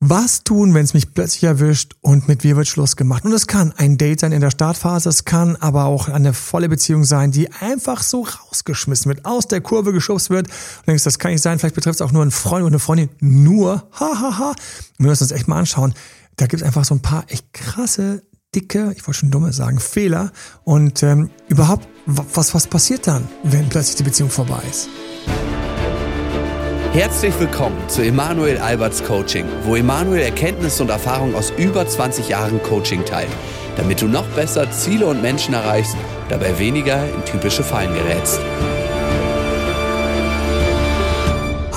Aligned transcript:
Was 0.00 0.44
tun, 0.44 0.74
wenn 0.74 0.84
es 0.84 0.94
mich 0.94 1.12
plötzlich 1.12 1.42
erwischt 1.42 1.96
und 2.02 2.28
mit 2.28 2.44
mir 2.44 2.56
wird 2.56 2.68
Schluss 2.68 2.94
gemacht? 2.94 3.24
Und 3.24 3.32
es 3.32 3.48
kann 3.48 3.74
ein 3.76 3.98
Date 3.98 4.20
sein 4.20 4.30
in 4.30 4.40
der 4.40 4.52
Startphase, 4.52 5.08
es 5.08 5.24
kann 5.24 5.56
aber 5.56 5.86
auch 5.86 6.08
eine 6.08 6.34
volle 6.34 6.68
Beziehung 6.68 7.02
sein, 7.02 7.32
die 7.32 7.50
einfach 7.50 8.04
so 8.04 8.22
rausgeschmissen 8.22 9.08
wird, 9.08 9.24
aus 9.24 9.48
der 9.48 9.60
Kurve 9.60 9.92
geschubst 9.92 10.30
wird. 10.30 10.46
Und 10.46 10.86
denkst, 10.86 11.02
das 11.02 11.18
kann 11.18 11.32
nicht 11.32 11.42
sein, 11.42 11.58
vielleicht 11.58 11.74
betrifft 11.74 11.96
es 11.96 12.02
auch 12.06 12.12
nur 12.12 12.22
einen 12.22 12.30
Freund 12.30 12.62
oder 12.62 12.70
eine 12.70 12.78
Freundin. 12.78 13.08
Nur, 13.18 13.88
hahaha. 13.92 14.20
Ha, 14.20 14.38
ha. 14.38 14.54
Wir 14.98 15.08
müssen 15.08 15.24
uns 15.24 15.32
echt 15.32 15.48
mal 15.48 15.58
anschauen. 15.58 15.92
Da 16.36 16.46
gibt 16.46 16.62
es 16.62 16.66
einfach 16.66 16.84
so 16.84 16.94
ein 16.94 17.02
paar 17.02 17.24
echt 17.26 17.52
krasse, 17.52 18.22
dicke, 18.54 18.92
ich 18.96 19.04
wollte 19.04 19.18
schon 19.18 19.32
dumme 19.32 19.52
sagen, 19.52 19.80
Fehler. 19.80 20.30
Und 20.62 21.02
ähm, 21.02 21.30
überhaupt, 21.48 21.88
was, 22.06 22.54
was 22.54 22.68
passiert 22.68 23.08
dann, 23.08 23.26
wenn 23.42 23.68
plötzlich 23.68 23.96
die 23.96 24.04
Beziehung 24.04 24.30
vorbei 24.30 24.62
ist? 24.70 24.88
Herzlich 26.92 27.38
willkommen 27.38 27.76
zu 27.88 28.02
Emanuel 28.02 28.56
Alberts 28.56 29.04
Coaching, 29.04 29.44
wo 29.64 29.76
Emanuel 29.76 30.22
Erkenntnisse 30.22 30.82
und 30.82 30.88
Erfahrung 30.88 31.34
aus 31.34 31.52
über 31.58 31.86
20 31.86 32.30
Jahren 32.30 32.62
Coaching 32.62 33.04
teilt, 33.04 33.28
damit 33.76 34.00
du 34.00 34.08
noch 34.08 34.26
besser 34.28 34.68
Ziele 34.70 35.06
und 35.06 35.20
Menschen 35.20 35.52
erreichst, 35.52 35.94
dabei 36.30 36.58
weniger 36.58 37.04
in 37.14 37.22
typische 37.26 37.62
Fallen 37.62 37.92
gerätst. 37.92 38.40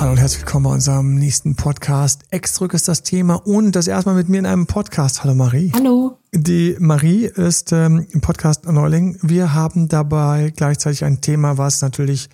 Hallo 0.00 0.12
und 0.12 0.16
herzlich 0.16 0.40
willkommen 0.40 0.64
bei 0.64 0.72
unserem 0.72 1.14
nächsten 1.16 1.56
Podcast. 1.56 2.22
Exdrück 2.30 2.72
ist 2.72 2.88
das 2.88 3.02
Thema 3.02 3.34
und 3.34 3.76
das 3.76 3.88
erstmal 3.88 4.14
mit 4.14 4.30
mir 4.30 4.38
in 4.38 4.46
einem 4.46 4.66
Podcast. 4.66 5.22
Hallo 5.22 5.34
Marie. 5.34 5.72
Hallo. 5.74 6.18
Die 6.32 6.74
Marie 6.80 7.26
ist 7.26 7.70
ähm, 7.72 8.06
im 8.10 8.22
Podcast 8.22 8.66
Neuling. 8.66 9.18
Wir 9.20 9.52
haben 9.52 9.88
dabei 9.88 10.54
gleichzeitig 10.56 11.04
ein 11.04 11.20
Thema, 11.20 11.58
was 11.58 11.82
natürlich 11.82 12.30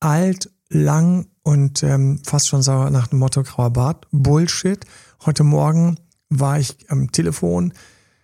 alt, 0.00 0.50
lang 0.68 1.26
und 1.48 1.82
ähm, 1.82 2.20
fast 2.26 2.46
schon 2.46 2.60
sauer 2.60 2.90
nach 2.90 3.06
dem 3.06 3.20
Motto 3.20 3.42
grauer 3.42 3.70
Bart. 3.70 4.06
Bullshit. 4.12 4.84
Heute 5.24 5.44
Morgen 5.44 5.96
war 6.28 6.58
ich 6.58 6.76
am 6.90 7.10
Telefon, 7.10 7.72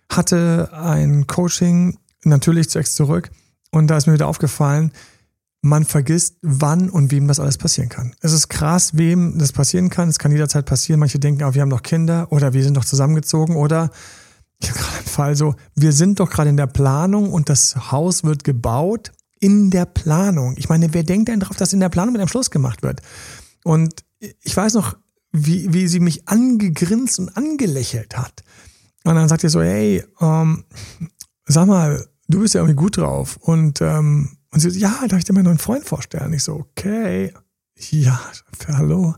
hatte 0.09 0.69
ein 0.73 1.25
Coaching, 1.25 1.97
natürlich 2.23 2.69
zu 2.69 2.83
zurück. 2.83 3.31
Und 3.71 3.87
da 3.87 3.97
ist 3.97 4.05
mir 4.05 4.13
wieder 4.13 4.27
aufgefallen, 4.27 4.91
man 5.61 5.85
vergisst, 5.85 6.35
wann 6.43 6.91
und 6.91 7.09
wem 7.09 7.27
das 7.27 7.39
alles 7.39 7.57
passieren 7.57 7.89
kann. 7.89 8.13
Es 8.21 8.31
ist 8.31 8.47
krass, 8.49 8.95
wem 8.95 9.39
das 9.39 9.51
passieren 9.51 9.89
kann. 9.89 10.07
Es 10.07 10.19
kann 10.19 10.31
jederzeit 10.31 10.67
passieren. 10.67 10.99
Manche 10.99 11.17
denken, 11.17 11.43
oh, 11.43 11.55
wir 11.55 11.63
haben 11.63 11.69
noch 11.69 11.81
Kinder 11.81 12.27
oder 12.31 12.53
wir 12.53 12.63
sind 12.63 12.77
doch 12.77 12.85
zusammengezogen 12.85 13.55
oder 13.55 13.89
ich 14.59 14.69
habe 14.69 14.79
gerade 14.79 14.97
einen 14.97 15.07
Fall 15.07 15.35
so, 15.35 15.55
wir 15.73 15.93
sind 15.93 16.19
doch 16.19 16.29
gerade 16.29 16.51
in 16.51 16.57
der 16.57 16.67
Planung 16.67 17.33
und 17.33 17.49
das 17.49 17.91
Haus 17.91 18.23
wird 18.23 18.43
gebaut 18.43 19.13
in 19.39 19.69
der 19.69 19.85
Planung. 19.85 20.55
Ich 20.57 20.69
meine, 20.69 20.93
wer 20.93 21.03
denkt 21.03 21.29
denn 21.29 21.39
darauf, 21.39 21.57
dass 21.57 21.73
in 21.73 21.79
der 21.79 21.89
Planung 21.89 22.13
mit 22.13 22.21
einem 22.21 22.29
Schluss 22.29 22.51
gemacht 22.51 22.83
wird? 22.83 23.01
Und 23.63 24.03
ich 24.19 24.55
weiß 24.55 24.73
noch, 24.75 24.97
wie, 25.31 25.73
wie 25.73 25.87
sie 25.87 25.99
mich 25.99 26.27
angegrinst 26.27 27.19
und 27.19 27.35
angelächelt 27.35 28.17
hat. 28.17 28.43
Und 29.03 29.15
dann 29.15 29.27
sagt 29.27 29.43
ihr 29.43 29.49
so, 29.49 29.61
hey, 29.61 30.03
ähm, 30.21 30.63
sag 31.45 31.67
mal, 31.67 32.05
du 32.27 32.39
bist 32.39 32.53
ja 32.53 32.61
irgendwie 32.61 32.75
gut 32.75 32.97
drauf. 32.97 33.37
Und, 33.37 33.81
ähm, 33.81 34.37
und 34.51 34.59
sie 34.59 34.69
so, 34.69 34.79
ja, 34.79 35.05
darf 35.07 35.19
ich 35.19 35.25
dir 35.25 35.33
meinen 35.33 35.45
neuen 35.45 35.57
Freund 35.57 35.85
vorstellen? 35.85 36.33
Ich 36.33 36.43
so, 36.43 36.53
okay, 36.53 37.33
ja, 37.77 38.19
hallo. 38.67 39.15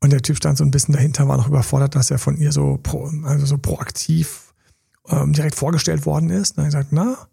Und 0.00 0.12
der 0.12 0.22
Typ 0.22 0.36
stand 0.36 0.58
so 0.58 0.64
ein 0.64 0.70
bisschen 0.70 0.94
dahinter, 0.94 1.26
war 1.26 1.38
noch 1.38 1.48
überfordert, 1.48 1.94
dass 1.94 2.10
er 2.10 2.18
von 2.18 2.36
ihr 2.36 2.52
so, 2.52 2.78
pro, 2.82 3.10
also 3.24 3.46
so 3.46 3.58
proaktiv 3.58 4.52
ähm, 5.08 5.32
direkt 5.32 5.54
vorgestellt 5.54 6.06
worden 6.06 6.30
ist. 6.30 6.52
Und 6.52 6.58
dann 6.58 6.66
gesagt, 6.66 6.88
na, 6.90 7.28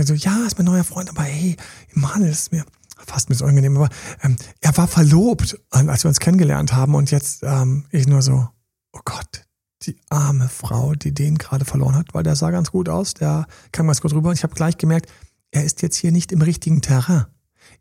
also, 0.00 0.14
ja, 0.14 0.46
ist 0.46 0.58
mein 0.58 0.66
neuer 0.66 0.84
Freund, 0.84 1.08
aber 1.10 1.22
hey, 1.22 1.56
Emanuel 1.94 2.30
ist 2.30 2.52
mir 2.52 2.64
fast 3.06 3.28
ein 3.28 3.30
bisschen 3.30 3.44
unangenehm, 3.44 3.76
aber 3.76 3.88
ähm, 4.22 4.36
er 4.60 4.76
war 4.76 4.88
verlobt, 4.88 5.58
als 5.70 6.04
wir 6.04 6.08
uns 6.08 6.20
kennengelernt 6.20 6.72
haben 6.72 6.94
und 6.94 7.10
jetzt 7.10 7.42
ähm, 7.42 7.86
ich 7.90 8.06
nur 8.06 8.22
so, 8.22 8.48
oh 8.92 9.00
Gott, 9.04 9.46
die 9.82 9.96
arme 10.10 10.48
Frau, 10.48 10.94
die 10.94 11.12
den 11.12 11.38
gerade 11.38 11.64
verloren 11.64 11.96
hat, 11.96 12.12
weil 12.12 12.22
der 12.22 12.36
sah 12.36 12.50
ganz 12.50 12.70
gut 12.70 12.88
aus, 12.88 13.14
der 13.14 13.46
kam 13.72 13.86
ganz 13.86 14.00
gut 14.00 14.12
rüber 14.12 14.28
und 14.30 14.36
ich 14.36 14.42
habe 14.42 14.54
gleich 14.54 14.76
gemerkt, 14.76 15.10
er 15.50 15.64
ist 15.64 15.82
jetzt 15.82 15.96
hier 15.96 16.12
nicht 16.12 16.32
im 16.32 16.42
richtigen 16.42 16.82
Terrain. 16.82 17.26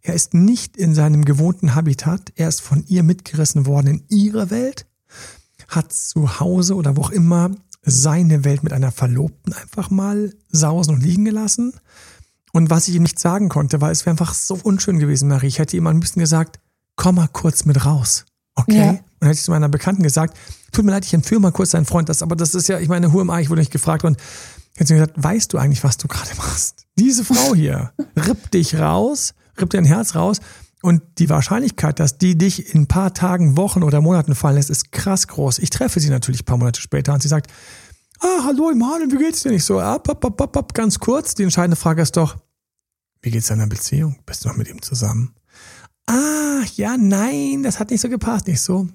Er 0.01 0.13
ist 0.13 0.33
nicht 0.33 0.77
in 0.77 0.95
seinem 0.95 1.25
gewohnten 1.25 1.75
Habitat, 1.75 2.31
er 2.35 2.47
ist 2.47 2.61
von 2.61 2.83
ihr 2.87 3.03
mitgerissen 3.03 3.65
worden 3.65 3.87
in 3.87 4.03
ihre 4.09 4.49
Welt, 4.49 4.87
hat 5.67 5.91
zu 5.91 6.39
Hause 6.39 6.75
oder 6.75 6.95
wo 6.95 7.01
auch 7.01 7.11
immer 7.11 7.51
seine 7.81 8.43
Welt 8.45 8.63
mit 8.63 8.73
einer 8.73 8.91
Verlobten 8.91 9.53
einfach 9.53 9.89
mal 9.89 10.33
sausen 10.49 10.95
und 10.95 11.01
liegen 11.01 11.25
gelassen. 11.25 11.73
Und 12.59 12.69
was 12.69 12.89
ich 12.89 12.95
ihm 12.95 13.03
nicht 13.03 13.19
sagen 13.19 13.47
konnte, 13.47 13.79
weil 13.79 13.93
es 13.93 14.05
wäre 14.05 14.11
einfach 14.11 14.33
so 14.33 14.59
unschön 14.61 14.99
gewesen, 14.99 15.29
Marie. 15.29 15.47
Ich 15.47 15.59
hätte 15.59 15.77
ihm 15.77 15.87
ein 15.87 16.01
bisschen 16.01 16.19
gesagt, 16.19 16.59
komm 16.97 17.15
mal 17.15 17.29
kurz 17.31 17.63
mit 17.63 17.85
raus. 17.85 18.25
Okay? 18.55 18.75
Ja. 18.75 18.89
Und 18.89 19.27
hätte 19.27 19.31
ich 19.31 19.43
zu 19.43 19.51
meiner 19.51 19.69
Bekannten 19.69 20.03
gesagt, 20.03 20.37
tut 20.73 20.83
mir 20.83 20.91
leid, 20.91 21.05
ich 21.05 21.13
entführe 21.13 21.39
mal 21.39 21.53
kurz 21.53 21.69
deinen 21.69 21.85
Freund. 21.85 22.09
Das, 22.09 22.21
aber 22.21 22.35
das 22.35 22.55
ist 22.55 22.67
ja, 22.67 22.77
ich 22.77 22.89
meine, 22.89 23.13
who 23.13 23.21
am 23.21 23.29
I? 23.29 23.43
Ich 23.43 23.49
wurde 23.49 23.61
nicht 23.61 23.71
gefragt. 23.71 24.03
Und 24.03 24.17
hätte 24.75 24.87
sie 24.89 24.95
gesagt, 24.95 25.13
weißt 25.15 25.53
du 25.53 25.57
eigentlich, 25.57 25.85
was 25.85 25.95
du 25.95 26.09
gerade 26.09 26.35
machst? 26.35 26.85
Diese 26.97 27.23
Frau 27.23 27.55
hier 27.55 27.93
rippt 28.27 28.53
dich 28.53 28.75
raus, 28.75 29.35
rippt 29.57 29.73
dein 29.73 29.85
Herz 29.85 30.15
raus. 30.15 30.41
Und 30.81 31.01
die 31.17 31.29
Wahrscheinlichkeit, 31.29 32.01
dass 32.01 32.17
die 32.17 32.37
dich 32.37 32.75
in 32.75 32.81
ein 32.81 32.87
paar 32.87 33.13
Tagen, 33.13 33.55
Wochen 33.55 33.83
oder 33.83 34.01
Monaten 34.01 34.35
fallen 34.35 34.55
lässt, 34.55 34.69
ist 34.69 34.91
krass 34.91 35.29
groß. 35.29 35.59
Ich 35.59 35.69
treffe 35.69 36.01
sie 36.01 36.09
natürlich 36.09 36.41
ein 36.41 36.45
paar 36.45 36.57
Monate 36.57 36.81
später 36.81 37.13
und 37.13 37.21
sie 37.21 37.29
sagt, 37.29 37.49
ah, 38.19 38.43
hallo 38.43 38.69
Emanuel, 38.69 39.09
wie 39.13 39.17
geht's 39.17 39.43
dir? 39.43 39.51
Nicht 39.51 39.63
so, 39.63 39.79
ab, 39.79 40.09
ab, 40.09 40.25
ab, 40.25 40.41
ab, 40.41 40.57
ab, 40.57 40.73
ganz 40.73 40.99
kurz. 40.99 41.35
Die 41.35 41.43
entscheidende 41.43 41.77
Frage 41.77 42.01
ist 42.01 42.17
doch, 42.17 42.35
wie 43.21 43.31
geht's 43.31 43.47
deiner 43.47 43.67
Beziehung? 43.67 44.17
Bist 44.25 44.43
du 44.43 44.49
noch 44.49 44.55
mit 44.57 44.67
ihm 44.69 44.81
zusammen? 44.81 45.33
Ah, 46.07 46.63
ja, 46.75 46.97
nein, 46.97 47.63
das 47.63 47.79
hat 47.79 47.91
nicht 47.91 48.01
so 48.01 48.09
gepasst. 48.09 48.47
Nicht 48.47 48.61
so 48.61 48.87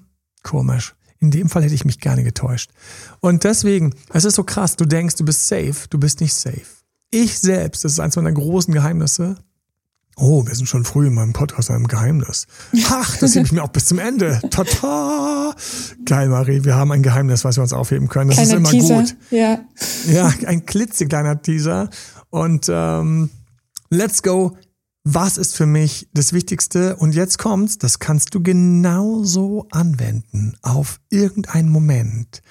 komisch. 0.43 0.95
In 1.19 1.31
dem 1.31 1.49
Fall 1.49 1.63
hätte 1.63 1.73
ich 1.73 1.85
mich 1.85 1.99
gerne 1.99 2.23
getäuscht. 2.23 2.71
Und 3.21 3.43
deswegen, 3.45 3.93
es 4.13 4.25
ist 4.25 4.35
so 4.35 4.43
krass, 4.43 4.75
du 4.75 4.85
denkst, 4.85 5.15
du 5.15 5.25
bist 5.25 5.47
safe, 5.47 5.87
du 5.89 5.97
bist 5.97 6.21
nicht 6.21 6.33
safe. 6.33 6.61
Ich 7.09 7.39
selbst, 7.39 7.85
das 7.85 7.93
ist 7.93 7.99
eins 7.99 8.15
meiner 8.15 8.31
großen 8.33 8.73
Geheimnisse, 8.73 9.37
Oh, 10.17 10.47
wir 10.47 10.55
sind 10.55 10.67
schon 10.67 10.85
früh 10.85 11.07
in 11.07 11.13
meinem 11.13 11.33
Podcast 11.33 11.69
einem 11.69 11.87
Geheimnis. 11.89 12.47
Ach, 12.89 13.17
das 13.17 13.35
hebe 13.35 13.45
ich 13.47 13.51
mir 13.51 13.61
auch 13.63 13.69
bis 13.69 13.83
zum 13.85 13.99
Ende. 13.99 14.39
Tata! 14.49 15.53
Geil, 16.05 16.29
Marie, 16.29 16.63
wir 16.63 16.75
haben 16.75 16.93
ein 16.93 17.03
Geheimnis, 17.03 17.43
was 17.43 17.57
wir 17.57 17.63
uns 17.63 17.73
aufheben 17.73 18.07
können. 18.07 18.29
Das 18.29 18.37
Kleiner 18.37 18.51
ist 18.53 18.57
immer 18.57 18.69
Teaser. 18.69 18.95
gut. 19.01 19.15
Ja. 19.31 19.59
ja, 20.07 20.33
ein 20.45 20.65
klitzekleiner 20.65 21.41
Teaser. 21.41 21.89
Und 22.29 22.67
ähm, 22.69 23.29
let's 23.89 24.21
go. 24.21 24.57
Was 25.03 25.37
ist 25.37 25.55
für 25.55 25.67
mich 25.67 26.09
das 26.13 26.33
Wichtigste? 26.33 26.95
Und 26.95 27.13
jetzt 27.13 27.37
kommt's, 27.37 27.77
das 27.77 27.99
kannst 27.99 28.33
du 28.33 28.41
genauso 28.41 29.67
anwenden 29.69 30.57
auf 30.63 30.99
irgendeinen 31.11 31.69
Moment 31.69 32.41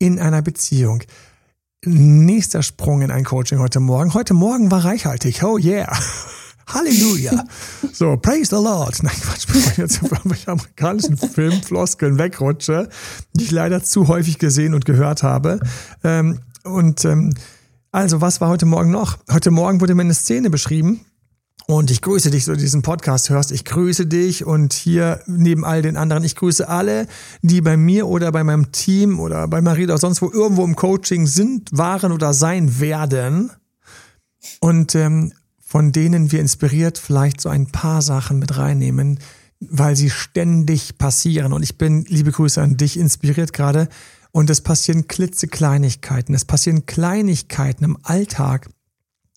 in 0.00 0.18
einer 0.18 0.42
Beziehung. 0.42 1.04
Nächster 1.84 2.62
Sprung 2.62 3.02
in 3.02 3.12
ein 3.12 3.24
Coaching 3.24 3.60
heute 3.60 3.78
Morgen. 3.78 4.12
Heute 4.12 4.34
Morgen 4.34 4.70
war 4.70 4.84
reichhaltig. 4.84 5.44
Oh 5.44 5.56
yeah. 5.56 5.96
Halleluja. 6.66 7.44
So, 7.92 8.16
praise 8.16 8.48
the 8.50 8.62
Lord. 8.62 9.02
Nein, 9.02 9.14
Quatsch, 9.20 9.46
bevor 9.46 9.72
ich 9.72 9.78
jetzt 9.78 10.02
auf 10.02 10.12
irgendwelche 10.12 10.48
amerikanischen 10.48 11.16
Filmfloskeln 11.16 12.18
wegrutsche, 12.18 12.88
die 13.34 13.44
ich 13.44 13.50
leider 13.50 13.82
zu 13.82 14.08
häufig 14.08 14.38
gesehen 14.38 14.74
und 14.74 14.84
gehört 14.84 15.22
habe. 15.22 15.60
Ähm, 16.04 16.40
und 16.64 17.04
ähm, 17.04 17.34
also, 17.92 18.20
was 18.20 18.40
war 18.40 18.48
heute 18.48 18.66
Morgen 18.66 18.90
noch? 18.90 19.18
Heute 19.30 19.50
Morgen 19.50 19.80
wurde 19.80 19.94
mir 19.94 20.02
eine 20.02 20.14
Szene 20.14 20.48
beschrieben. 20.48 21.00
Und 21.66 21.90
ich 21.90 22.02
grüße 22.02 22.30
dich, 22.30 22.44
so 22.44 22.54
diesen 22.54 22.82
Podcast 22.82 23.30
hörst. 23.30 23.52
Ich 23.52 23.64
grüße 23.64 24.06
dich 24.06 24.44
und 24.44 24.72
hier 24.72 25.20
neben 25.26 25.64
all 25.64 25.82
den 25.82 25.96
anderen, 25.96 26.24
ich 26.24 26.34
grüße 26.34 26.68
alle, 26.68 27.06
die 27.42 27.60
bei 27.60 27.76
mir 27.76 28.08
oder 28.08 28.32
bei 28.32 28.42
meinem 28.42 28.72
Team 28.72 29.20
oder 29.20 29.46
bei 29.46 29.60
Marie 29.60 29.84
oder 29.84 29.98
sonst 29.98 30.20
wo 30.22 30.30
irgendwo 30.30 30.64
im 30.64 30.74
Coaching 30.74 31.26
sind, 31.26 31.68
waren 31.72 32.12
oder 32.12 32.32
sein 32.32 32.80
werden. 32.80 33.50
Und 34.60 34.94
ähm, 34.94 35.32
von 35.60 35.92
denen 35.92 36.32
wir 36.32 36.40
inspiriert 36.40 36.98
vielleicht 36.98 37.40
so 37.40 37.48
ein 37.48 37.66
paar 37.66 38.02
Sachen 38.02 38.40
mit 38.40 38.56
reinnehmen, 38.56 39.20
weil 39.60 39.94
sie 39.94 40.10
ständig 40.10 40.98
passieren. 40.98 41.52
Und 41.52 41.62
ich 41.62 41.78
bin, 41.78 42.04
liebe 42.08 42.32
Grüße 42.32 42.60
an 42.60 42.76
dich, 42.76 42.98
inspiriert 42.98 43.52
gerade. 43.52 43.88
Und 44.32 44.50
es 44.50 44.60
passieren 44.60 45.08
klitzekleinigkeiten. 45.08 46.34
Es 46.34 46.44
passieren 46.44 46.86
Kleinigkeiten 46.86 47.84
im 47.84 47.98
Alltag 48.02 48.68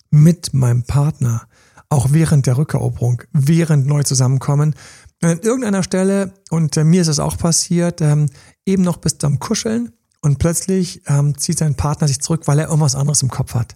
mit 0.09 0.53
meinem 0.53 0.83
Partner. 0.83 1.47
Auch 1.89 2.07
während 2.11 2.45
der 2.45 2.57
Rückeroberung, 2.57 3.23
während 3.31 3.85
neu 3.87 4.03
zusammenkommen. 4.03 4.75
An 5.21 5.39
irgendeiner 5.39 5.83
Stelle, 5.83 6.33
und 6.49 6.75
äh, 6.77 6.83
mir 6.83 7.01
ist 7.01 7.07
es 7.07 7.19
auch 7.19 7.37
passiert, 7.37 8.01
ähm, 8.01 8.29
eben 8.65 8.83
noch 8.83 8.97
bis 8.97 9.17
zum 9.17 9.39
Kuscheln 9.39 9.93
und 10.21 10.39
plötzlich 10.39 11.01
ähm, 11.07 11.37
zieht 11.37 11.57
sein 11.57 11.75
Partner 11.75 12.07
sich 12.07 12.19
zurück, 12.19 12.41
weil 12.45 12.59
er 12.59 12.67
irgendwas 12.67 12.95
anderes 12.95 13.21
im 13.21 13.29
Kopf 13.29 13.53
hat 13.53 13.75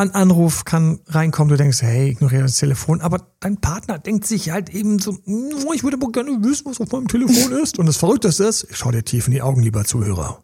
ein 0.00 0.12
Anruf 0.12 0.64
kann 0.64 1.00
reinkommen, 1.08 1.50
du 1.50 1.58
denkst, 1.58 1.82
hey, 1.82 2.08
ignoriere 2.08 2.44
das 2.44 2.56
Telefon, 2.56 3.02
aber 3.02 3.34
dein 3.40 3.60
Partner 3.60 3.98
denkt 3.98 4.26
sich 4.26 4.50
halt 4.50 4.70
eben 4.70 4.98
so, 4.98 5.18
oh, 5.26 5.72
ich 5.74 5.82
würde 5.82 5.98
aber 5.98 6.10
gerne 6.10 6.42
wissen, 6.42 6.64
was 6.64 6.80
auf 6.80 6.90
meinem 6.90 7.06
Telefon 7.06 7.52
ist. 7.52 7.78
Und 7.78 7.84
das 7.84 7.98
Verrückteste 7.98 8.44
ist, 8.44 8.66
ich 8.70 8.76
schau 8.76 8.90
dir 8.90 9.04
tief 9.04 9.26
in 9.26 9.34
die 9.34 9.42
Augen, 9.42 9.62
lieber 9.62 9.84
Zuhörer. 9.84 10.42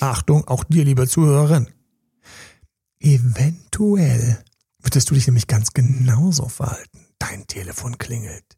Achtung, 0.00 0.48
auch 0.48 0.64
dir, 0.64 0.84
lieber 0.84 1.06
Zuhörerin. 1.06 1.68
Eventuell 2.98 4.42
würdest 4.80 5.10
du 5.10 5.14
dich 5.14 5.26
nämlich 5.26 5.46
ganz 5.46 5.74
genauso 5.74 6.48
verhalten. 6.48 7.06
Dein 7.18 7.46
Telefon 7.46 7.98
klingelt. 7.98 8.56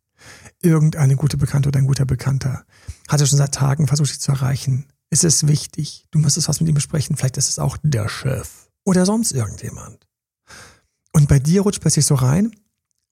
Irgendeine 0.62 1.16
gute 1.16 1.38
Bekannte 1.38 1.70
oder 1.70 1.80
ein 1.80 1.88
guter 1.88 2.04
Bekannter 2.04 2.64
hatte 3.08 3.26
schon 3.26 3.38
seit 3.38 3.54
Tagen 3.54 3.88
versucht, 3.88 4.10
dich 4.10 4.20
zu 4.20 4.30
erreichen. 4.30 4.86
Es 5.10 5.24
ist 5.24 5.48
wichtig. 5.48 6.06
Du 6.12 6.20
müsstest 6.20 6.48
was 6.48 6.60
mit 6.60 6.68
ihm 6.68 6.74
besprechen. 6.76 7.16
Vielleicht 7.16 7.36
ist 7.36 7.48
es 7.48 7.58
auch 7.58 7.76
der 7.82 8.08
Chef 8.08 8.68
oder 8.84 9.04
sonst 9.04 9.32
irgendjemand. 9.32 10.09
Und 11.12 11.28
bei 11.28 11.38
dir 11.38 11.62
rutscht 11.62 11.80
plötzlich 11.80 12.06
so 12.06 12.14
rein. 12.14 12.52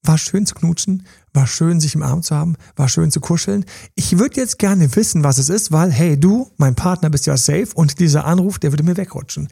War 0.04 0.16
schön 0.16 0.46
zu 0.46 0.54
knutschen, 0.54 1.04
war 1.32 1.48
schön, 1.48 1.80
sich 1.80 1.96
im 1.96 2.04
Arm 2.04 2.22
zu 2.22 2.34
haben, 2.34 2.54
war 2.76 2.88
schön 2.88 3.10
zu 3.10 3.20
kuscheln. 3.20 3.64
Ich 3.96 4.16
würde 4.16 4.40
jetzt 4.40 4.60
gerne 4.60 4.94
wissen, 4.94 5.24
was 5.24 5.38
es 5.38 5.48
ist, 5.48 5.72
weil, 5.72 5.90
hey, 5.90 6.18
du, 6.18 6.50
mein 6.56 6.76
Partner, 6.76 7.10
bist 7.10 7.26
ja 7.26 7.36
safe 7.36 7.68
und 7.74 7.98
dieser 7.98 8.24
Anruf, 8.24 8.60
der 8.60 8.70
würde 8.70 8.84
mir 8.84 8.96
wegrutschen. 8.96 9.48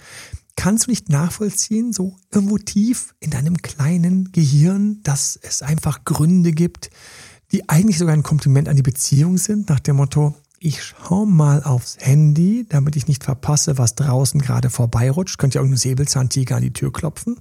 Kannst 0.54 0.86
du 0.86 0.90
nicht 0.90 1.08
nachvollziehen, 1.08 1.92
so 1.92 2.16
irgendwo 2.32 2.58
tief 2.58 3.14
in 3.18 3.30
deinem 3.30 3.56
kleinen 3.58 4.30
Gehirn, 4.30 5.02
dass 5.02 5.36
es 5.42 5.62
einfach 5.62 6.04
Gründe 6.04 6.52
gibt, 6.52 6.90
die 7.50 7.68
eigentlich 7.68 7.98
sogar 7.98 8.14
ein 8.14 8.22
Kompliment 8.22 8.68
an 8.68 8.76
die 8.76 8.82
Beziehung 8.82 9.38
sind, 9.38 9.68
nach 9.68 9.80
dem 9.80 9.96
Motto, 9.96 10.34
ich 10.58 10.82
schau 10.82 11.26
mal 11.26 11.62
aufs 11.62 11.98
Handy, 12.00 12.66
damit 12.68 12.96
ich 12.96 13.08
nicht 13.08 13.24
verpasse, 13.24 13.78
was 13.78 13.94
draußen 13.94 14.40
gerade 14.40 14.70
vorbeirutscht. 14.70 15.38
Könnte 15.38 15.56
ja 15.56 15.60
irgendein 15.60 15.78
Säbelzahntiger 15.78 16.56
an 16.56 16.62
die 16.62 16.72
Tür 16.72 16.92
klopfen. 16.92 17.36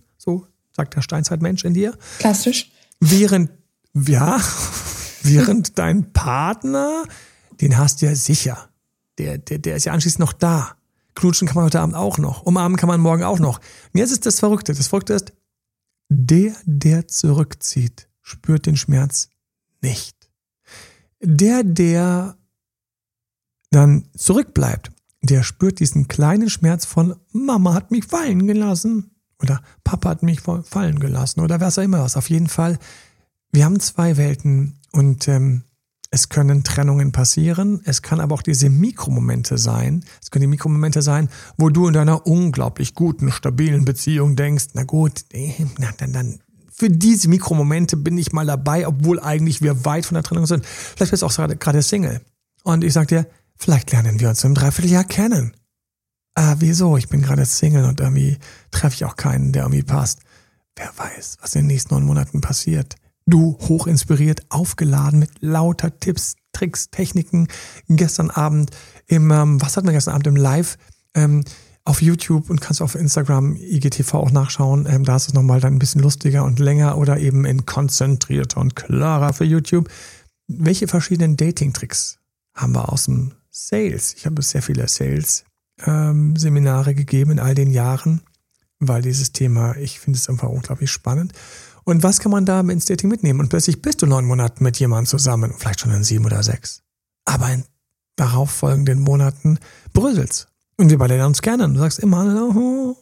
Sagt 0.76 0.96
der 0.96 1.02
Steinzeitmensch 1.02 1.64
in 1.64 1.74
dir. 1.74 1.98
Klassisch. 2.20 2.72
Während, 3.00 3.50
ja, 3.94 4.40
während 5.24 5.78
dein 5.78 6.12
Partner, 6.12 7.04
den 7.62 7.78
hast 7.78 8.02
du 8.02 8.08
ja 8.08 8.16
sicher. 8.16 8.70
Der, 9.18 9.38
der, 9.38 9.60
der 9.60 9.78
ist 9.78 9.86
ja 9.86 9.94
anschließend 9.94 10.20
noch 10.20 10.34
da. 10.34 10.76
Knutschen 11.16 11.48
kann 11.48 11.56
man 11.56 11.66
heute 11.66 11.80
Abend 11.80 11.96
auch 11.96 12.18
noch. 12.18 12.42
Umarmen 12.42 12.78
kann 12.78 12.90
man 12.90 13.00
morgen 13.00 13.24
auch 13.24 13.40
noch. 13.40 13.60
Und 13.94 14.00
jetzt 14.00 14.12
ist 14.12 14.26
das 14.26 14.40
Verrückte. 14.40 14.74
Das 14.74 14.88
Verrückte 14.88 15.14
ist, 15.14 15.32
der, 16.10 16.54
der 16.66 17.08
zurückzieht, 17.08 18.10
spürt 18.22 18.66
den 18.66 18.76
Schmerz 18.76 19.30
nicht. 19.82 20.30
Der, 21.22 21.64
der 21.64 22.38
dann 23.72 24.10
zurückbleibt, 24.16 24.92
der 25.22 25.44
spürt 25.44 25.80
diesen 25.80 26.10
kleinen 26.10 26.50
Schmerz 26.50 26.86
von 26.86 27.16
Mama 27.32 27.74
hat 27.74 27.92
mich 27.92 28.06
fallen 28.06 28.46
gelassen 28.46 29.15
oder 29.42 29.62
Papa 29.84 30.10
hat 30.10 30.24
mich 30.24 30.42
fallen 30.42 31.00
gelassen 31.00 31.42
oder 31.42 31.60
was 31.60 31.78
auch 31.78 31.84
immer 31.84 32.02
was. 32.02 32.18
Auf 32.18 32.30
jeden 32.30 32.48
Fall, 32.48 32.78
wir 33.52 33.66
haben 33.66 33.80
zwei 33.80 34.18
Welten 34.18 34.80
und 34.92 35.28
ähm, 35.28 35.64
es 36.12 36.30
können 36.30 36.64
Trennungen 36.64 37.12
passieren, 37.12 37.82
es 37.84 38.02
kann 38.02 38.22
aber 38.22 38.36
auch 38.36 38.42
diese 38.42 38.70
Mikromomente 38.70 39.58
sein. 39.58 40.06
Es 40.22 40.32
können 40.32 40.42
die 40.42 40.48
Mikromomente 40.48 41.02
sein, 41.02 41.30
wo 41.58 41.70
du 41.70 41.88
in 41.88 41.94
deiner 41.94 42.26
unglaublich 42.26 42.94
guten, 42.94 43.32
stabilen 43.32 43.84
Beziehung 43.84 44.36
denkst, 44.36 44.68
na 44.74 44.84
gut, 44.84 45.26
na, 45.78 45.90
dann, 45.98 46.14
dann 46.14 46.40
für 46.72 46.90
diese 46.90 47.28
Mikromomente 47.28 47.98
bin 47.98 48.18
ich 48.18 48.32
mal 48.32 48.46
dabei, 48.46 48.88
obwohl 48.88 49.20
eigentlich 49.20 49.62
wir 49.62 49.84
weit 49.86 50.06
von 50.06 50.16
der 50.16 50.24
Trennung 50.24 50.46
sind. 50.46 50.66
Vielleicht 50.66 51.12
bist 51.12 51.24
du 51.24 51.28
auch 51.28 51.60
gerade 51.60 51.82
Single. 51.82 52.22
Und 52.64 52.84
ich 52.84 52.94
sag 52.94 53.08
dir, 53.08 53.28
Vielleicht 53.58 53.92
lernen 53.92 54.20
wir 54.20 54.30
uns 54.30 54.44
im 54.44 54.54
Dreivierteljahr 54.54 55.04
kennen. 55.04 55.56
Ah, 56.36 56.56
wieso? 56.60 56.98
Ich 56.98 57.08
bin 57.08 57.22
gerade 57.22 57.46
Single 57.46 57.86
und 57.86 58.02
irgendwie 58.02 58.38
treffe 58.70 58.96
ich 58.96 59.06
auch 59.06 59.16
keinen, 59.16 59.54
der 59.54 59.64
irgendwie 59.64 59.84
passt. 59.84 60.20
Wer 60.76 60.92
weiß, 60.98 61.38
was 61.42 61.56
in 61.56 61.62
den 61.62 61.68
nächsten 61.68 61.94
neun 61.94 62.04
Monaten 62.04 62.42
passiert. 62.42 62.96
Du, 63.26 63.58
hochinspiriert, 63.62 64.46
aufgeladen 64.50 65.20
mit 65.20 65.32
lauter 65.40 65.98
Tipps, 65.98 66.36
Tricks, 66.52 66.90
Techniken. 66.90 67.48
Gestern 67.88 68.30
Abend 68.30 68.72
im, 69.08 69.32
ähm, 69.32 69.62
was 69.62 69.78
hatten 69.78 69.88
wir 69.88 69.94
gestern 69.94 70.14
Abend 70.14 70.28
im 70.28 70.36
Live? 70.36 70.78
Ähm, 71.16 71.44
auf 71.86 72.02
YouTube 72.02 72.50
und 72.50 72.62
kannst 72.62 72.82
auf 72.82 72.96
Instagram 72.96 73.56
IGTV 73.56 74.16
auch 74.16 74.32
nachschauen. 74.32 74.88
Ähm, 74.90 75.06
da 75.06 75.16
ist 75.16 75.30
es 75.30 75.34
nochmal 75.34 75.62
dann 75.62 75.76
ein 75.76 75.80
bisschen 75.80 76.02
lustiger 76.02 76.44
und 76.44 76.60
länger 76.60 76.98
oder 76.98 77.18
eben 77.18 77.46
in 77.46 77.66
konzentrierter 77.66 78.60
und 78.60 78.76
klarer 78.76 79.34
für 79.34 79.46
YouTube. 79.46 79.90
Welche 80.48 80.88
verschiedenen 80.88 81.38
Dating-Tricks 81.38 82.20
haben 82.56 82.74
wir 82.74 82.92
aus 82.92 83.06
dem 83.06 83.32
Sales. 83.50 84.16
Ich 84.18 84.26
habe 84.26 84.42
sehr 84.42 84.62
viele 84.62 84.88
Sales-Seminare 84.88 85.55
ähm, 85.86 86.36
gegeben 86.36 87.32
in 87.32 87.40
all 87.40 87.56
den 87.56 87.72
Jahren, 87.72 88.22
weil 88.80 89.02
dieses 89.02 89.32
Thema, 89.32 89.76
ich 89.78 90.00
finde 90.00 90.18
es 90.18 90.30
einfach 90.30 90.50
unglaublich 90.50 90.92
spannend. 90.92 91.34
Und 91.84 92.02
was 92.04 92.20
kann 92.20 92.32
man 92.32 92.46
da 92.46 92.62
ins 92.62 92.86
Dating 92.86 93.10
mitnehmen? 93.10 93.40
Und 93.40 93.50
plötzlich 93.50 93.82
bist 93.82 94.02
du 94.02 94.08
neun 94.08 94.26
Monate 94.26 94.64
mit 94.64 94.80
jemandem 94.80 95.08
zusammen, 95.08 95.54
vielleicht 95.58 95.82
schon 95.82 95.92
in 95.92 96.04
sieben 96.04 96.26
oder 96.26 96.42
sechs. 96.42 96.82
Aber 97.26 97.52
in 97.52 97.64
darauffolgenden 98.16 99.00
Monaten 99.00 99.60
bröselt's. 99.94 100.48
Und 100.78 100.90
wir 100.90 100.98
beide 100.98 101.16
lernen 101.16 101.30
uns 101.30 101.42
kennen. 101.42 101.74
Du 101.74 101.80
sagst 101.80 102.00
immer, 102.00 102.50
oh. 102.56 102.98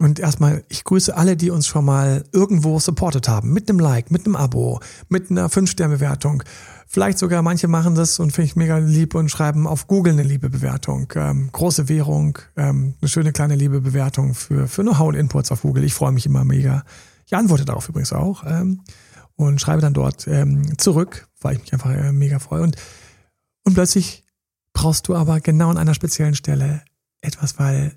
Und 0.00 0.20
erstmal, 0.20 0.64
ich 0.68 0.84
grüße 0.84 1.16
alle, 1.16 1.36
die 1.36 1.50
uns 1.50 1.66
schon 1.66 1.84
mal 1.84 2.22
irgendwo 2.32 2.78
supportet 2.78 3.28
haben. 3.28 3.52
Mit 3.52 3.68
einem 3.68 3.80
Like, 3.80 4.12
mit 4.12 4.26
einem 4.26 4.36
Abo, 4.36 4.78
mit 5.08 5.28
einer 5.28 5.48
Fünf-Sterne-Bewertung. 5.48 6.44
Vielleicht 6.86 7.18
sogar 7.18 7.42
manche 7.42 7.66
machen 7.66 7.96
das 7.96 8.20
und 8.20 8.30
finde 8.30 8.46
ich 8.46 8.56
mega 8.56 8.78
lieb 8.78 9.16
und 9.16 9.28
schreiben 9.28 9.66
auf 9.66 9.88
Google 9.88 10.12
eine 10.12 10.22
liebe 10.22 10.50
Bewertung. 10.50 11.12
Ähm, 11.16 11.50
große 11.50 11.88
Währung, 11.88 12.38
ähm, 12.56 12.94
eine 13.00 13.08
schöne 13.08 13.32
kleine 13.32 13.56
liebe 13.56 13.80
Bewertung 13.80 14.34
für, 14.34 14.68
für 14.68 14.82
Know-how 14.82 15.08
und 15.08 15.14
Inputs 15.16 15.50
auf 15.50 15.62
Google. 15.62 15.82
Ich 15.82 15.94
freue 15.94 16.12
mich 16.12 16.26
immer 16.26 16.44
mega. 16.44 16.84
Ich 17.26 17.34
antworte 17.34 17.64
darauf 17.64 17.88
übrigens 17.88 18.12
auch 18.12 18.44
ähm, 18.46 18.82
und 19.34 19.60
schreibe 19.60 19.82
dann 19.82 19.94
dort 19.94 20.28
ähm, 20.28 20.78
zurück, 20.78 21.28
weil 21.40 21.56
ich 21.56 21.60
mich 21.60 21.72
einfach 21.72 21.90
äh, 21.90 22.12
mega 22.12 22.38
freue. 22.38 22.62
Und, 22.62 22.76
und 23.64 23.74
plötzlich 23.74 24.24
brauchst 24.72 25.08
du 25.08 25.16
aber 25.16 25.40
genau 25.40 25.70
an 25.70 25.76
einer 25.76 25.94
speziellen 25.94 26.36
Stelle 26.36 26.82
etwas, 27.20 27.58
weil 27.58 27.96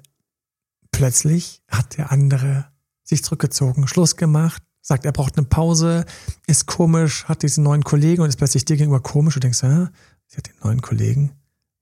plötzlich 0.91 1.61
hat 1.67 1.97
der 1.97 2.11
andere 2.11 2.65
sich 3.03 3.23
zurückgezogen, 3.23 3.87
Schluss 3.87 4.15
gemacht, 4.15 4.63
sagt, 4.81 5.05
er 5.05 5.11
braucht 5.11 5.37
eine 5.37 5.45
Pause, 5.45 6.05
ist 6.47 6.65
komisch, 6.65 7.25
hat 7.25 7.43
diesen 7.43 7.63
neuen 7.63 7.83
Kollegen 7.83 8.21
und 8.21 8.29
ist 8.29 8.37
plötzlich 8.37 8.65
dir 8.65 8.77
gegenüber 8.77 9.01
komisch. 9.01 9.35
Du 9.35 9.39
denkst, 9.39 9.61
ja, 9.61 9.91
sie 10.27 10.37
hat 10.37 10.47
den 10.47 10.55
neuen 10.63 10.81
Kollegen. 10.81 11.31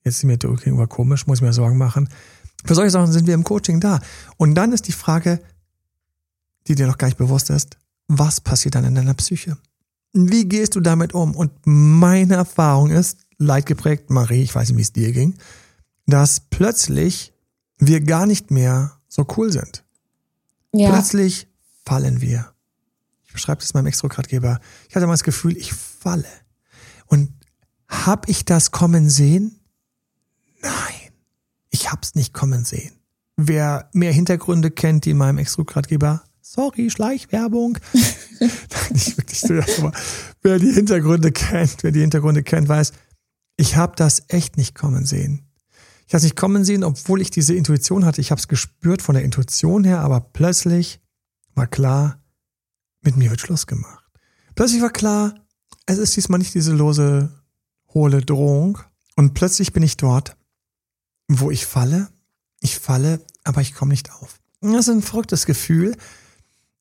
Jetzt 0.03 0.17
ist 0.17 0.23
mir 0.23 0.37
dir 0.37 0.53
gegenüber 0.55 0.87
komisch, 0.87 1.27
muss 1.27 1.39
ich 1.39 1.41
mir 1.41 1.53
Sorgen 1.53 1.77
machen. 1.77 2.09
Für 2.65 2.75
solche 2.75 2.91
Sachen 2.91 3.11
sind 3.11 3.27
wir 3.27 3.33
im 3.33 3.43
Coaching 3.43 3.79
da. 3.79 4.01
Und 4.37 4.55
dann 4.55 4.73
ist 4.73 4.87
die 4.87 4.93
Frage, 4.93 5.39
die 6.67 6.75
dir 6.75 6.87
noch 6.87 6.97
gar 6.97 7.07
nicht 7.07 7.17
bewusst 7.17 7.49
ist, 7.49 7.77
was 8.07 8.41
passiert 8.41 8.75
dann 8.75 8.85
in 8.85 8.95
deiner 8.95 9.13
Psyche? 9.13 9.57
Wie 10.13 10.47
gehst 10.47 10.75
du 10.75 10.81
damit 10.81 11.13
um? 11.13 11.35
Und 11.35 11.51
meine 11.65 12.35
Erfahrung 12.35 12.89
ist, 12.89 13.19
leidgeprägt, 13.37 14.09
Marie, 14.09 14.41
ich 14.41 14.53
weiß 14.53 14.69
nicht, 14.69 14.77
wie 14.77 14.81
es 14.81 14.93
dir 14.93 15.11
ging, 15.11 15.35
dass 16.05 16.41
plötzlich 16.41 17.33
wir 17.77 18.01
gar 18.01 18.25
nicht 18.25 18.51
mehr 18.51 18.98
so 19.27 19.35
cool 19.37 19.51
sind. 19.51 19.83
Ja. 20.73 20.91
Plötzlich 20.91 21.47
fallen 21.83 22.21
wir 22.21 22.53
ich 23.29 23.33
beschreibe 23.33 23.61
das 23.61 23.75
meinem 23.75 23.85
Extrogradgeber, 23.85 24.59
ich 24.89 24.95
hatte 24.95 25.05
mal 25.05 25.13
das 25.13 25.23
Gefühl, 25.23 25.55
ich 25.55 25.71
falle. 25.71 26.25
Und 27.05 27.31
hab 27.87 28.27
ich 28.27 28.43
das 28.43 28.71
kommen 28.71 29.07
sehen? 29.07 29.59
Nein, 30.63 31.13
ich 31.69 31.91
hab's 31.91 32.15
nicht 32.15 32.33
kommen 32.33 32.65
sehen. 32.65 32.91
Wer 33.37 33.87
mehr 33.93 34.11
Hintergründe 34.11 34.71
kennt, 34.71 35.05
die 35.05 35.11
in 35.11 35.17
meinem 35.17 35.37
Extrogradgeber, 35.37 36.23
sorry, 36.41 36.89
Schleichwerbung. 36.89 37.77
nicht 38.89 39.15
wirklich 39.15 39.39
so, 39.39 39.53
aber 39.77 39.91
wer 40.41 40.57
die 40.57 40.73
Hintergründe 40.73 41.31
kennt, 41.31 41.83
wer 41.83 41.91
die 41.91 42.01
Hintergründe 42.01 42.41
kennt, 42.41 42.67
weiß, 42.67 42.93
ich 43.57 43.75
habe 43.75 43.95
das 43.95 44.23
echt 44.29 44.57
nicht 44.57 44.73
kommen 44.73 45.05
sehen. 45.05 45.48
Ich 46.09 46.13
habe 46.15 46.17
es 46.17 46.23
nicht 46.23 46.35
kommen 46.37 46.65
sehen, 46.65 46.83
obwohl 46.83 47.21
ich 47.21 47.29
diese 47.29 47.53
Intuition 47.53 48.03
hatte. 48.03 48.19
Ich 48.19 48.31
habe 48.31 48.39
es 48.39 48.47
gespürt 48.47 49.03
von 49.03 49.13
der 49.13 49.23
Intuition 49.23 49.83
her, 49.83 49.99
aber 49.99 50.21
plötzlich 50.21 50.99
war 51.53 51.67
klar, 51.67 52.19
mit 53.01 53.15
mir 53.15 53.29
wird 53.29 53.41
Schluss 53.41 53.67
gemacht. 53.67 54.03
Plötzlich 54.55 54.81
war 54.81 54.89
klar, 54.89 55.35
es 55.85 55.99
ist 55.99 56.15
diesmal 56.15 56.39
nicht 56.39 56.55
diese 56.55 56.73
lose, 56.73 57.29
hohle 57.93 58.21
Drohung. 58.23 58.79
Und 59.17 59.35
plötzlich 59.35 59.71
bin 59.71 59.83
ich 59.83 59.97
dort, 59.97 60.35
wo 61.27 61.51
ich 61.51 61.67
falle. 61.67 62.09
Ich 62.59 62.79
falle, 62.79 63.23
aber 63.43 63.61
ich 63.61 63.75
komme 63.75 63.91
nicht 63.91 64.11
auf. 64.11 64.39
Das 64.61 64.87
ist 64.87 64.89
ein 64.89 65.03
verrücktes 65.03 65.45
Gefühl, 65.45 65.95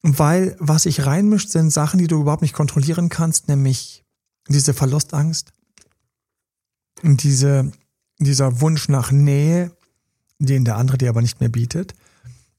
weil 0.00 0.56
was 0.58 0.84
sich 0.84 1.04
reinmischt, 1.04 1.50
sind 1.50 1.68
Sachen, 1.68 1.98
die 1.98 2.06
du 2.06 2.22
überhaupt 2.22 2.40
nicht 2.40 2.54
kontrollieren 2.54 3.10
kannst, 3.10 3.46
nämlich 3.46 4.06
diese 4.48 4.72
Verlustangst, 4.72 5.52
diese, 7.02 7.72
dieser 8.18 8.60
Wunsch 8.60 8.88
nach 8.88 9.10
Nähe, 9.10 9.70
den 10.38 10.64
der 10.64 10.76
andere 10.76 10.98
dir 10.98 11.08
aber 11.08 11.22
nicht 11.22 11.40
mehr 11.40 11.48
bietet. 11.48 11.94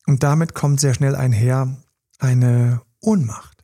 Und 0.05 0.23
damit 0.23 0.53
kommt 0.53 0.79
sehr 0.79 0.93
schnell 0.93 1.15
einher 1.15 1.77
eine 2.17 2.81
Ohnmacht. 3.01 3.63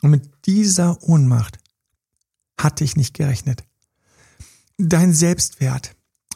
Und 0.00 0.10
mit 0.10 0.46
dieser 0.46 1.02
Ohnmacht 1.02 1.58
hatte 2.58 2.84
ich 2.84 2.96
nicht 2.96 3.14
gerechnet. 3.14 3.64
Dein 4.78 5.12
Selbstwert 5.12 5.94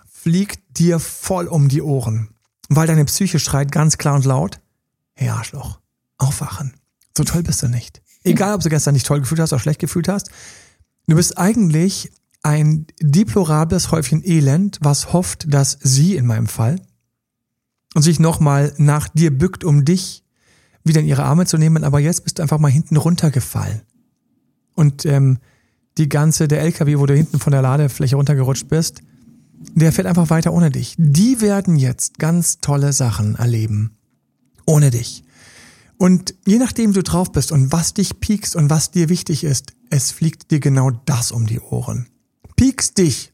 fliegt 0.08 0.78
dir 0.78 0.98
voll 1.00 1.46
um 1.46 1.68
die 1.68 1.82
Ohren, 1.82 2.28
weil 2.68 2.86
deine 2.86 3.04
Psyche 3.04 3.38
schreit 3.38 3.72
ganz 3.72 3.98
klar 3.98 4.14
und 4.14 4.24
laut, 4.24 4.60
hey 5.14 5.28
Arschloch, 5.28 5.80
aufwachen. 6.18 6.74
So 7.16 7.24
toll 7.24 7.42
bist 7.42 7.62
du 7.62 7.68
nicht. 7.68 8.02
Egal, 8.24 8.54
ob 8.54 8.60
du 8.60 8.68
gestern 8.68 8.94
nicht 8.94 9.06
toll 9.06 9.20
gefühlt 9.20 9.40
hast 9.40 9.52
oder 9.52 9.60
schlecht 9.60 9.80
gefühlt 9.80 10.08
hast. 10.08 10.30
Du 11.06 11.16
bist 11.16 11.38
eigentlich 11.38 12.10
ein 12.42 12.86
deplorables 13.00 13.90
Häufchen 13.90 14.22
Elend, 14.24 14.78
was 14.80 15.12
hofft, 15.12 15.52
dass 15.52 15.78
sie 15.82 16.16
in 16.16 16.26
meinem 16.26 16.46
Fall 16.46 16.80
und 17.94 18.02
sich 18.02 18.20
nochmal 18.20 18.72
nach 18.76 19.08
dir 19.08 19.36
bückt, 19.36 19.64
um 19.64 19.84
dich 19.84 20.24
wieder 20.84 21.00
in 21.00 21.06
ihre 21.06 21.24
Arme 21.24 21.46
zu 21.46 21.58
nehmen, 21.58 21.82
aber 21.82 21.98
jetzt 21.98 22.24
bist 22.24 22.38
du 22.38 22.42
einfach 22.42 22.58
mal 22.58 22.70
hinten 22.70 22.96
runtergefallen. 22.96 23.82
Und 24.74 25.04
ähm, 25.06 25.38
die 25.98 26.08
ganze, 26.08 26.46
der 26.46 26.60
LKW, 26.60 26.98
wo 26.98 27.06
du 27.06 27.14
hinten 27.14 27.40
von 27.40 27.50
der 27.50 27.62
Ladefläche 27.62 28.16
runtergerutscht 28.16 28.68
bist, 28.68 29.00
der 29.74 29.92
fährt 29.92 30.06
einfach 30.06 30.30
weiter 30.30 30.52
ohne 30.52 30.70
dich. 30.70 30.94
Die 30.98 31.40
werden 31.40 31.76
jetzt 31.76 32.18
ganz 32.18 32.60
tolle 32.60 32.92
Sachen 32.92 33.34
erleben. 33.36 33.96
Ohne 34.66 34.90
dich. 34.90 35.24
Und 35.98 36.34
je 36.46 36.58
nachdem 36.58 36.92
du 36.92 37.02
drauf 37.02 37.32
bist 37.32 37.52
und 37.52 37.72
was 37.72 37.94
dich 37.94 38.20
piekst 38.20 38.54
und 38.54 38.68
was 38.68 38.90
dir 38.90 39.08
wichtig 39.08 39.44
ist, 39.44 39.72
es 39.88 40.12
fliegt 40.12 40.50
dir 40.50 40.60
genau 40.60 40.90
das 41.06 41.32
um 41.32 41.46
die 41.46 41.60
Ohren. 41.60 42.08
Piekst 42.56 42.98
dich. 42.98 43.32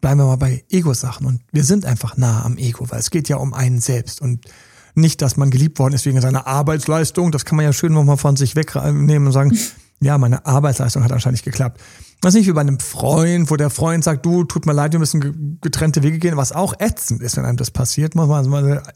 Bleiben 0.00 0.20
wir 0.20 0.26
mal 0.26 0.36
bei 0.36 0.64
Ego-Sachen. 0.70 1.26
Und 1.26 1.42
wir 1.52 1.64
sind 1.64 1.86
einfach 1.86 2.16
nah 2.16 2.44
am 2.44 2.56
Ego, 2.56 2.90
weil 2.90 2.98
es 2.98 3.10
geht 3.10 3.28
ja 3.28 3.36
um 3.36 3.54
einen 3.54 3.80
selbst 3.80 4.20
und 4.20 4.46
nicht, 4.94 5.22
dass 5.22 5.36
man 5.36 5.50
geliebt 5.50 5.78
worden 5.78 5.94
ist 5.94 6.04
wegen 6.04 6.20
seiner 6.20 6.46
Arbeitsleistung. 6.46 7.30
Das 7.30 7.44
kann 7.44 7.56
man 7.56 7.64
ja 7.64 7.72
schön 7.72 7.92
nochmal 7.92 8.16
von 8.16 8.36
sich 8.36 8.56
wegnehmen 8.56 9.26
und 9.26 9.32
sagen, 9.32 9.56
ja, 10.00 10.18
meine 10.18 10.44
Arbeitsleistung 10.44 11.04
hat 11.04 11.12
anscheinend 11.12 11.34
nicht 11.34 11.44
geklappt. 11.44 11.80
Das 12.20 12.34
ist 12.34 12.40
nicht 12.40 12.48
wie 12.48 12.52
bei 12.52 12.60
einem 12.60 12.78
Freund, 12.78 13.50
wo 13.50 13.56
der 13.56 13.70
Freund 13.70 14.04
sagt, 14.04 14.24
du, 14.24 14.44
tut 14.44 14.66
mir 14.66 14.72
leid, 14.72 14.92
wir 14.92 15.00
müssen 15.00 15.58
getrennte 15.60 16.02
Wege 16.02 16.18
gehen, 16.18 16.36
was 16.36 16.52
auch 16.52 16.74
ätzend 16.78 17.22
ist, 17.22 17.36
wenn 17.36 17.44
einem 17.44 17.56
das 17.56 17.70
passiert. 17.70 18.14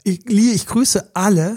Ich, 0.05 0.27
ich 0.29 0.67
grüße 0.67 1.11
alle, 1.15 1.57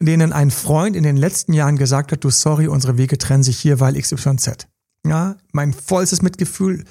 denen 0.00 0.32
ein 0.32 0.50
Freund 0.50 0.96
in 0.96 1.02
den 1.02 1.16
letzten 1.16 1.52
Jahren 1.52 1.76
gesagt 1.76 2.10
hat, 2.12 2.24
du 2.24 2.30
sorry, 2.30 2.68
unsere 2.68 2.98
Wege 2.98 3.18
trennen 3.18 3.42
sich 3.42 3.58
hier, 3.58 3.80
weil 3.80 4.00
XYZ. 4.00 4.66
Ja, 5.06 5.36
mein 5.52 5.72
vollstes 5.72 6.22
Mitgefühl, 6.22 6.84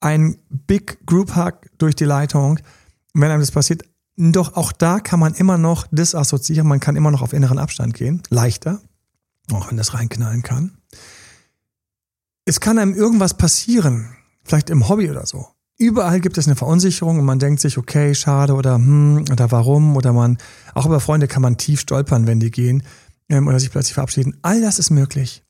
ein 0.00 0.38
Big 0.48 1.04
Group 1.06 1.36
Hug 1.36 1.54
durch 1.78 1.94
die 1.94 2.04
Leitung. 2.04 2.60
Wenn 3.14 3.30
einem 3.30 3.40
das 3.40 3.50
passiert, 3.50 3.84
doch 4.16 4.54
auch 4.54 4.72
da 4.72 5.00
kann 5.00 5.20
man 5.20 5.34
immer 5.34 5.58
noch 5.58 5.86
disassoziieren, 5.90 6.66
man 6.66 6.80
kann 6.80 6.96
immer 6.96 7.10
noch 7.10 7.22
auf 7.22 7.32
inneren 7.32 7.58
Abstand 7.58 7.94
gehen, 7.94 8.22
leichter, 8.30 8.80
auch 9.52 9.70
wenn 9.70 9.76
das 9.76 9.94
reinknallen 9.94 10.42
kann. 10.42 10.78
Es 12.44 12.60
kann 12.60 12.78
einem 12.78 12.94
irgendwas 12.94 13.34
passieren, 13.34 14.16
vielleicht 14.44 14.70
im 14.70 14.88
Hobby 14.88 15.10
oder 15.10 15.26
so. 15.26 15.46
Überall 15.76 16.18
gibt 16.18 16.36
es 16.38 16.48
eine 16.48 16.56
Verunsicherung 16.56 17.20
und 17.20 17.24
man 17.24 17.38
denkt 17.38 17.60
sich, 17.60 17.78
okay, 17.78 18.12
schade 18.14 18.54
oder 18.54 18.74
hm, 18.74 19.26
oder 19.30 19.52
warum 19.52 19.96
oder 19.96 20.12
man, 20.12 20.38
auch 20.74 20.86
über 20.86 20.98
Freunde 20.98 21.28
kann 21.28 21.42
man 21.42 21.56
tief 21.56 21.80
stolpern, 21.80 22.26
wenn 22.26 22.40
die 22.40 22.50
gehen 22.50 22.82
ähm, 23.28 23.46
oder 23.46 23.60
sich 23.60 23.70
plötzlich 23.70 23.94
verabschieden. 23.94 24.36
All 24.42 24.60
das 24.60 24.80
ist 24.80 24.90
möglich. 24.90 25.44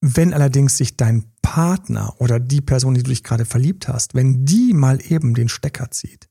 Wenn 0.00 0.32
allerdings 0.32 0.76
sich 0.76 0.96
dein 0.96 1.24
Partner 1.42 2.14
oder 2.18 2.40
die 2.40 2.60
Person, 2.60 2.94
die 2.94 3.02
du 3.02 3.10
dich 3.10 3.22
gerade 3.22 3.44
verliebt 3.44 3.88
hast, 3.88 4.14
wenn 4.14 4.44
die 4.46 4.72
mal 4.72 5.00
eben 5.02 5.34
den 5.34 5.48
Stecker 5.48 5.90
zieht, 5.90 6.28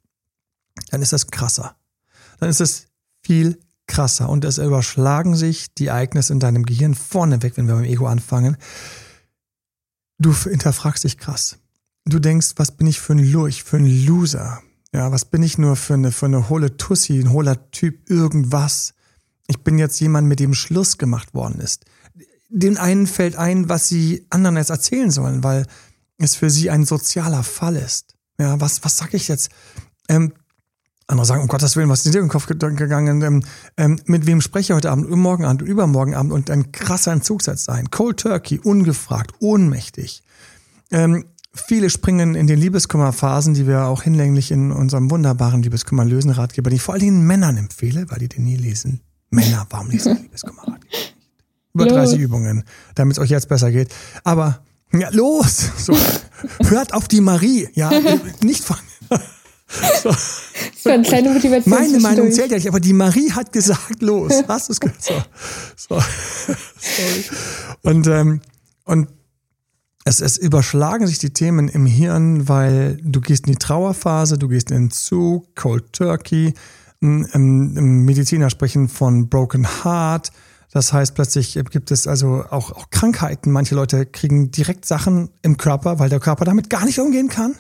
dann 0.90 1.02
ist 1.02 1.14
das 1.14 1.28
krasser. 1.28 1.76
Dann 2.40 2.50
ist 2.50 2.62
es 2.62 2.88
viel 3.22 3.60
krasser 3.86 4.30
und 4.30 4.46
es 4.46 4.58
überschlagen 4.58 5.36
sich 5.36 5.74
die 5.74 5.88
Ereignisse 5.88 6.34
in 6.34 6.40
deinem 6.40 6.66
Gehirn 6.66 6.96
vorneweg, 6.96 7.58
wenn 7.58 7.68
wir 7.68 7.76
beim 7.76 7.84
Ego 7.84 8.08
anfangen. 8.08 8.58
Du 10.18 10.34
hinterfragst 10.34 11.04
dich 11.04 11.18
krass. 11.18 11.58
Du 12.06 12.20
denkst, 12.20 12.54
was 12.56 12.76
bin 12.76 12.88
ich 12.88 13.00
für 13.00 13.14
ein 13.14 13.32
Lurch, 13.32 13.64
für 13.64 13.78
ein 13.78 14.06
Loser? 14.06 14.62
Ja, 14.94 15.12
was 15.12 15.26
bin 15.26 15.44
ich 15.44 15.58
nur 15.58 15.76
für 15.76 15.94
eine, 15.94 16.12
für 16.12 16.26
eine 16.26 16.50
hohle 16.50 16.78
Tussi, 16.78 17.20
ein 17.20 17.32
hohler 17.32 17.70
Typ, 17.72 18.10
irgendwas? 18.10 18.94
Ich 19.48 19.60
bin 19.64 19.78
jetzt 19.78 20.00
jemand, 20.00 20.28
mit 20.28 20.40
dem 20.40 20.54
Schluss 20.54 20.98
gemacht 20.98 21.34
worden 21.34 21.60
ist. 21.60 21.86
Den 22.50 22.78
einen 22.78 23.08
fällt 23.08 23.36
ein, 23.36 23.70
was 23.70 23.88
sie 23.88 24.26
anderen 24.30 24.58
jetzt 24.58 24.72
erzählen 24.72 25.12
sollen, 25.12 25.44
weil 25.44 25.66
es 26.18 26.36
für 26.36 26.50
sie 26.50 26.70
ein 26.70 26.86
sozialer 26.86 27.44
Fall 27.44 27.76
ist. 27.76 28.16
Ja, 28.40 28.60
was, 28.60 28.84
was 28.84 28.98
sag 28.98 29.14
ich 29.14 29.28
jetzt? 29.28 29.50
Ähm, 30.08 30.34
andere 31.10 31.26
sagen, 31.26 31.42
um 31.42 31.48
Gottes 31.48 31.76
Willen, 31.76 31.90
was 31.90 32.06
ist 32.06 32.14
dir 32.14 32.20
in 32.20 32.26
den 32.26 32.32
Kopf 32.32 32.46
gegangen? 32.46 33.22
Ähm, 33.22 33.44
ähm, 33.78 34.00
mit 34.06 34.28
wem 34.28 34.42
spreche 34.42 34.74
ich 34.74 34.76
heute 34.76 34.92
Abend, 34.92 35.10
morgen 35.10 35.46
Abend, 35.46 35.62
übermorgen 35.62 36.14
Abend 36.14 36.32
und 36.32 36.50
ein 36.52 36.72
krasser 36.72 37.12
Entzug 37.12 37.42
setzt 37.42 37.70
ein. 37.70 37.90
Cold 37.90 38.20
Turkey, 38.20 38.60
ungefragt, 38.60 39.34
ohnmächtig. 39.40 40.24
Ähm, 40.92 41.26
viele 41.54 41.90
springen 41.90 42.36
in 42.36 42.48
den 42.48 42.60
Liebeskümmerphasen, 42.60 43.54
die 43.56 43.68
wir 43.68 43.86
auch 43.86 44.04
hinlänglich 44.04 44.52
in 44.52 44.72
unserem 44.72 45.10
wunderbaren 45.10 45.64
Liebeskümmer-Lösen-Ratgeber, 45.64 46.70
die 46.70 46.78
ich 46.78 46.82
vor 46.82 46.94
allen 46.94 47.04
Dingen 47.04 47.26
Männern 47.26 47.58
empfehle, 47.58 48.06
weil 48.10 48.20
die 48.20 48.30
den 48.30 48.44
nie 48.44 48.58
lesen. 48.58 49.02
Männer, 49.32 49.66
warum 49.70 49.90
lesen 49.90 50.30
die 50.34 51.19
Über 51.74 51.86
30 51.86 52.20
Übungen, 52.20 52.64
damit 52.96 53.18
es 53.18 53.20
euch 53.24 53.30
jetzt 53.30 53.48
besser 53.48 53.72
geht. 53.72 53.90
Aber 54.24 54.62
ja, 54.94 55.10
los! 55.12 55.70
So, 55.78 55.96
hört 56.70 56.94
auf 56.94 57.08
die 57.08 57.22
Marie, 57.22 57.70
ja, 57.74 57.92
nicht 58.44 58.64
von. 58.64 58.78
So. 60.02 60.10
War 60.10 60.94
eine 60.94 61.04
kleine 61.04 61.30
Motivation. 61.30 61.70
Meine 61.72 62.00
Meinung 62.00 62.32
zählt 62.32 62.50
ja 62.50 62.58
nicht, 62.58 62.68
aber 62.68 62.80
die 62.80 62.94
Marie 62.94 63.32
hat 63.32 63.54
gesagt, 63.54 64.02
los. 64.02 64.34
Hast 64.48 64.68
du 64.68 64.74
es 64.74 64.80
gehört? 64.80 65.00
So. 65.00 65.14
so. 65.76 66.02
Sorry. 66.80 67.26
Und, 67.84 68.08
ähm, 68.08 68.42
und 68.86 69.10
es, 70.06 70.22
es 70.22 70.38
überschlagen 70.38 71.06
sich 71.06 71.20
die 71.20 71.30
Themen 71.32 71.68
im 71.68 71.86
Hirn, 71.86 72.50
weil 72.50 72.98
du 73.04 73.22
gehst 73.22 73.46
in 73.46 73.54
die 73.54 73.60
Trauerphase, 73.60 74.40
du 74.40 74.48
gehst 74.48 74.72
in 74.72 74.90
Zug, 74.90 75.56
Cold 75.56 75.94
Turkey. 75.94 76.56
Mediziner 77.00 78.50
sprechen 78.50 78.90
von 78.90 79.30
Broken 79.30 79.68
Heart. 79.84 80.32
Das 80.72 80.94
heißt, 80.94 81.16
plötzlich 81.16 81.60
gibt 81.72 81.92
es 81.92 82.06
also 82.06 82.46
auch, 82.50 82.72
auch 82.72 82.90
Krankheiten. 82.92 83.52
Manche 83.52 83.76
Leute 83.76 84.06
kriegen 84.06 84.52
direkt 84.52 84.86
Sachen 84.86 85.30
im 85.42 85.58
Körper, 85.58 86.00
weil 86.00 86.10
der 86.10 86.20
Körper 86.20 86.46
damit 86.46 86.70
gar 86.70 86.86
nicht 86.86 87.00
umgehen 87.00 87.30
kann 87.30 87.56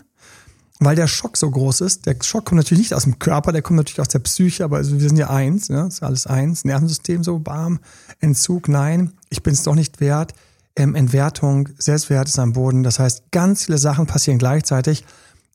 weil 0.79 0.95
der 0.95 1.07
Schock 1.07 1.37
so 1.37 1.49
groß 1.51 1.81
ist. 1.81 2.05
Der 2.05 2.15
Schock 2.21 2.45
kommt 2.45 2.57
natürlich 2.57 2.83
nicht 2.83 2.93
aus 2.93 3.03
dem 3.03 3.19
Körper, 3.19 3.51
der 3.51 3.61
kommt 3.61 3.77
natürlich 3.77 3.99
aus 3.99 4.07
der 4.07 4.19
Psyche, 4.19 4.63
aber 4.63 4.77
also 4.77 4.99
wir 4.99 5.07
sind 5.07 5.17
ja 5.17 5.29
eins, 5.29 5.69
ne? 5.69 5.85
ist 5.87 6.01
alles 6.01 6.25
eins. 6.25 6.63
Nervensystem 6.63 7.23
so, 7.23 7.39
bam, 7.39 7.79
Entzug, 8.19 8.69
nein, 8.69 9.11
ich 9.29 9.43
bin 9.43 9.53
es 9.53 9.63
doch 9.63 9.75
nicht 9.75 9.99
wert. 9.99 10.33
Ähm, 10.75 10.95
Entwertung, 10.95 11.69
Selbstwert 11.77 12.29
ist 12.29 12.39
am 12.39 12.53
Boden. 12.53 12.83
Das 12.83 12.99
heißt, 12.99 13.31
ganz 13.31 13.65
viele 13.65 13.77
Sachen 13.77 14.07
passieren 14.07 14.39
gleichzeitig. 14.39 15.05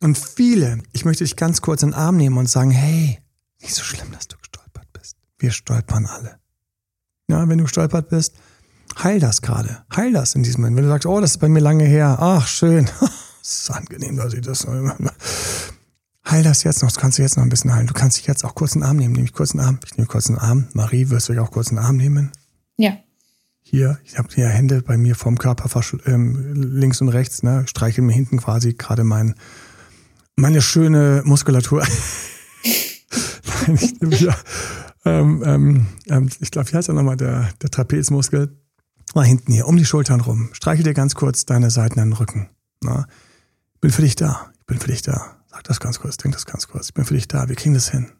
Und 0.03 0.19
viele, 0.19 0.83
ich 0.93 1.07
möchte 1.07 1.25
dich 1.25 1.37
ganz 1.37 1.63
kurz 1.63 1.83
in 1.83 1.91
den 1.91 1.95
Arm 1.95 2.17
nehmen 2.17 2.37
und 2.37 2.51
sagen, 2.51 2.71
hey, 2.71 3.19
nicht 3.63 3.75
so 3.75 3.83
schlimm, 3.83 4.13
dass 4.13 4.29
du 4.29 4.37
gestolpert 4.37 4.93
bist. 4.93 5.17
Wir 5.39 5.53
stolpern 5.53 6.05
alle. 6.05 6.37
Ja, 7.29 7.49
wenn 7.49 7.59
du 7.59 7.65
gestolpert 7.65 8.09
bist, 8.09 8.35
heil 9.03 9.21
das 9.21 9.43
gerade. 9.43 9.85
Heil 9.95 10.13
das 10.13 10.35
in 10.35 10.43
diesem 10.43 10.63
Moment. 10.63 10.77
Wenn 10.77 10.85
du 10.85 10.91
sagst, 10.91 11.07
oh, 11.07 11.21
das 11.21 11.33
ist 11.33 11.39
bei 11.39 11.49
mir 11.49 11.61
lange 11.61 11.85
her. 11.85 12.19
Ach, 12.21 12.47
schön. 12.47 12.89
Es 13.47 13.61
ist 13.61 13.71
angenehm, 13.73 14.17
dass 14.17 14.33
ich 14.33 14.41
das. 14.41 14.67
Heil 16.27 16.43
das 16.43 16.63
jetzt 16.63 16.81
noch, 16.81 16.89
das 16.89 16.99
kannst 16.99 17.19
du 17.19 17.23
jetzt 17.23 17.37
noch 17.37 17.43
ein 17.43 17.51
bisschen 17.51 17.75
heilen. 17.75 17.87
Du 17.87 17.93
kannst 17.93 18.17
dich 18.17 18.27
jetzt 18.27 18.43
auch 18.43 18.55
kurz 18.55 18.73
einen 18.73 18.85
Arm 18.85 18.97
nehmen. 18.97 19.13
Nehme 19.13 19.27
ich 19.27 19.35
kurz 19.35 19.51
einen 19.51 19.61
Arm. 19.61 19.81
Ich 19.85 19.99
nehme 19.99 20.07
kurz 20.07 20.29
einen 20.29 20.39
Arm. 20.39 20.69
Marie, 20.73 21.11
wirst 21.11 21.29
du 21.29 21.35
dich 21.35 21.43
auch 21.43 21.51
kurz 21.51 21.69
einen 21.69 21.77
Arm 21.77 21.99
nehmen? 21.99 22.33
Ja. 22.79 22.97
Hier, 23.61 23.99
ich 24.05 24.17
habe 24.17 24.29
hier 24.35 24.49
Hände 24.49 24.81
bei 24.81 24.97
mir 24.97 25.15
vom 25.15 25.37
Körper 25.37 25.69
ähm, 26.07 26.55
links 26.55 27.03
und 27.03 27.11
rechts. 27.11 27.43
Ne? 27.43 27.63
Ich 27.65 27.71
streiche 27.71 28.01
mir 28.01 28.15
hinten 28.15 28.39
quasi 28.39 28.73
gerade 28.73 29.05
mein, 29.05 29.35
meine 30.37 30.63
schöne 30.63 31.21
Muskulatur. 31.27 31.83
Nein, 33.67 33.79
ich 33.79 34.01
nehme 34.01 34.17
hier, 34.17 34.35
ähm, 35.05 35.43
ähm, 35.45 35.87
ähm 36.09 36.29
ich 36.41 36.51
glaube, 36.51 36.71
wie 36.71 36.77
heißt 36.77 36.89
er 36.89 36.95
nochmal, 36.95 37.17
der, 37.17 37.51
der 37.63 37.71
Trapezmuskel. 37.71 38.57
Mal 39.15 39.27
hinten 39.27 39.53
hier, 39.53 39.69
um 39.69 39.77
die 39.77 39.85
Schultern 39.85 40.21
rum. 40.21 40.49
Streiche 40.53 40.83
dir 40.83 40.95
ganz 40.95 41.15
kurz 41.15 41.45
deine 41.45 41.71
Seiten 41.71 42.01
an 42.01 42.11
den 42.11 42.15
Rücken. 42.15 42.49
Na? 42.83 43.07
bin 43.85 43.91
für 43.91 44.01
dich 44.01 44.17
da. 44.17 44.51
Ich 44.61 44.65
bin 44.65 44.79
für 44.79 44.87
dich 44.87 45.03
da. 45.03 45.37
Sag 45.51 45.65
das 45.65 45.79
ganz 45.79 46.01
kurz, 46.01 46.17
denk 46.17 46.35
das 46.35 46.47
ganz 46.47 46.69
kurz. 46.69 46.87
Ich 46.87 46.95
bin 46.95 47.05
für 47.05 47.13
dich 47.13 47.29
da. 47.29 47.51
Wir 47.51 47.55
kriegen 47.55 47.75
das 47.75 47.91
hin. 47.91 48.11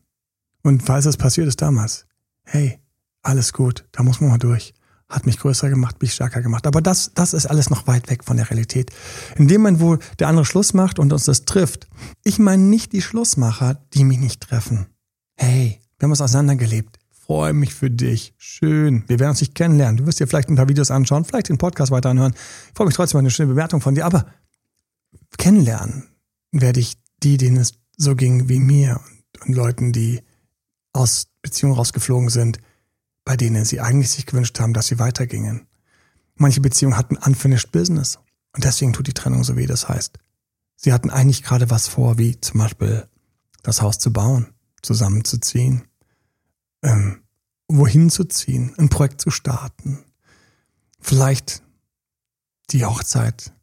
Und 0.63 0.83
falls 0.83 1.07
das 1.07 1.17
passiert 1.17 1.49
ist 1.49 1.63
damals, 1.63 2.05
hey, 2.43 2.79
alles 3.23 3.55
gut. 3.55 3.87
Da 3.91 4.03
muss 4.03 4.21
man 4.21 4.29
mal 4.29 4.37
durch. 4.37 4.75
Hat 5.09 5.25
mich 5.25 5.39
größer 5.39 5.71
gemacht, 5.71 6.03
mich 6.03 6.13
stärker 6.13 6.43
gemacht. 6.43 6.67
Aber 6.67 6.83
das, 6.83 7.13
das 7.15 7.33
ist 7.33 7.47
alles 7.47 7.71
noch 7.71 7.87
weit 7.87 8.11
weg 8.11 8.25
von 8.25 8.37
der 8.37 8.51
Realität. 8.51 8.91
In 9.37 9.49
dem 9.49 9.63
Moment, 9.63 9.81
wo 9.81 9.97
der 10.19 10.29
andere 10.29 10.45
Schluss 10.45 10.75
macht 10.75 10.99
und 10.99 11.15
uns 11.15 11.25
das 11.25 11.47
trifft, 11.47 11.89
ich 12.25 12.39
meine 12.39 12.63
nicht 12.63 12.93
die 12.93 13.01
Schlussmacher, 13.01 13.81
die 13.95 14.05
mich 14.05 14.19
nicht 14.19 14.43
treffen. 14.43 14.89
Hey, 15.35 15.81
wir 15.99 16.07
haben 16.07 16.11
uns 16.11 16.21
auseinandergelebt. 16.21 16.99
Freue 17.11 17.55
mich 17.55 17.75
für 17.75 17.91
dich. 17.91 18.35
Schön. 18.37 19.05
Wir 19.07 19.19
werden 19.19 19.31
uns 19.31 19.41
nicht 19.41 19.55
kennenlernen. 19.55 19.97
Du 19.97 20.07
wirst 20.07 20.21
dir 20.21 20.27
vielleicht 20.27 20.51
ein 20.51 20.57
paar 20.57 20.69
Videos 20.69 20.91
anschauen, 20.91 21.25
vielleicht 21.25 21.49
den 21.49 21.59
Podcast 21.59 21.91
weiter 21.91 22.11
anhören. 22.11 22.35
Ich 22.69 22.75
freue 22.75 22.87
mich 22.87 22.97
trotzdem 22.97 23.17
über 23.17 23.21
eine 23.21 23.31
schöne 23.31 23.49
Bewertung 23.49 23.81
von 23.81 23.95
dir. 23.95 24.05
Aber 24.05 24.27
kennenlernen 25.39 26.09
werde 26.53 26.81
ich 26.81 26.97
die, 27.23 27.39
denen 27.39 27.57
es 27.57 27.75
so 27.97 28.15
ging 28.15 28.49
wie 28.49 28.59
mir 28.59 29.01
und, 29.07 29.47
und 29.47 29.55
Leuten, 29.55 29.93
die 29.93 30.21
aus 30.93 31.27
Beziehungen 31.43 31.77
rausgeflogen 31.77 32.29
sind, 32.29 32.59
bei 33.25 33.37
denen 33.37 33.65
sie 33.65 33.81
eigentlich 33.81 34.11
sich 34.11 34.27
gewünscht 34.27 34.59
haben, 34.61 34.75
dass 34.75 34.89
sie 34.89 34.99
weitergingen. 34.99 35.67
Manche 36.37 36.61
Beziehungen 36.61 36.97
hatten 36.97 37.17
unfinished 37.17 37.73
business 37.73 38.19
und 38.55 38.65
deswegen 38.65 38.93
tut 38.93 39.07
die 39.07 39.15
Trennung 39.15 39.45
so 39.45 39.57
weh. 39.57 39.67
Das 39.67 39.89
heißt, 39.89 40.19
sie 40.77 40.93
hatten 40.93 41.11
eigentlich 41.11 41.43
gerade 41.43 41.71
was 41.71 41.89
vor, 41.89 42.19
wie 42.19 42.41
zum 42.41 42.61
Beispiel 42.61 43.07
das 43.63 43.83
Haus 43.83 43.99
zu 43.99 44.13
bauen, 44.13 44.54
zusammenzuziehen, 44.85 45.85
ähm, 46.83 47.23
wohin 47.69 48.11
zu 48.11 48.25
ziehen, 48.25 48.75
ein 48.79 48.89
Projekt 48.89 49.21
zu 49.21 49.31
starten, 49.31 50.05
vielleicht 51.01 51.63
die 52.71 52.85
Hochzeit 52.85 53.55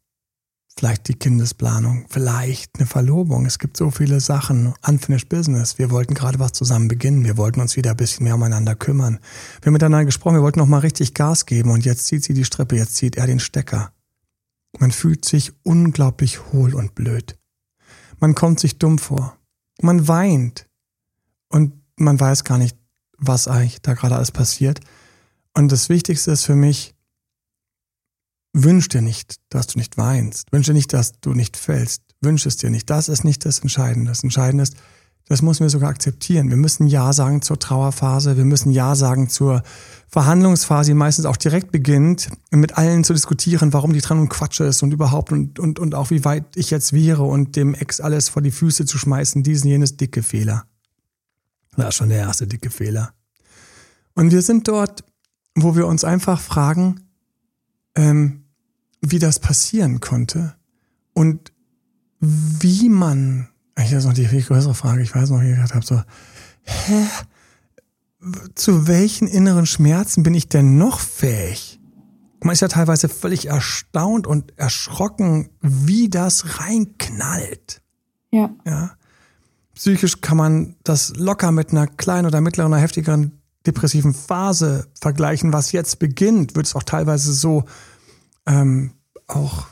vielleicht 0.76 1.08
die 1.08 1.14
Kindesplanung, 1.14 2.06
vielleicht 2.08 2.78
eine 2.78 2.86
Verlobung. 2.86 3.46
Es 3.46 3.58
gibt 3.58 3.76
so 3.76 3.90
viele 3.90 4.20
Sachen. 4.20 4.74
Unfinished 4.86 5.28
Business. 5.28 5.78
Wir 5.78 5.90
wollten 5.90 6.14
gerade 6.14 6.38
was 6.38 6.52
zusammen 6.52 6.88
beginnen. 6.88 7.24
Wir 7.24 7.36
wollten 7.36 7.60
uns 7.60 7.76
wieder 7.76 7.90
ein 7.90 7.96
bisschen 7.96 8.24
mehr 8.24 8.34
umeinander 8.34 8.74
kümmern. 8.74 9.18
Wir 9.60 9.66
haben 9.66 9.74
miteinander 9.74 10.04
gesprochen. 10.04 10.36
Wir 10.36 10.42
wollten 10.42 10.58
noch 10.58 10.66
mal 10.66 10.78
richtig 10.78 11.14
Gas 11.14 11.46
geben. 11.46 11.70
Und 11.70 11.84
jetzt 11.84 12.06
zieht 12.06 12.24
sie 12.24 12.34
die 12.34 12.44
Strippe. 12.44 12.76
Jetzt 12.76 12.96
zieht 12.96 13.16
er 13.16 13.26
den 13.26 13.40
Stecker. 13.40 13.92
Man 14.78 14.90
fühlt 14.90 15.24
sich 15.24 15.52
unglaublich 15.62 16.52
hohl 16.52 16.74
und 16.74 16.94
blöd. 16.94 17.38
Man 18.18 18.34
kommt 18.34 18.60
sich 18.60 18.78
dumm 18.78 18.98
vor. 18.98 19.36
Man 19.82 20.08
weint. 20.08 20.68
Und 21.52 21.74
man 21.96 22.18
weiß 22.18 22.44
gar 22.44 22.58
nicht, 22.58 22.76
was 23.18 23.46
eigentlich 23.46 23.82
da 23.82 23.94
gerade 23.94 24.16
alles 24.16 24.32
passiert. 24.32 24.80
Und 25.54 25.70
das 25.70 25.88
Wichtigste 25.88 26.32
ist 26.32 26.44
für 26.44 26.56
mich, 26.56 26.94
wünsch 28.54 28.88
dir 28.88 29.02
nicht, 29.02 29.36
dass 29.50 29.66
du 29.66 29.78
nicht 29.78 29.96
weinst. 29.98 30.50
Wünsch 30.50 30.66
dir 30.66 30.72
nicht, 30.72 30.92
dass 30.92 31.12
du 31.20 31.34
nicht 31.34 31.56
fällst. 31.56 32.02
Wünsch 32.22 32.46
es 32.46 32.56
dir 32.56 32.70
nicht. 32.70 32.88
Das 32.88 33.08
ist 33.08 33.24
nicht 33.24 33.44
das 33.44 33.60
Entscheidende. 33.60 34.10
Das 34.10 34.22
Entscheidende 34.22 34.62
ist, 34.62 34.76
das 35.26 35.42
müssen 35.42 35.60
wir 35.60 35.70
sogar 35.70 35.90
akzeptieren. 35.90 36.50
Wir 36.50 36.56
müssen 36.56 36.86
Ja 36.86 37.12
sagen 37.12 37.42
zur 37.42 37.58
Trauerphase. 37.58 38.36
Wir 38.36 38.44
müssen 38.44 38.70
Ja 38.70 38.94
sagen 38.94 39.28
zur 39.28 39.62
Verhandlungsphase, 40.08 40.90
die 40.90 40.94
meistens 40.94 41.26
auch 41.26 41.36
direkt 41.36 41.70
beginnt, 41.70 42.28
mit 42.50 42.76
allen 42.76 43.04
zu 43.04 43.12
diskutieren, 43.12 43.72
warum 43.72 43.92
die 43.92 44.00
Trennung 44.00 44.28
Quatsch 44.28 44.60
ist 44.60 44.82
und 44.82 44.92
überhaupt 44.92 45.32
und, 45.32 45.58
und, 45.58 45.78
und 45.78 45.94
auch 45.94 46.10
wie 46.10 46.24
weit 46.24 46.44
ich 46.56 46.70
jetzt 46.70 46.92
wäre 46.92 47.22
und 47.22 47.56
dem 47.56 47.74
Ex 47.74 48.00
alles 48.00 48.28
vor 48.28 48.42
die 48.42 48.50
Füße 48.50 48.84
zu 48.84 48.98
schmeißen. 48.98 49.42
Diesen, 49.42 49.68
jenes 49.68 49.96
dicke 49.96 50.22
Fehler. 50.22 50.64
Das 51.76 51.88
ist 51.88 51.94
schon 51.96 52.08
der 52.08 52.18
erste 52.18 52.46
dicke 52.46 52.70
Fehler. 52.70 53.14
Und 54.14 54.30
wir 54.30 54.42
sind 54.42 54.68
dort, 54.68 55.04
wo 55.54 55.74
wir 55.74 55.86
uns 55.86 56.04
einfach 56.04 56.40
fragen, 56.40 57.00
ähm, 57.94 58.44
wie 59.00 59.18
das 59.18 59.40
passieren 59.40 60.00
konnte 60.00 60.54
und 61.12 61.52
wie 62.20 62.88
man 62.88 63.48
ich 63.78 63.92
ist 63.92 64.04
noch 64.04 64.12
die 64.12 64.26
viel 64.26 64.42
größere 64.42 64.74
Frage. 64.74 65.02
Ich 65.02 65.14
weiß 65.14 65.30
noch, 65.30 65.40
wie 65.40 65.50
ich 65.50 65.56
gedacht 65.56 65.74
habe, 65.74 65.84
so, 65.84 66.02
hä? 66.62 67.06
Zu 68.54 68.86
welchen 68.86 69.26
inneren 69.26 69.66
Schmerzen 69.66 70.22
bin 70.22 70.34
ich 70.34 70.48
denn 70.48 70.78
noch 70.78 71.00
fähig? 71.00 71.80
Man 72.40 72.52
ist 72.52 72.60
ja 72.60 72.68
teilweise 72.68 73.08
völlig 73.08 73.46
erstaunt 73.46 74.26
und 74.26 74.56
erschrocken, 74.58 75.50
wie 75.60 76.08
das 76.08 76.60
reinknallt. 76.60 77.82
Ja. 78.30 78.50
Ja. 78.64 78.96
Psychisch 79.74 80.20
kann 80.20 80.36
man 80.36 80.76
das 80.84 81.14
locker 81.16 81.52
mit 81.52 81.70
einer 81.70 81.86
kleinen 81.86 82.26
oder 82.26 82.40
mittleren 82.40 82.72
oder 82.72 82.80
heftigeren 82.80 83.42
depressiven 83.66 84.14
Phase 84.14 84.86
vergleichen, 85.00 85.52
was 85.52 85.72
jetzt 85.72 85.98
beginnt, 85.98 86.56
wird 86.56 86.66
es 86.66 86.74
auch 86.74 86.82
teilweise 86.82 87.32
so 87.32 87.64
ähm, 88.46 88.92
auch 89.28 89.66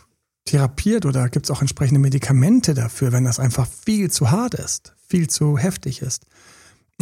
therapiert 0.45 1.07
oder 1.07 1.29
gibt 1.29 1.47
es 1.47 1.51
auch 1.51 1.61
entsprechende 1.61 2.01
Medikamente 2.01 2.75
dafür, 2.75 3.13
wenn 3.13 3.25
das 3.25 3.39
einfach 3.39 3.67
viel 3.67 4.11
zu 4.11 4.31
hart 4.31 4.55
ist, 4.55 4.95
viel 5.07 5.29
zu 5.29 5.59
heftig 5.59 6.03
ist. 6.03 6.27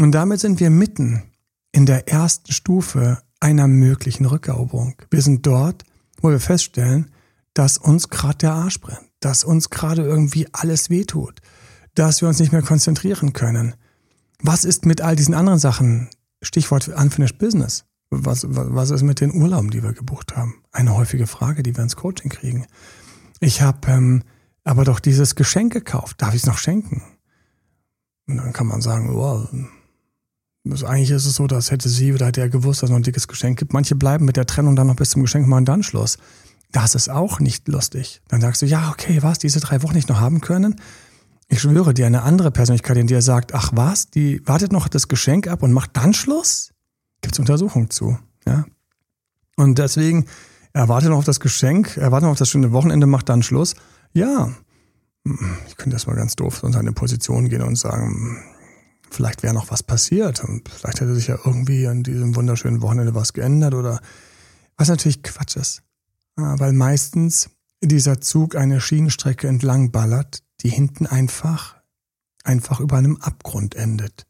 Und 0.01 0.13
damit 0.13 0.41
sind 0.41 0.61
wir 0.61 0.71
mitten 0.71 1.23
in 1.73 1.87
der 1.87 2.09
ersten 2.09 2.53
Stufe 2.53 3.19
einer 3.41 3.69
möglichen 3.69 4.27
Rückeroberung. 4.27 4.95
Wir 5.11 5.23
sind 5.23 5.47
dort, 5.47 5.85
wo 6.21 6.31
wir 6.31 6.41
feststellen, 6.41 7.11
dass 7.55 7.79
uns 7.79 8.09
gerade 8.09 8.39
der 8.39 8.53
Arsch 8.53 8.81
brennt, 8.81 9.09
dass 9.21 9.45
uns 9.45 9.71
gerade 9.71 10.03
irgendwie 10.03 10.47
alles 10.53 10.91
wehtut, 10.91 11.41
dass 11.99 12.21
wir 12.21 12.29
uns 12.29 12.39
nicht 12.39 12.53
mehr 12.53 12.63
konzentrieren 12.63 13.33
können. 13.33 13.75
Was 14.41 14.65
ist 14.65 14.87
mit 14.87 15.01
all 15.01 15.17
diesen 15.17 15.35
anderen 15.35 15.59
Sachen? 15.59 16.09
Stichwort 16.43 16.89
Unfinished 16.89 17.39
Business. 17.39 17.85
Was, 18.11 18.47
was 18.49 18.91
ist 18.91 19.03
mit 19.03 19.21
den 19.21 19.35
Urlauben, 19.35 19.71
die 19.71 19.83
wir 19.83 19.93
gebucht 19.93 20.37
haben? 20.37 20.63
Eine 20.73 20.97
häufige 20.97 21.27
Frage, 21.27 21.63
die 21.63 21.77
wir 21.77 21.83
ins 21.83 21.97
Coaching 21.97 22.31
kriegen. 22.31 22.67
Ich 23.41 23.61
habe 23.61 23.89
ähm, 23.89 24.23
aber 24.65 24.85
doch 24.85 25.01
dieses 25.01 25.35
Geschenk 25.35 25.73
gekauft. 25.73 26.23
Darf 26.23 26.35
ich 26.35 26.43
es 26.43 26.47
noch 26.47 26.59
schenken? 26.59 27.03
Und 28.27 28.37
dann 28.37 28.53
kann 28.53 28.67
man 28.67 28.81
sagen, 28.81 29.15
wow, 29.15 29.49
also 30.71 30.87
eigentlich 30.87 31.11
ist 31.11 31.27
es 31.27 31.35
so, 31.35 31.47
dass 31.47 31.71
hätte 31.71 31.89
sie 31.89 32.13
oder 32.13 32.27
hätte 32.27 32.41
er 32.41 32.49
gewusst, 32.49 32.83
dass 32.83 32.89
es 32.89 32.91
noch 32.91 32.99
ein 32.99 33.03
dickes 33.03 33.29
Geschenk 33.29 33.59
gibt. 33.59 33.73
Manche 33.73 33.95
bleiben 33.95 34.25
mit 34.25 34.37
der 34.37 34.47
Trennung 34.47 34.77
dann 34.77 34.87
noch 34.87 34.97
bis 34.97 35.11
zum 35.11 35.23
Geschenk 35.23 35.47
machen 35.47 35.65
dann 35.65 35.83
Schluss. 35.83 36.19
Das 36.71 36.95
ist 36.95 37.09
auch 37.09 37.41
nicht 37.41 37.67
lustig. 37.69 38.21
Dann 38.29 38.41
sagst 38.41 38.61
du, 38.61 38.67
ja, 38.67 38.91
okay, 38.91 39.23
was, 39.23 39.39
diese 39.39 39.61
drei 39.61 39.83
Wochen 39.83 39.95
nicht 39.95 40.09
noch 40.09 40.21
haben 40.21 40.41
können? 40.41 40.77
Ich 41.49 41.61
schwöre 41.61 41.95
dir, 41.95 42.07
eine 42.07 42.23
andere 42.23 42.51
Persönlichkeit 42.51 42.99
in 42.99 43.07
dir 43.07 43.23
sagt, 43.23 43.55
ach 43.55 43.73
was, 43.75 44.11
die 44.11 44.47
wartet 44.47 44.71
noch 44.71 44.89
das 44.89 45.09
Geschenk 45.09 45.49
ab 45.49 45.63
und 45.63 45.73
macht 45.73 45.97
dann 45.97 46.13
Schluss? 46.13 46.73
Gibt's 47.23 47.39
Untersuchungen 47.39 47.91
zu, 47.91 48.19
ja? 48.47 48.67
Und 49.57 49.79
deswegen 49.79 50.27
er 50.73 50.89
wartet 50.89 51.11
noch 51.11 51.19
auf 51.19 51.25
das 51.25 51.41
Geschenk, 51.41 51.97
er 51.97 52.13
wartet 52.13 52.25
noch 52.27 52.33
auf 52.33 52.39
das 52.39 52.51
schöne 52.51 52.73
Wochenende, 52.73 53.07
macht 53.07 53.29
dann 53.29 53.43
Schluss. 53.43 53.75
Ja, 54.13 54.53
ich 55.67 55.77
könnte 55.77 55.97
erstmal 55.97 56.17
ganz 56.17 56.37
doof 56.37 56.63
in 56.63 56.73
seine 56.73 56.93
Position 56.93 57.49
gehen 57.49 57.63
und 57.63 57.77
sagen, 57.77 58.43
vielleicht 59.11 59.43
wäre 59.43 59.55
noch 59.55 59.71
was 59.71 59.83
passiert 59.83 60.45
und 60.45 60.69
vielleicht 60.69 61.01
hätte 61.01 61.15
sich 61.15 61.27
ja 61.27 61.39
irgendwie 61.45 61.87
an 61.87 62.03
diesem 62.03 62.37
wunderschönen 62.37 62.83
Wochenende 62.83 63.15
was 63.15 63.33
geändert 63.33 63.75
oder 63.75 64.01
was 64.77 64.89
natürlich 64.89 65.23
Quatsch 65.23 65.57
ist. 65.57 65.83
Weil 66.37 66.73
meistens 66.73 67.51
dieser 67.83 68.21
Zug 68.21 68.55
eine 68.55 68.81
Schienenstrecke 68.81 69.49
entlang 69.49 69.91
ballert, 69.91 70.43
die 70.63 70.71
hinten 70.71 71.07
einfach, 71.07 71.77
einfach 72.45 72.81
über 72.81 72.97
einem 72.97 73.17
Abgrund 73.19 73.75
endet. 73.75 74.27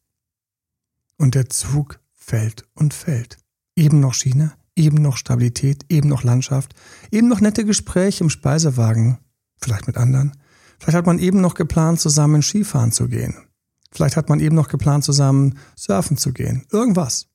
Und 1.17 1.35
der 1.35 1.49
Zug 1.49 2.01
fällt 2.12 2.67
und 2.75 2.95
fällt. 2.95 3.38
Eben 3.77 4.01
noch 4.01 4.14
Schiene, 4.14 4.53
eben 4.77 5.03
noch 5.03 5.17
Stabilität, 5.17 5.85
eben 5.88 6.09
noch 6.09 6.23
Landschaft, 6.23 6.75
eben 7.11 7.29
noch 7.29 7.41
nette 7.41 7.64
Gespräche 7.64 8.25
im 8.25 8.31
Speisewagen, 8.31 9.19
vielleicht 9.61 9.87
mit 9.87 9.97
anderen. 9.97 10.37
Vielleicht 10.79 10.97
hat 10.97 11.07
man 11.07 11.19
eben 11.19 11.41
noch 11.41 11.55
geplant, 11.55 12.01
zusammen 12.01 12.43
Skifahren 12.43 12.93
zu 12.93 13.09
gehen. 13.09 13.35
Vielleicht 13.91 14.17
hat 14.17 14.29
man 14.29 14.41
eben 14.41 14.55
noch 14.55 14.69
geplant, 14.69 15.05
zusammen 15.05 15.59
surfen 15.75 16.17
zu 16.17 16.33
gehen. 16.33 16.67
Irgendwas. 16.71 17.29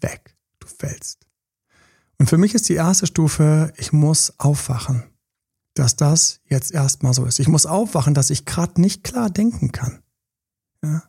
Weg. 0.00 0.36
Du 0.60 0.68
fällst. 0.68 1.26
Und 2.18 2.28
für 2.28 2.38
mich 2.38 2.54
ist 2.54 2.68
die 2.68 2.74
erste 2.74 3.06
Stufe, 3.06 3.72
ich 3.76 3.92
muss 3.92 4.38
aufwachen, 4.38 5.04
dass 5.78 5.96
das 5.96 6.40
jetzt 6.48 6.72
erstmal 6.72 7.14
so 7.14 7.24
ist. 7.24 7.38
Ich 7.38 7.48
muss 7.48 7.66
aufwachen, 7.66 8.14
dass 8.14 8.30
ich 8.30 8.44
gerade 8.44 8.80
nicht 8.80 9.04
klar 9.04 9.30
denken 9.30 9.72
kann. 9.72 10.00
Ja? 10.82 11.02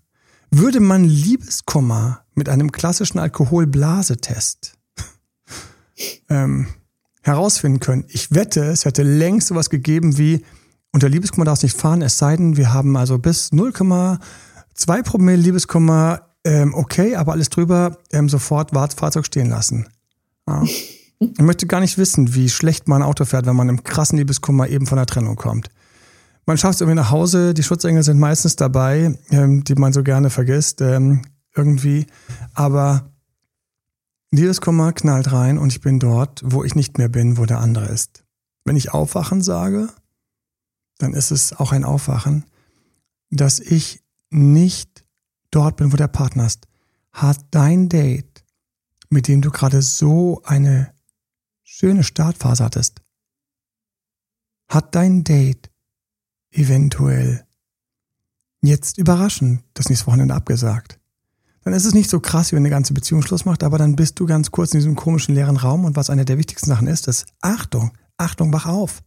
Würde 0.51 0.79
man 0.79 1.03
Liebeskummer 1.03 2.25
mit 2.35 2.49
einem 2.49 2.71
klassischen 2.71 3.19
Alkoholblasetest 3.19 4.77
ähm, 6.29 6.67
herausfinden 7.21 7.79
können, 7.79 8.05
ich 8.07 8.33
wette, 8.33 8.63
es 8.65 8.85
hätte 8.85 9.03
längst 9.03 9.47
sowas 9.47 9.69
gegeben 9.69 10.17
wie, 10.17 10.45
unter 10.91 11.09
Liebeskummer 11.09 11.45
darfst 11.45 11.63
nicht 11.63 11.77
fahren, 11.77 12.01
es 12.01 12.17
sei 12.17 12.35
denn, 12.35 12.57
wir 12.57 12.73
haben 12.73 12.95
also 12.97 13.19
bis 13.19 13.51
0,2 13.51 15.03
Promille 15.03 15.37
Liebeskummer, 15.37 16.29
ähm, 16.43 16.73
okay, 16.73 17.15
aber 17.15 17.33
alles 17.33 17.49
drüber 17.49 17.97
ähm, 18.11 18.29
sofort 18.29 18.71
Fahrzeug 18.71 19.25
stehen 19.25 19.49
lassen. 19.49 19.87
Ja. 20.47 20.63
Ich 21.19 21.39
möchte 21.39 21.67
gar 21.67 21.81
nicht 21.81 21.97
wissen, 21.97 22.33
wie 22.33 22.49
schlecht 22.49 22.87
man 22.87 23.03
Auto 23.03 23.25
fährt, 23.25 23.45
wenn 23.45 23.55
man 23.55 23.69
im 23.69 23.83
krassen 23.83 24.17
Liebeskummer 24.17 24.67
eben 24.67 24.85
von 24.85 24.97
der 24.97 25.05
Trennung 25.05 25.35
kommt 25.35 25.69
man 26.49 26.57
schafft 26.57 26.75
es 26.75 26.81
irgendwie 26.81 26.95
nach 26.95 27.11
Hause. 27.11 27.53
Die 27.53 27.61
Schutzengel 27.61 28.01
sind 28.01 28.17
meistens 28.17 28.55
dabei, 28.55 29.15
ähm, 29.29 29.63
die 29.63 29.75
man 29.75 29.93
so 29.93 30.01
gerne 30.01 30.31
vergisst, 30.31 30.81
ähm, 30.81 31.21
irgendwie. 31.55 32.07
Aber 32.55 33.11
Liebeskummer 34.31 34.91
knallt 34.93 35.31
rein 35.31 35.59
und 35.59 35.71
ich 35.71 35.79
bin 35.79 35.99
dort, 35.99 36.41
wo 36.43 36.63
ich 36.63 36.73
nicht 36.73 36.97
mehr 36.97 37.07
bin, 37.07 37.37
wo 37.37 37.45
der 37.45 37.59
andere 37.59 37.85
ist. 37.85 38.23
Wenn 38.65 38.75
ich 38.75 38.91
Aufwachen 38.91 39.43
sage, 39.43 39.89
dann 40.97 41.13
ist 41.13 41.29
es 41.29 41.53
auch 41.53 41.71
ein 41.71 41.83
Aufwachen, 41.83 42.45
dass 43.29 43.59
ich 43.59 44.01
nicht 44.31 45.05
dort 45.51 45.77
bin, 45.77 45.93
wo 45.93 45.97
der 45.97 46.07
Partner 46.07 46.47
ist. 46.47 46.67
Hat 47.11 47.37
dein 47.51 47.89
Date, 47.89 48.43
mit 49.11 49.27
dem 49.27 49.43
du 49.43 49.51
gerade 49.51 49.83
so 49.83 50.41
eine 50.45 50.91
schöne 51.79 52.03
Startphase 52.03 52.63
hattest, 52.63 53.01
hat 54.67 54.95
dein 54.95 55.23
Date 55.23 55.71
eventuell 56.51 57.45
jetzt 58.61 58.97
überraschen, 58.97 59.63
das 59.73 59.87
nächste 59.87 60.07
Wochenende 60.07 60.35
abgesagt. 60.35 60.99
Dann 61.63 61.73
ist 61.73 61.85
es 61.85 61.93
nicht 61.93 62.09
so 62.09 62.19
krass, 62.19 62.51
wie 62.51 62.55
wenn 62.55 62.63
eine 62.63 62.69
ganze 62.69 62.93
Beziehung 62.93 63.21
Schluss 63.21 63.45
macht, 63.45 63.63
aber 63.63 63.77
dann 63.77 63.95
bist 63.95 64.19
du 64.19 64.25
ganz 64.25 64.51
kurz 64.51 64.73
in 64.73 64.79
diesem 64.79 64.95
komischen 64.95 65.35
leeren 65.35 65.55
Raum 65.55 65.85
und 65.85 65.95
was 65.95 66.09
eine 66.09 66.25
der 66.25 66.37
wichtigsten 66.37 66.69
Sachen 66.69 66.87
ist, 66.87 67.07
ist 67.07 67.27
Achtung, 67.41 67.91
Achtung, 68.17 68.51
wach 68.51 68.65
auf. 68.65 69.01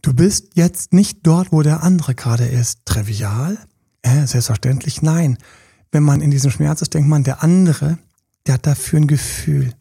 Du 0.00 0.14
bist 0.14 0.52
jetzt 0.54 0.94
nicht 0.94 1.26
dort, 1.26 1.52
wo 1.52 1.62
der 1.62 1.82
andere 1.82 2.14
gerade 2.14 2.46
ist. 2.46 2.86
Trivial? 2.86 3.58
Äh, 4.02 4.26
selbstverständlich 4.26 5.02
nein. 5.02 5.36
Wenn 5.90 6.02
man 6.02 6.22
in 6.22 6.30
diesem 6.30 6.50
Schmerz 6.50 6.80
ist, 6.80 6.94
denkt 6.94 7.08
man, 7.08 7.24
der 7.24 7.42
andere, 7.42 7.98
der 8.46 8.54
hat 8.54 8.66
dafür 8.66 9.00
ein 9.00 9.06
Gefühl. 9.06 9.74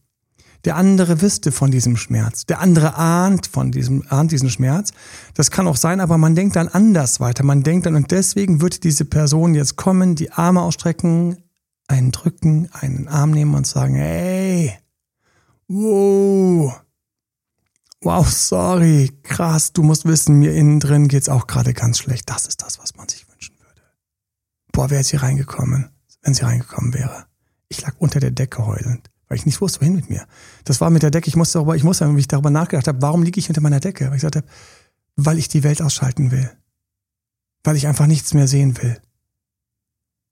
Der 0.65 0.75
andere 0.75 1.21
wüsste 1.21 1.51
von 1.51 1.71
diesem 1.71 1.97
Schmerz. 1.97 2.45
Der 2.45 2.59
andere 2.59 2.95
ahnt 2.95 3.47
von 3.47 3.71
diesem, 3.71 4.03
ahnt 4.09 4.31
diesen 4.31 4.49
Schmerz. 4.49 4.91
Das 5.33 5.51
kann 5.51 5.67
auch 5.67 5.77
sein, 5.77 5.99
aber 5.99 6.17
man 6.17 6.35
denkt 6.35 6.55
dann 6.55 6.67
anders 6.67 7.19
weiter. 7.19 7.43
Man 7.43 7.63
denkt 7.63 7.85
dann, 7.85 7.95
und 7.95 8.11
deswegen 8.11 8.61
wird 8.61 8.83
diese 8.83 9.05
Person 9.05 9.53
jetzt 9.55 9.75
kommen, 9.75 10.15
die 10.15 10.31
Arme 10.31 10.61
ausstrecken, 10.61 11.37
einen 11.87 12.11
drücken, 12.11 12.69
einen 12.73 13.07
Arm 13.07 13.31
nehmen 13.31 13.55
und 13.55 13.65
sagen, 13.65 13.95
hey, 13.95 14.73
wow, 15.67 16.81
wow, 18.01 18.29
sorry, 18.29 19.11
krass, 19.23 19.73
du 19.73 19.83
musst 19.83 20.05
wissen, 20.05 20.39
mir 20.39 20.53
innen 20.53 20.79
drin 20.79 21.07
geht's 21.07 21.29
auch 21.29 21.47
gerade 21.47 21.73
ganz 21.73 21.99
schlecht. 21.99 22.29
Das 22.29 22.45
ist 22.45 22.61
das, 22.61 22.79
was 22.79 22.95
man 22.95 23.07
sich 23.07 23.29
wünschen 23.29 23.55
würde. 23.59 23.81
Boah, 24.71 24.89
wäre 24.89 25.03
sie 25.03 25.17
reingekommen, 25.17 25.91
wenn 26.21 26.33
sie 26.33 26.43
reingekommen 26.43 26.93
wäre. 26.93 27.25
Ich 27.69 27.81
lag 27.81 27.93
unter 27.99 28.19
der 28.19 28.31
Decke 28.31 28.65
heulend 28.65 29.09
weil 29.27 29.37
ich 29.37 29.45
nicht 29.45 29.61
wusste, 29.61 29.81
wohin 29.81 29.95
mit 29.95 30.09
mir. 30.09 30.25
Das 30.63 30.81
war 30.81 30.89
mit 30.89 31.03
der 31.03 31.11
Decke, 31.11 31.27
ich 31.27 31.35
musste 31.35 31.59
darüber, 31.59 31.75
ich 31.75 31.83
musste, 31.83 32.15
wie 32.15 32.19
ich 32.19 32.27
darüber 32.27 32.49
nachgedacht 32.49 32.87
habe, 32.87 33.01
warum 33.01 33.23
liege 33.23 33.39
ich 33.39 33.47
hinter 33.47 33.61
meiner 33.61 33.79
Decke? 33.79 34.05
Weil 34.05 34.15
ich 34.15 34.21
gesagt 34.21 34.37
habe, 34.37 34.47
weil 35.15 35.37
ich 35.37 35.47
die 35.47 35.63
Welt 35.63 35.81
ausschalten 35.81 36.31
will. 36.31 36.49
weil 37.63 37.75
ich 37.75 37.87
einfach 37.87 38.07
nichts 38.07 38.33
mehr 38.33 38.47
sehen 38.47 38.77
will. 38.81 38.97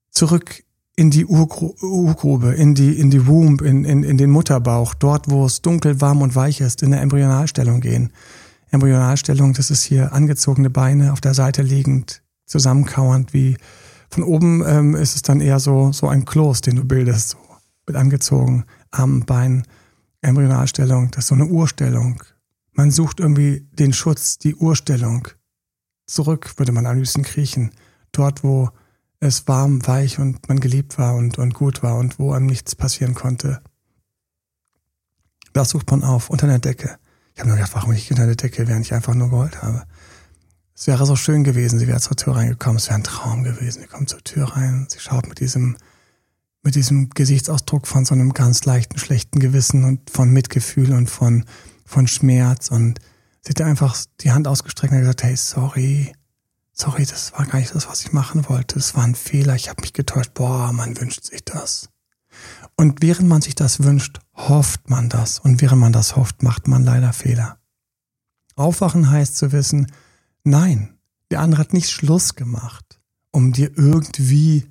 Zurück 0.10 0.64
in 0.96 1.12
die 1.12 1.26
Urgrube, 1.26 2.54
in 2.54 2.74
die, 2.74 2.98
in 2.98 3.12
die 3.12 3.28
Womb, 3.28 3.62
in, 3.62 3.84
in, 3.84 4.04
in 4.04 4.18
den 4.18 4.30
Mutterbauch, 4.30 4.94
dort, 4.94 5.30
wo 5.30 5.46
es 5.46 5.62
dunkel, 5.62 6.00
warm 6.00 6.22
und 6.22 6.36
weich 6.36 6.62
ist, 6.62 6.82
in 6.82 6.92
der 6.92 7.02
Embryonalstellung 7.02 7.82
gehen. 7.82 8.14
Embryonalstellung, 8.72 9.54
das 9.54 9.70
ist 9.70 9.84
hier 9.84 10.14
angezogene 10.14 10.70
Beine 10.70 11.12
auf 11.12 11.20
der 11.20 11.34
Seite 11.34 11.62
liegend, 11.62 12.24
zusammenkauernd, 12.46 13.34
wie 13.34 13.58
von 14.10 14.24
oben 14.24 14.64
ähm, 14.66 14.96
ist 14.96 15.16
es 15.16 15.22
dann 15.22 15.42
eher 15.42 15.60
so, 15.60 15.92
so 15.92 16.08
ein 16.08 16.24
Kloß, 16.24 16.62
den 16.62 16.78
du 16.78 16.86
bildest, 16.86 17.32
so 17.32 17.38
mit 17.86 17.98
angezogen, 17.98 18.64
Arm, 18.96 19.26
Bein, 19.26 19.68
Embryonalstellung, 20.22 21.12
das 21.12 21.26
ist 21.26 21.28
so 21.30 21.36
eine 21.36 21.46
Urstellung. 21.46 22.24
Man 22.72 22.92
sucht 22.92 23.20
irgendwie 23.20 23.68
den 23.74 23.94
Schutz, 23.94 24.38
die 24.38 24.56
Urstellung. 24.56 25.28
Zurück 26.08 26.58
würde 26.58 26.72
man 26.72 26.86
am 26.86 26.98
liebsten 26.98 27.24
kriechen. 27.24 27.72
Dort, 28.12 28.44
wo 28.44 28.70
es 29.20 29.48
warm, 29.48 29.86
weich 29.88 30.20
und 30.20 30.48
man 30.50 30.60
geliebt 30.60 30.98
war 30.98 31.16
und, 31.16 31.38
und 31.38 31.54
gut 31.54 31.84
war 31.84 31.98
und 31.98 32.20
wo 32.20 32.34
einem 32.34 32.46
nichts 32.46 32.76
passieren 32.76 33.16
konnte. 33.16 33.62
Das 35.54 35.70
sucht 35.70 35.90
man 35.90 36.04
auf, 36.04 36.30
unter 36.30 36.48
der 36.48 36.60
Decke. 36.60 36.98
Ich 37.34 37.40
habe 37.40 37.50
nur 37.50 37.58
gedacht, 37.58 37.76
warum 37.76 37.92
nicht 37.92 38.10
unter 38.12 38.26
der 38.26 38.36
Decke, 38.36 38.68
während 38.68 38.86
ich 38.86 38.94
einfach 38.94 39.14
nur 39.14 39.30
geholt 39.30 39.62
habe. 39.62 39.84
Es 40.76 40.88
wäre 40.88 41.06
so 41.06 41.16
schön 41.16 41.46
gewesen, 41.46 41.80
sie 41.80 41.88
wäre 41.88 42.02
zur 42.02 42.18
Tür 42.18 42.36
reingekommen, 42.36 42.78
es 42.78 42.88
wäre 42.88 42.96
ein 42.96 43.04
Traum 43.04 43.44
gewesen. 43.44 43.82
Sie 43.82 43.88
kommt 43.88 44.10
zur 44.10 44.24
Tür 44.24 44.46
rein, 44.56 44.88
sie 44.90 45.00
schaut 45.00 45.28
mit 45.28 45.40
diesem, 45.40 45.78
mit 46.66 46.74
diesem 46.74 47.12
Gesichtsausdruck 47.12 47.88
von 47.88 48.06
so 48.06 48.16
einem 48.16 48.34
ganz 48.34 48.66
leichten, 48.66 48.98
schlechten 48.98 49.40
Gewissen 49.40 49.84
und 49.84 50.10
von 50.10 50.32
Mitgefühl 50.32 50.94
und 50.94 51.10
von, 51.10 51.46
von 51.86 52.08
Schmerz 52.08 52.72
und 52.72 53.00
sie 53.42 53.52
hat 53.52 53.62
einfach 53.62 53.96
die 54.22 54.32
Hand 54.32 54.48
ausgestreckt 54.48 54.92
und 54.92 55.00
gesagt, 55.00 55.24
hey, 55.24 55.38
sorry, 55.38 56.12
sorry, 56.74 57.06
das 57.06 57.34
war 57.34 57.46
gar 57.46 57.60
nicht 57.60 57.76
das, 57.76 57.88
was 57.88 58.02
ich 58.02 58.14
machen 58.14 58.50
wollte. 58.50 58.80
Es 58.80 58.96
war 58.96 59.04
ein 59.04 59.14
Fehler, 59.14 59.54
ich 59.54 59.70
habe 59.70 59.82
mich 59.82 59.94
getäuscht. 59.94 60.34
Boah, 60.34 60.74
man 60.74 61.00
wünscht 61.00 61.24
sich 61.24 61.46
das. 61.46 61.90
Und 62.76 63.04
während 63.04 63.30
man 63.30 63.44
sich 63.44 63.54
das 63.54 63.84
wünscht, 63.84 64.20
hofft 64.34 64.90
man 64.90 65.08
das. 65.08 65.40
Und 65.40 65.62
während 65.62 65.80
man 65.80 65.94
das 65.94 66.16
hofft, 66.16 66.42
macht 66.42 66.68
man 66.68 66.84
leider 66.84 67.14
Fehler. 67.14 67.60
Aufwachen 68.56 69.12
heißt 69.12 69.38
zu 69.38 69.52
wissen, 69.52 69.92
nein, 70.44 70.98
der 71.30 71.42
andere 71.42 71.62
hat 71.62 71.74
nicht 71.74 71.92
Schluss 71.92 72.34
gemacht, 72.34 73.00
um 73.30 73.54
dir 73.54 73.72
irgendwie 73.78 74.66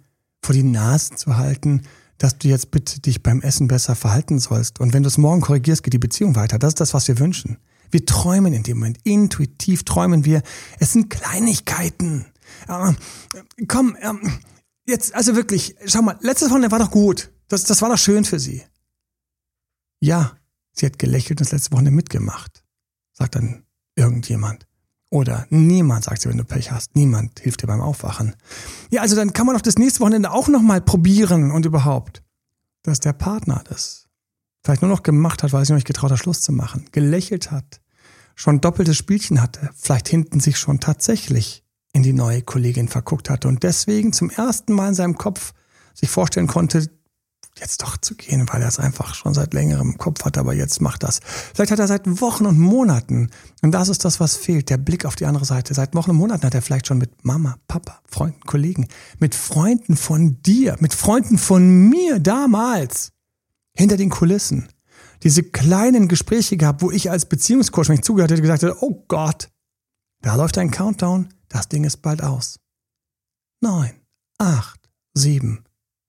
vor 0.45 0.55
die 0.55 0.63
Nase 0.63 1.15
zu 1.15 1.37
halten, 1.37 1.83
dass 2.19 2.39
du 2.39 2.49
jetzt 2.49 2.71
bitte 2.71 3.01
dich 3.01 3.23
beim 3.23 3.41
Essen 3.41 3.67
besser 3.67 3.95
verhalten 3.95 4.39
sollst. 4.39 4.81
Und 4.81 4.93
wenn 4.93 5.03
du 5.03 5.09
es 5.09 5.19
morgen 5.19 5.41
korrigierst, 5.41 5.83
geht 5.83 5.95
die 5.95 5.99
Beziehung 5.99 6.37
weiter. 6.37 6.59
Das 6.59 6.71
ist 6.71 6.81
das, 6.81 6.95
was 6.95 7.09
wir 7.09 7.19
wünschen. 7.19 7.59
Wir 7.91 8.05
träumen 8.07 8.53
in 8.53 8.63
dem 8.63 8.79
Moment. 8.79 8.99
Intuitiv 9.05 9.85
träumen 9.85 10.25
wir. 10.25 10.43
Es 10.79 10.93
sind 10.93 11.11
Kleinigkeiten. 11.11 12.27
Äh, 12.69 12.93
komm, 13.69 13.97
äh, 13.97 14.13
jetzt, 14.87 15.15
also 15.15 15.35
wirklich, 15.35 15.77
schau 15.87 16.03
mal, 16.03 16.19
letztes 16.21 16.51
Wochenende 16.51 16.73
war 16.73 16.79
doch 16.79 16.91
gut. 16.91 17.33
Das, 17.49 17.65
das 17.65 17.83
war 17.83 17.91
doch 17.91 17.99
schön 17.99 18.25
für 18.25 18.39
sie. 18.39 18.63
Ja, 20.01 20.37
sie 20.73 20.87
hat 20.87 20.99
gelächelt 20.99 21.41
und 21.41 21.47
das 21.47 21.53
letzte 21.53 21.73
Wochenende 21.73 21.93
mitgemacht, 21.93 22.65
sagt 23.13 23.37
dann 23.37 23.65
irgendjemand. 23.97 24.67
Oder 25.15 25.47
niemand, 25.49 26.03
sagt 26.03 26.23
sie, 26.23 26.29
wenn 26.29 26.39
du 26.39 26.45
Pech 26.45 26.73
hast. 26.73 26.97
Niemand 26.97 27.39
hilft 27.39 27.63
dir 27.63 27.69
beim 27.69 27.81
Aufwachen. 27.81 28.35
Ja, 28.91 29.03
also 29.03 29.15
dann 29.15 29.33
kann 29.33 29.47
man 29.47 29.55
doch 29.55 29.63
das 29.63 29.79
nächste 29.79 30.01
Wochenende 30.01 30.33
auch 30.33 30.49
nochmal 30.49 30.81
probieren 30.81 31.53
und 31.53 31.65
überhaupt. 31.65 32.25
Dass 32.83 32.99
der 32.99 33.13
Partner 33.13 33.63
das 33.69 34.09
vielleicht 34.65 34.83
nur 34.83 34.91
noch 34.91 35.05
gemacht 35.05 35.45
hat, 35.45 35.53
weil 35.53 35.61
er 35.61 35.67
sich 35.67 35.71
noch 35.71 35.77
nicht 35.77 35.87
getraut 35.87 36.11
hat, 36.11 36.19
Schluss 36.19 36.41
zu 36.41 36.51
machen, 36.51 36.87
gelächelt 36.91 37.53
hat, 37.53 37.81
schon 38.35 38.61
doppeltes 38.61 38.97
Spielchen 38.97 39.41
hatte, 39.41 39.71
vielleicht 39.77 40.09
hinten 40.09 40.41
sich 40.41 40.59
schon 40.59 40.81
tatsächlich 40.81 41.63
in 41.93 42.03
die 42.03 42.13
neue 42.13 42.43
Kollegin 42.43 42.89
verguckt 42.89 43.31
hatte 43.31 43.47
und 43.47 43.63
deswegen 43.63 44.13
zum 44.13 44.31
ersten 44.31 44.73
Mal 44.73 44.89
in 44.89 44.95
seinem 44.95 45.17
Kopf 45.17 45.53
sich 45.95 46.11
vorstellen 46.11 46.49
konnte, 46.49 46.91
jetzt 47.59 47.83
doch 47.83 47.97
zu 47.97 48.15
gehen, 48.15 48.49
weil 48.53 48.63
er 48.63 48.69
es 48.69 48.79
einfach 48.79 49.15
schon 49.15 49.35
seit 49.35 49.55
längerem 49.55 49.93
im 49.93 49.99
Kopf 49.99 50.25
hat, 50.25 50.39
aber 50.39 50.55
jetzt 50.55 50.81
macht 50.81 51.03
das. 51.03 51.21
Vielleicht 51.55 51.71
hat 51.71 51.79
er 51.79 51.87
seit 51.87 52.21
Wochen 52.21 52.47
und 52.47 52.59
Monaten, 52.59 53.31
und 53.63 53.73
das 53.73 53.89
ist 53.89 54.05
das, 54.05 54.21
was 54.21 54.37
fehlt, 54.37 54.71
der 54.71 54.77
Blick 54.77 55.05
auf 55.05 55.17
die 55.17 55.27
andere 55.27 55.45
Seite. 55.45 55.73
Seit 55.75 55.95
Wochen 55.95 56.11
und 56.11 56.17
Monaten 56.17 56.45
hat 56.45 56.55
er 56.55 56.63
vielleicht 56.63 56.87
schon 56.87 56.99
mit 56.99 57.25
Mama, 57.25 57.57
Papa, 57.69 58.01
Freunden, 58.07 58.41
Kollegen, 58.41 58.89
mit 59.19 59.35
Freunden 59.35 59.97
von 59.97 60.43
dir, 60.43 60.77
mit 60.81 60.95
Freunden 60.95 61.39
von 61.39 61.89
mir 61.89 62.19
damals, 62.19 63.13
hinter 63.77 63.97
den 63.97 64.11
Kulissen, 64.11 64.69
diese 65.23 65.43
kleinen 65.43 66.09
Gespräche 66.09 66.57
gehabt, 66.57 66.83
wo 66.83 66.91
ich 66.91 67.11
als 67.11 67.27
Beziehungscoach, 67.27 67.89
wenn 67.89 67.97
ich 67.97 68.05
zugehört 68.05 68.31
hätte, 68.31 68.43
gesagt 68.43 68.63
hätte, 68.63 68.83
oh 68.83 69.05
Gott, 69.09 69.49
da 70.23 70.35
läuft 70.37 70.59
ein 70.59 70.71
Countdown, 70.71 71.29
das 71.49 71.69
Ding 71.69 71.85
ist 71.85 71.99
bald 71.99 72.23
aus. 72.23 72.59
Neun, 73.61 73.93
acht, 74.39 74.91
sieben, 75.15 75.65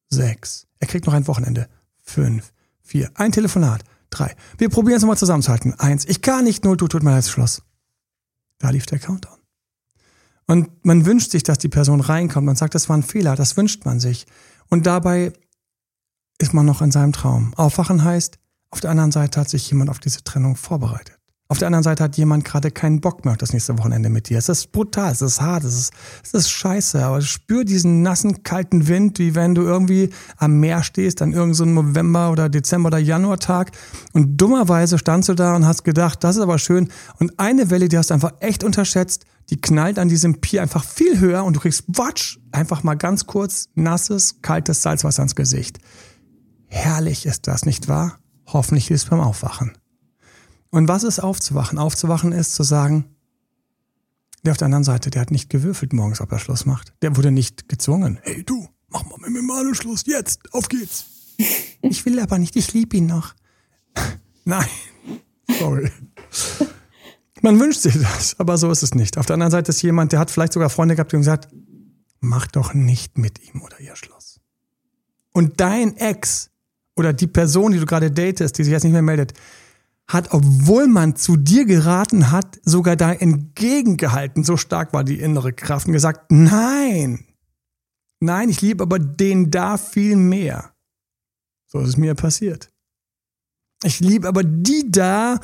sechs. 0.09 0.64
Er 0.79 0.87
kriegt 0.87 1.05
noch 1.05 1.13
ein 1.13 1.27
Wochenende. 1.27 1.67
Fünf, 2.03 2.53
vier, 2.81 3.11
ein 3.15 3.31
Telefonat. 3.31 3.83
Drei. 4.09 4.35
Wir 4.57 4.69
probieren 4.69 4.97
es 4.97 5.01
nochmal 5.01 5.17
zusammenzuhalten. 5.17 5.73
Eins. 5.73 6.05
Ich 6.05 6.21
kann 6.21 6.43
nicht. 6.43 6.63
Null, 6.63 6.77
du 6.77 6.87
tut 6.87 7.03
mir 7.03 7.11
leid, 7.11 7.25
Schluss. 7.25 7.61
Da 8.59 8.69
lief 8.69 8.85
der 8.85 8.99
Countdown. 8.99 9.37
Und 10.47 10.85
man 10.85 11.05
wünscht 11.05 11.31
sich, 11.31 11.43
dass 11.43 11.57
die 11.57 11.69
Person 11.69 12.01
reinkommt. 12.01 12.45
Man 12.45 12.55
sagt, 12.55 12.75
das 12.75 12.87
war 12.87 12.95
ein 12.95 13.03
Fehler. 13.03 13.35
Das 13.35 13.57
wünscht 13.57 13.83
man 13.83 13.99
sich. 13.99 14.25
Und 14.69 14.85
dabei 14.85 15.33
ist 16.37 16.53
man 16.53 16.65
noch 16.65 16.81
in 16.81 16.91
seinem 16.91 17.13
Traum. 17.13 17.53
Aufwachen 17.55 18.03
heißt, 18.03 18.37
auf 18.69 18.79
der 18.79 18.91
anderen 18.91 19.11
Seite 19.11 19.39
hat 19.39 19.49
sich 19.49 19.69
jemand 19.69 19.89
auf 19.89 19.99
diese 19.99 20.23
Trennung 20.23 20.55
vorbereitet. 20.55 21.14
Auf 21.47 21.59
der 21.59 21.67
anderen 21.67 21.83
Seite 21.83 22.03
hat 22.03 22.17
jemand 22.17 22.43
gerade 22.43 22.71
keinen 22.71 23.01
Bock 23.01 23.23
mehr 23.23 23.33
auf 23.33 23.37
das 23.37 23.53
nächste 23.53 23.77
Wochenende 23.77 24.09
mit 24.09 24.29
dir. 24.29 24.39
Es 24.39 24.49
ist 24.49 24.71
brutal, 24.71 25.11
es 25.11 25.21
ist 25.21 25.41
hart, 25.41 25.63
es 25.63 25.75
ist, 25.75 25.93
es 26.23 26.33
ist 26.33 26.49
scheiße, 26.49 27.05
aber 27.05 27.21
spür 27.21 27.63
diesen 27.63 28.01
nassen, 28.01 28.41
kalten 28.41 28.87
Wind, 28.87 29.19
wie 29.19 29.35
wenn 29.35 29.53
du 29.53 29.61
irgendwie 29.61 30.09
am 30.37 30.59
Meer 30.59 30.81
stehst, 30.81 31.21
an 31.21 31.33
irgendeinem 31.33 31.53
so 31.53 31.65
November- 31.65 32.31
oder 32.31 32.49
Dezember- 32.49 32.87
oder 32.87 32.97
Januartag 32.97 33.73
und 34.13 34.37
dummerweise 34.37 34.97
standst 34.97 35.29
du 35.29 35.35
da 35.35 35.55
und 35.55 35.67
hast 35.67 35.83
gedacht, 35.83 36.23
das 36.23 36.37
ist 36.37 36.41
aber 36.41 36.57
schön 36.57 36.89
und 37.19 37.39
eine 37.39 37.69
Welle, 37.69 37.89
die 37.89 37.97
hast 37.99 38.09
du 38.09 38.15
einfach 38.15 38.33
echt 38.39 38.63
unterschätzt, 38.63 39.25
die 39.51 39.61
knallt 39.61 39.99
an 39.99 40.09
diesem 40.09 40.41
Pier 40.41 40.63
einfach 40.63 40.83
viel 40.83 41.19
höher 41.19 41.43
und 41.43 41.55
du 41.55 41.59
kriegst, 41.59 41.83
watsch, 41.87 42.39
einfach 42.51 42.81
mal 42.81 42.95
ganz 42.95 43.27
kurz 43.27 43.69
nasses, 43.75 44.41
kaltes 44.41 44.81
Salzwasser 44.81 45.21
ins 45.21 45.35
Gesicht. 45.35 45.77
Herrlich 46.65 47.27
ist 47.27 47.45
das, 47.45 47.67
nicht 47.67 47.87
wahr? 47.87 48.17
Hoffentlich 48.47 48.89
ist 48.89 49.03
es 49.03 49.09
beim 49.09 49.19
Aufwachen. 49.19 49.73
Und 50.75 50.89
was 50.89 51.03
ist 51.03 51.19
aufzuwachen? 51.19 51.79
Aufzuwachen 51.79 52.33
ist 52.33 52.53
zu 52.53 52.63
sagen, 52.63 53.05
der 54.43 54.51
auf 54.51 54.57
der 54.57 54.65
anderen 54.65 54.83
Seite, 54.83 55.09
der 55.09 55.21
hat 55.21 55.31
nicht 55.31 55.49
gewürfelt 55.49 55.93
morgens, 55.93 56.19
ob 56.19 56.33
er 56.33 56.37
Schluss 56.39 56.65
macht. 56.65 56.91
Der 57.01 57.15
wurde 57.15 57.31
nicht 57.31 57.69
gezwungen. 57.69 58.19
Hey 58.23 58.43
du, 58.43 58.67
mach 58.89 59.05
mal 59.05 59.17
mit 59.21 59.29
mir 59.29 59.41
mal 59.41 59.73
Schluss, 59.73 60.03
jetzt, 60.05 60.53
auf 60.53 60.67
geht's. 60.67 61.05
Ich 61.81 62.05
will 62.05 62.19
aber 62.19 62.39
nicht, 62.39 62.57
ich 62.57 62.73
liebe 62.73 62.97
ihn 62.97 63.05
noch. 63.05 63.35
Nein, 64.43 64.67
sorry. 65.47 65.93
Man 67.41 67.57
wünscht 67.57 67.79
sich 67.79 67.97
das, 67.97 68.37
aber 68.37 68.57
so 68.57 68.69
ist 68.69 68.83
es 68.83 68.95
nicht. 68.95 69.17
Auf 69.17 69.27
der 69.27 69.35
anderen 69.35 69.51
Seite 69.51 69.69
ist 69.69 69.81
jemand, 69.81 70.11
der 70.11 70.19
hat 70.19 70.29
vielleicht 70.29 70.51
sogar 70.51 70.69
Freunde 70.69 70.95
gehabt, 70.95 71.13
die 71.13 71.15
ihm 71.15 71.21
gesagt, 71.21 71.47
mach 72.19 72.47
doch 72.47 72.73
nicht 72.73 73.17
mit 73.17 73.39
ihm 73.47 73.61
oder 73.61 73.79
ihr 73.79 73.95
Schluss. 73.95 74.41
Und 75.31 75.61
dein 75.61 75.95
Ex 75.95 76.49
oder 76.97 77.13
die 77.13 77.27
Person, 77.27 77.71
die 77.71 77.79
du 77.79 77.85
gerade 77.85 78.11
datest, 78.11 78.57
die 78.57 78.65
sich 78.65 78.73
jetzt 78.73 78.83
nicht 78.83 78.91
mehr 78.91 79.01
meldet, 79.01 79.31
hat, 80.07 80.31
obwohl 80.31 80.87
man 80.87 81.15
zu 81.15 81.35
dir 81.35 81.65
geraten 81.65 82.31
hat, 82.31 82.59
sogar 82.63 82.95
da 82.95 83.11
entgegengehalten. 83.11 84.43
So 84.43 84.57
stark 84.57 84.93
war 84.93 85.03
die 85.03 85.19
innere 85.19 85.53
Kraft 85.53 85.87
und 85.87 85.93
gesagt, 85.93 86.31
nein, 86.31 87.25
nein, 88.19 88.49
ich 88.49 88.61
liebe 88.61 88.83
aber 88.83 88.99
den 88.99 89.51
da 89.51 89.77
viel 89.77 90.15
mehr. 90.15 90.73
So 91.67 91.79
ist 91.79 91.89
es 91.89 91.97
mir 91.97 92.15
passiert. 92.15 92.71
Ich 93.83 93.99
liebe 93.99 94.27
aber 94.27 94.43
die 94.43 94.91
da 94.91 95.39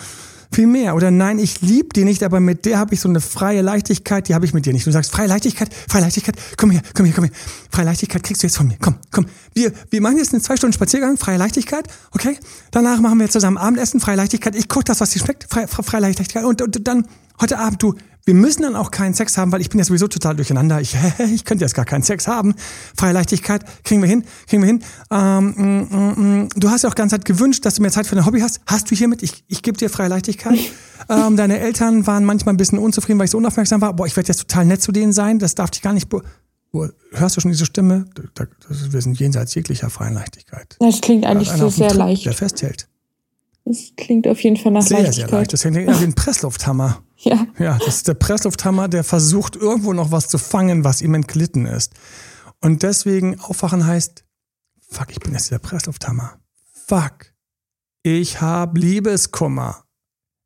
viel 0.52 0.68
mehr. 0.68 0.96
Oder 0.96 1.12
nein, 1.12 1.40
ich 1.40 1.62
liebe 1.62 1.90
die 1.96 2.04
nicht, 2.04 2.24
aber 2.24 2.40
mit 2.40 2.66
der 2.66 2.78
habe 2.78 2.94
ich 2.94 3.00
so 3.00 3.10
eine 3.10 3.22
freie 3.22 3.62
Leichtigkeit, 3.62 4.28
die 4.28 4.36
habe 4.36 4.46
ich 4.46 4.54
mit 4.54 4.66
dir 4.66 4.74
nicht. 4.74 4.86
Du 4.86 4.92
sagst, 4.92 5.12
freie 5.12 5.28
Leichtigkeit, 5.28 5.74
freie 5.88 6.02
Leichtigkeit, 6.02 6.36
komm 6.58 6.72
her, 6.72 6.82
komm 6.94 7.06
her, 7.06 7.14
komm 7.16 7.26
her. 7.26 7.34
Freie 7.72 7.86
Leichtigkeit 7.86 8.24
kriegst 8.24 8.44
du 8.44 8.48
jetzt 8.48 8.58
von 8.58 8.68
mir. 8.68 8.78
Komm, 8.82 8.96
komm. 9.12 9.26
Wir, 9.54 9.72
wir 9.90 10.02
machen 10.02 10.18
jetzt 10.18 10.34
einen 10.34 10.42
zwei 10.42 10.58
Stunden 10.58 10.74
Spaziergang, 10.74 11.18
freie 11.18 11.38
Leichtigkeit, 11.38 11.88
okay? 12.12 12.38
Danach 12.72 13.00
machen 13.00 13.20
wir 13.20 13.30
zusammen 13.30 13.58
Abendessen, 13.58 14.00
freie 14.00 14.18
Leichtigkeit. 14.18 14.56
Ich 14.56 14.68
koche 14.68 14.86
das, 14.86 15.00
was 15.00 15.12
dir 15.12 15.20
schmeckt, 15.20 15.48
freie, 15.50 15.68
freie 15.68 16.02
Leichtigkeit. 16.02 16.44
Und, 16.44 16.62
und 16.62 16.88
dann 16.88 17.06
heute 17.40 17.58
Abend, 17.58 17.82
du, 17.82 17.96
wir 18.26 18.34
müssen 18.34 18.62
dann 18.64 18.76
auch 18.76 18.92
keinen 18.92 19.14
Sex 19.14 19.38
haben, 19.38 19.52
weil 19.52 19.62
ich 19.62 19.70
bin 19.70 19.80
ja 19.80 19.86
sowieso 19.86 20.08
total 20.08 20.36
durcheinander. 20.36 20.80
Ich, 20.82 20.96
ich 21.34 21.46
könnte 21.46 21.64
jetzt 21.64 21.74
gar 21.74 21.86
keinen 21.86 22.04
Sex 22.04 22.28
haben. 22.28 22.56
Freie 22.96 23.14
Leichtigkeit, 23.14 23.64
kriegen 23.84 24.02
wir 24.02 24.10
hin, 24.10 24.24
kriegen 24.48 24.62
wir 24.62 24.68
hin. 24.68 24.84
Ähm, 25.10 25.54
mm, 25.58 25.96
mm, 25.96 26.44
mm. 26.44 26.50
du 26.56 26.70
hast 26.70 26.84
ja 26.84 26.90
auch 26.90 26.96
ganz 26.96 27.12
Zeit 27.12 27.26
gewünscht, 27.26 27.66
dass 27.66 27.76
du 27.76 27.82
mehr 27.82 27.92
Zeit 27.92 28.08
für 28.08 28.16
dein 28.16 28.26
Hobby 28.26 28.42
hast. 28.42 28.62
Hast 28.66 28.90
du 28.92 28.96
hiermit? 28.96 29.24
Ich, 29.24 29.44
ich 29.48 29.64
gebe 29.64 29.78
dir 29.78 29.90
freie 29.90 30.08
Leichtigkeit. 30.08 30.60
ähm, 31.10 31.36
deine 31.36 31.60
Eltern 31.60 32.06
waren 32.08 32.26
manchmal 32.26 32.54
ein 32.54 32.58
bisschen 32.58 32.80
unzufrieden, 32.80 33.20
weil 33.20 33.26
ich 33.26 33.32
so 33.32 33.38
unaufmerksam 33.38 33.82
war. 33.82 33.94
Boah, 33.94 34.06
ich 34.06 34.16
werde 34.16 34.28
jetzt 34.28 34.40
total 34.40 34.66
nett 34.66 34.82
zu 34.82 34.92
denen 34.92 35.14
sein. 35.14 35.40
Das 35.40 35.56
darf 35.56 35.72
dich 35.72 35.82
gar 35.82 35.94
nicht... 35.94 36.08
Hörst 37.12 37.36
du 37.36 37.42
schon 37.42 37.52
diese 37.52 37.66
Stimme? 37.66 38.06
wir 38.70 39.02
sind 39.02 39.20
jenseits 39.20 39.54
jeglicher 39.56 39.90
freien 39.90 40.14
Leichtigkeit. 40.14 40.78
Das 40.80 41.02
klingt 41.02 41.26
eigentlich 41.26 41.52
so 41.52 41.70
sehr 41.70 41.94
leicht. 41.94 42.26
Der 42.26 42.34
festhält. 42.34 42.88
Das 43.66 43.92
klingt 43.96 44.28
auf 44.28 44.42
jeden 44.42 44.58
Fall 44.58 44.72
nach 44.72 44.82
sehr, 44.82 45.02
Leichtigkeit. 45.04 45.30
sehr 45.30 45.38
leicht. 45.40 45.54
Das 45.54 45.62
klingt 45.62 45.76
wie 45.78 46.04
ein 46.04 46.16
Presslufthammer. 46.16 47.02
Ja. 47.24 47.46
Ja, 47.60 47.78
das 47.78 47.98
ist 47.98 48.08
der 48.08 48.16
Presslufthammer, 48.16 48.88
der 48.88 49.04
versucht 49.04 49.56
irgendwo 49.56 49.94
noch 49.94 50.10
was 50.12 50.28
zu 50.28 50.40
fangen, 50.40 50.84
was 50.84 51.04
ihm 51.04 51.14
entglitten 51.14 51.68
ist. 51.68 51.94
Und 52.62 52.82
deswegen 52.82 53.40
aufwachen 53.40 53.86
heißt, 53.86 54.24
fuck, 54.90 55.12
ich 55.12 55.20
bin 55.20 55.34
jetzt 55.34 55.52
der 55.52 55.60
Presslufthammer. 55.60 56.40
Fuck. 56.88 57.32
Ich 58.02 58.42
hab 58.42 58.76
Liebeskummer. 58.76 59.84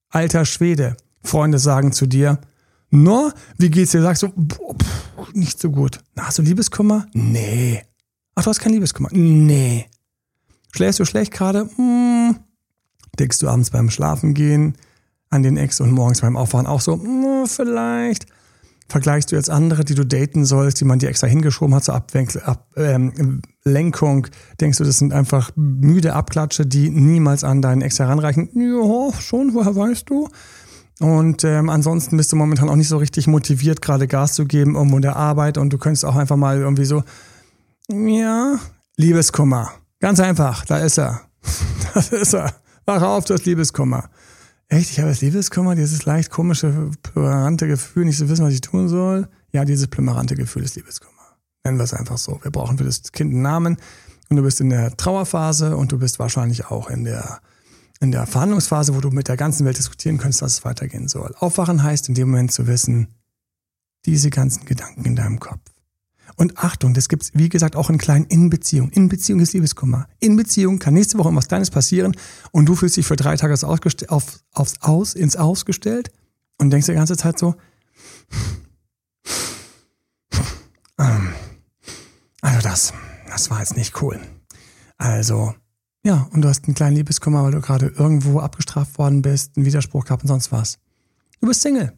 Alter 0.09 0.43
Schwede. 0.43 0.97
Freunde 1.23 1.59
sagen 1.59 1.93
zu 1.93 2.07
dir, 2.07 2.41
no, 2.89 3.31
wie 3.57 3.69
geht's 3.69 3.91
dir? 3.91 4.01
Sagst 4.01 4.23
du, 4.23 4.33
boah, 4.35 4.75
pff, 4.75 5.33
nicht 5.33 5.57
so 5.57 5.71
gut. 5.71 5.99
Na, 6.15 6.27
hast 6.27 6.39
du 6.39 6.41
Liebeskummer? 6.41 7.07
Nee. 7.13 7.83
Ach, 8.35 8.43
du 8.43 8.49
hast 8.49 8.59
kein 8.59 8.73
Liebeskummer? 8.73 9.07
Nee. 9.13 9.85
Schläfst 10.73 10.99
du 10.99 11.05
schlecht 11.05 11.31
gerade? 11.31 11.69
Hm. 11.77 12.35
Denkst 13.19 13.39
du 13.39 13.47
abends 13.47 13.69
beim 13.69 13.89
Schlafen 13.89 14.33
gehen 14.33 14.75
an 15.29 15.43
den 15.43 15.57
Ex 15.57 15.81
und 15.81 15.91
morgens 15.91 16.21
beim 16.21 16.37
Aufwachen 16.37 16.67
auch 16.67 16.81
so, 16.81 16.93
hm, 16.93 17.45
vielleicht. 17.47 18.25
Vergleichst 18.87 19.31
du 19.31 19.35
jetzt 19.35 19.49
andere, 19.49 19.83
die 19.83 19.95
du 19.95 20.05
daten 20.05 20.45
sollst, 20.45 20.79
die 20.79 20.85
man 20.85 20.99
dir 20.99 21.09
extra 21.09 21.25
hingeschoben 21.25 21.73
hat 21.73 21.83
zur 21.83 21.95
Ablenkung, 21.95 22.41
Ab, 22.43 22.67
ähm? 22.77 23.41
Denkst 23.65 24.77
du, 24.77 24.83
das 24.83 24.99
sind 24.99 25.11
einfach 25.11 25.51
müde 25.55 26.13
Abklatsche, 26.13 26.67
die 26.67 26.91
niemals 26.91 27.43
an 27.43 27.63
deinen 27.63 27.81
Ex 27.81 27.97
heranreichen? 27.97 28.49
Ja, 28.53 29.11
schon, 29.19 29.55
woher 29.55 29.75
weißt 29.75 30.07
du? 30.07 30.29
Und 30.99 31.43
ähm, 31.43 31.69
ansonsten 31.69 32.15
bist 32.15 32.31
du 32.31 32.35
momentan 32.35 32.69
auch 32.69 32.75
nicht 32.75 32.87
so 32.87 32.97
richtig 32.97 33.27
motiviert, 33.27 33.81
gerade 33.81 34.07
Gas 34.07 34.33
zu 34.33 34.45
geben 34.45 34.75
irgendwo 34.75 34.97
in 34.97 35.01
der 35.01 35.15
Arbeit 35.15 35.57
und 35.57 35.73
du 35.73 35.77
könntest 35.77 36.05
auch 36.05 36.15
einfach 36.15 36.37
mal 36.37 36.59
irgendwie 36.59 36.85
so, 36.85 37.03
ja, 37.89 38.59
Liebeskummer. 38.97 39.71
Ganz 39.99 40.19
einfach, 40.19 40.63
da 40.65 40.77
ist 40.77 40.97
er. 40.97 41.21
Das 41.93 42.09
ist 42.09 42.33
er. 42.33 42.53
Wach 42.85 43.01
auf, 43.01 43.25
du 43.25 43.33
hast 43.33 43.45
Liebeskummer. 43.45 44.09
Echt, 44.67 44.91
ich 44.91 44.99
habe 44.99 45.09
das 45.09 45.21
Liebeskummer, 45.21 45.75
dieses 45.75 46.05
leicht 46.05 46.29
komische, 46.29 46.91
plümerante 47.01 47.67
Gefühl, 47.67 48.05
nicht 48.05 48.17
zu 48.17 48.29
wissen, 48.29 48.45
was 48.45 48.53
ich 48.53 48.61
tun 48.61 48.87
soll. 48.87 49.27
Ja, 49.51 49.65
dieses 49.65 49.87
plümerante 49.87 50.35
Gefühl 50.35 50.63
ist 50.63 50.75
Liebeskummer. 50.75 51.13
Nennen 51.63 51.77
wir 51.77 51.83
es 51.83 51.93
einfach 51.93 52.17
so. 52.17 52.39
Wir 52.43 52.51
brauchen 52.51 52.77
für 52.77 52.83
das 52.83 53.11
Kind 53.11 53.33
einen 53.33 53.41
Namen 53.41 53.77
und 54.29 54.37
du 54.37 54.43
bist 54.43 54.61
in 54.61 54.69
der 54.69 54.95
Trauerphase 54.97 55.77
und 55.77 55.91
du 55.91 55.99
bist 55.99 56.19
wahrscheinlich 56.19 56.67
auch 56.67 56.89
in 56.89 57.03
der, 57.05 57.41
in 57.99 58.11
der 58.11 58.27
Verhandlungsphase, 58.27 58.95
wo 58.95 59.01
du 59.01 59.09
mit 59.09 59.27
der 59.27 59.37
ganzen 59.37 59.65
Welt 59.65 59.77
diskutieren 59.77 60.17
könntest, 60.17 60.41
dass 60.41 60.53
es 60.53 60.65
weitergehen 60.65 61.07
soll. 61.07 61.33
Aufwachen 61.39 61.81
heißt 61.83 62.09
in 62.09 62.15
dem 62.15 62.29
Moment 62.29 62.51
zu 62.51 62.67
wissen, 62.67 63.07
diese 64.05 64.29
ganzen 64.29 64.65
Gedanken 64.65 65.05
in 65.05 65.15
deinem 65.15 65.39
Kopf. 65.39 65.74
Und 66.35 66.57
Achtung, 66.57 66.93
das 66.93 67.07
gibt's 67.07 67.31
wie 67.33 67.49
gesagt, 67.49 67.75
auch 67.75 67.89
in 67.89 67.97
kleinen 67.97 68.25
In-Beziehung. 68.25 68.89
In-Beziehung 68.89 69.39
ist 69.39 69.53
Liebeskummer. 69.53 70.07
In 70.19 70.35
Beziehung 70.35 70.79
kann 70.79 70.93
nächste 70.93 71.17
Woche 71.17 71.27
irgendwas 71.27 71.47
Kleines 71.47 71.69
passieren 71.69 72.15
und 72.51 72.67
du 72.67 72.75
fühlst 72.75 72.97
dich 72.97 73.05
für 73.05 73.15
drei 73.15 73.37
Tage 73.37 73.55
auf, 74.09 74.39
aufs 74.51 74.81
Aus, 74.81 75.13
ins 75.13 75.35
Aus 75.35 75.65
gestellt 75.65 76.11
und 76.57 76.71
denkst 76.71 76.87
die 76.87 76.93
ganze 76.93 77.15
Zeit 77.15 77.39
so, 77.39 77.55
ähm, 80.99 81.33
also 82.41 82.61
das, 82.61 82.93
das 83.27 83.49
war 83.49 83.59
jetzt 83.59 83.77
nicht 83.77 84.01
cool. 84.01 84.19
Also, 84.97 85.53
ja, 86.03 86.27
und 86.31 86.41
du 86.41 86.49
hast 86.49 86.65
einen 86.65 86.75
kleinen 86.75 86.95
Liebeskummer, 86.95 87.43
weil 87.43 87.51
du 87.51 87.61
gerade 87.61 87.87
irgendwo 87.87 88.39
abgestraft 88.39 88.97
worden 88.97 89.21
bist, 89.21 89.55
einen 89.55 89.65
Widerspruch 89.65 90.05
gehabt 90.05 90.23
und 90.23 90.27
sonst 90.27 90.51
was. 90.51 90.79
Du 91.39 91.47
bist 91.47 91.61
Single. 91.61 91.93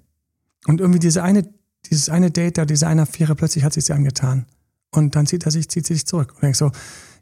Und 0.66 0.82
irgendwie 0.82 1.00
diese 1.00 1.24
eine 1.24 1.48
dieses 1.86 2.10
eine 2.10 2.32
Date 2.32 2.58
da, 2.58 2.66
diese 2.66 2.88
eine 2.88 3.04
Affäre, 3.04 3.36
plötzlich 3.36 3.64
hat 3.64 3.74
sie 3.74 3.94
angetan. 3.94 4.46
Und 4.92 5.16
dann 5.16 5.28
zieht 5.28 5.46
er 5.46 5.52
sich, 5.52 5.70
zieht 5.70 5.86
sie 5.86 5.94
sich 5.94 6.06
zurück 6.06 6.34
und 6.36 6.44
denkt 6.44 6.58
so, 6.58 6.72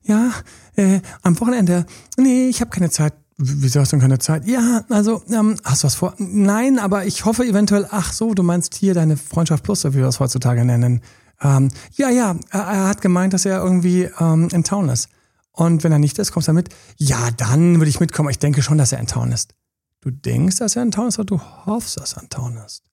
ja, 0.03 0.31
äh, 0.75 1.01
am 1.23 1.39
Wochenende, 1.39 1.85
nee, 2.17 2.47
ich 2.47 2.61
habe 2.61 2.71
keine 2.71 2.89
Zeit. 2.89 3.13
Wieso 3.37 3.81
hast 3.81 3.91
du 3.91 3.97
denn 3.97 4.01
keine 4.01 4.19
Zeit? 4.19 4.47
Ja, 4.47 4.85
also, 4.89 5.21
ähm, 5.29 5.57
hast 5.63 5.83
du 5.83 5.87
was 5.87 5.95
vor? 5.95 6.13
Nein, 6.17 6.79
aber 6.79 7.05
ich 7.05 7.25
hoffe 7.25 7.43
eventuell, 7.43 7.85
ach 7.91 8.13
so, 8.13 8.33
du 8.33 8.43
meinst 8.43 8.75
hier 8.75 8.93
deine 8.93 9.17
Freundschaft 9.17 9.63
Plus, 9.63 9.83
wie 9.83 9.95
wir 9.95 10.03
das 10.03 10.21
heutzutage 10.21 10.63
nennen. 10.63 11.01
Ähm, 11.41 11.69
ja, 11.95 12.09
ja, 12.09 12.37
er, 12.51 12.59
er, 12.61 12.87
hat 12.87 13.01
gemeint, 13.01 13.33
dass 13.33 13.45
er 13.45 13.61
irgendwie 13.61 14.09
ähm, 14.19 14.47
in 14.53 14.63
Town 14.63 14.87
ist. 14.87 15.09
Und 15.51 15.83
wenn 15.83 15.91
er 15.91 15.99
nicht 15.99 16.17
ist, 16.17 16.31
kommst 16.31 16.47
du 16.47 16.53
mit? 16.53 16.69
Ja, 16.97 17.31
dann 17.31 17.79
würde 17.79 17.89
ich 17.89 17.99
mitkommen. 17.99 18.29
Ich 18.29 18.39
denke 18.39 18.61
schon, 18.61 18.77
dass 18.77 18.93
er 18.93 18.99
in 18.99 19.07
Town 19.07 19.31
ist. 19.31 19.53
Du 20.01 20.11
denkst, 20.11 20.57
dass 20.57 20.75
er 20.75 20.83
in 20.83 20.91
Town 20.91 21.07
ist, 21.07 21.17
aber 21.17 21.25
du 21.25 21.41
hoffst, 21.65 21.99
dass 21.99 22.13
er 22.13 22.23
in 22.23 22.29
Town 22.29 22.57
ist. 22.65 22.83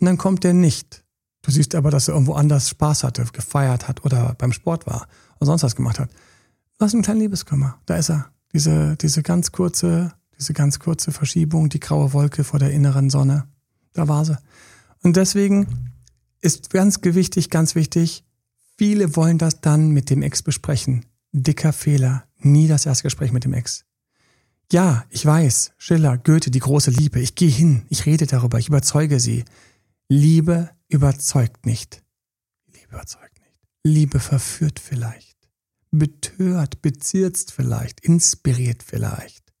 Und 0.00 0.06
dann 0.06 0.18
kommt 0.18 0.44
er 0.44 0.54
nicht. 0.54 1.01
Du 1.42 1.50
siehst 1.50 1.74
aber, 1.74 1.90
dass 1.90 2.08
er 2.08 2.14
irgendwo 2.14 2.34
anders 2.34 2.68
Spaß 2.68 3.04
hatte, 3.04 3.24
gefeiert 3.32 3.88
hat 3.88 4.04
oder 4.04 4.34
beim 4.38 4.52
Sport 4.52 4.86
war 4.86 5.08
oder 5.36 5.46
sonst 5.46 5.64
was 5.64 5.76
gemacht 5.76 5.98
hat. 5.98 6.10
Du 6.78 6.84
hast 6.84 6.94
einen 6.94 7.02
kleinen 7.02 7.20
Liebeskummer. 7.20 7.78
Da 7.86 7.96
ist 7.96 8.10
er. 8.10 8.26
Diese, 8.54 8.96
diese 8.96 9.22
ganz 9.22 9.50
kurze, 9.50 10.12
diese 10.38 10.52
ganz 10.52 10.78
kurze 10.78 11.10
Verschiebung, 11.10 11.68
die 11.68 11.80
graue 11.80 12.12
Wolke 12.12 12.44
vor 12.44 12.58
der 12.58 12.70
inneren 12.70 13.10
Sonne. 13.10 13.46
Da 13.92 14.08
war 14.08 14.24
sie. 14.24 14.38
Und 15.02 15.16
deswegen 15.16 15.90
ist 16.40 16.70
ganz 16.70 16.98
wichtig, 17.02 17.50
ganz 17.50 17.74
wichtig, 17.74 18.24
viele 18.76 19.16
wollen 19.16 19.38
das 19.38 19.60
dann 19.60 19.90
mit 19.90 20.10
dem 20.10 20.22
Ex 20.22 20.42
besprechen. 20.42 21.06
Dicker 21.32 21.72
Fehler. 21.72 22.24
Nie 22.38 22.68
das 22.68 22.86
erste 22.86 23.04
Gespräch 23.04 23.32
mit 23.32 23.44
dem 23.44 23.54
Ex. 23.54 23.84
Ja, 24.70 25.04
ich 25.10 25.24
weiß, 25.24 25.72
Schiller, 25.76 26.18
Goethe, 26.18 26.50
die 26.50 26.58
große 26.58 26.90
Liebe. 26.90 27.20
Ich 27.20 27.34
gehe 27.34 27.50
hin, 27.50 27.82
ich 27.88 28.06
rede 28.06 28.26
darüber, 28.26 28.58
ich 28.58 28.68
überzeuge 28.68 29.20
sie. 29.20 29.44
Liebe 30.08 30.70
überzeugt 30.92 31.66
nicht. 31.66 32.02
Liebe 32.72 32.94
überzeugt 32.94 33.38
nicht. 33.40 33.58
Liebe 33.84 34.20
verführt 34.20 34.78
vielleicht. 34.78 35.36
Betört, 35.90 36.82
bezirzt 36.82 37.52
vielleicht, 37.52 38.00
inspiriert 38.00 38.82
vielleicht. 38.82 39.52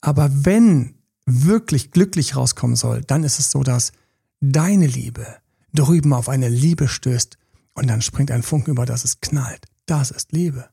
Aber 0.00 0.30
wenn 0.32 0.94
wirklich 1.26 1.90
glücklich 1.90 2.36
rauskommen 2.36 2.76
soll, 2.76 3.02
dann 3.02 3.24
ist 3.24 3.38
es 3.38 3.50
so, 3.50 3.62
dass 3.62 3.92
deine 4.40 4.86
Liebe 4.86 5.26
drüben 5.72 6.12
auf 6.12 6.28
eine 6.28 6.48
Liebe 6.48 6.88
stößt 6.88 7.36
und 7.74 7.88
dann 7.88 8.02
springt 8.02 8.30
ein 8.30 8.42
Funken 8.42 8.72
über, 8.72 8.86
dass 8.86 9.04
es 9.04 9.20
knallt. 9.20 9.66
Das 9.86 10.10
ist 10.10 10.32
Liebe. 10.32 10.68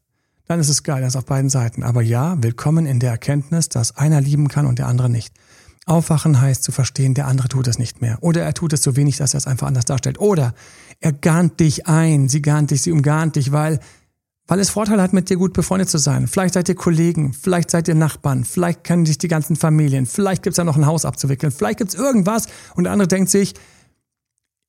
Dann 0.45 0.59
ist 0.59 0.69
es 0.69 0.83
geil, 0.83 1.01
das 1.01 1.15
auf 1.15 1.25
beiden 1.25 1.49
Seiten. 1.49 1.83
Aber 1.83 2.01
ja, 2.01 2.41
willkommen 2.41 2.85
in 2.85 2.99
der 2.99 3.11
Erkenntnis, 3.11 3.69
dass 3.69 3.97
einer 3.97 4.21
lieben 4.21 4.47
kann 4.47 4.65
und 4.65 4.79
der 4.79 4.87
andere 4.87 5.09
nicht. 5.09 5.33
Aufwachen 5.87 6.41
heißt 6.41 6.63
zu 6.63 6.71
verstehen, 6.71 7.13
der 7.13 7.27
andere 7.27 7.47
tut 7.47 7.67
es 7.67 7.79
nicht 7.79 8.01
mehr. 8.01 8.17
Oder 8.21 8.43
er 8.43 8.53
tut 8.53 8.73
es 8.73 8.83
so 8.83 8.95
wenig, 8.95 9.17
dass 9.17 9.33
er 9.33 9.39
es 9.39 9.47
einfach 9.47 9.67
anders 9.67 9.85
darstellt. 9.85 10.19
Oder 10.19 10.53
er 10.99 11.13
garnt 11.13 11.59
dich 11.59 11.87
ein, 11.87 12.27
sie 12.27 12.41
garnt 12.41 12.71
dich, 12.71 12.81
sie 12.81 12.91
umgarnt 12.91 13.37
dich, 13.37 13.51
weil, 13.53 13.79
weil 14.47 14.59
es 14.59 14.69
Vorteile 14.69 15.01
hat, 15.01 15.13
mit 15.13 15.29
dir 15.29 15.37
gut 15.37 15.53
befreundet 15.53 15.89
zu 15.89 15.97
sein. 15.97 16.27
Vielleicht 16.27 16.55
seid 16.55 16.67
ihr 16.67 16.75
Kollegen, 16.75 17.33
vielleicht 17.33 17.71
seid 17.71 17.87
ihr 17.87 17.95
Nachbarn, 17.95 18.43
vielleicht 18.43 18.83
kennen 18.83 19.05
sich 19.05 19.17
die 19.17 19.29
ganzen 19.29 19.55
Familien, 19.55 20.05
vielleicht 20.05 20.43
gibt's 20.43 20.57
da 20.57 20.65
noch 20.65 20.75
ein 20.75 20.85
Haus 20.85 21.05
abzuwickeln, 21.05 21.51
vielleicht 21.51 21.77
gibt's 21.77 21.95
irgendwas 21.95 22.47
und 22.75 22.83
der 22.83 22.93
andere 22.93 23.07
denkt 23.07 23.29
sich, 23.29 23.53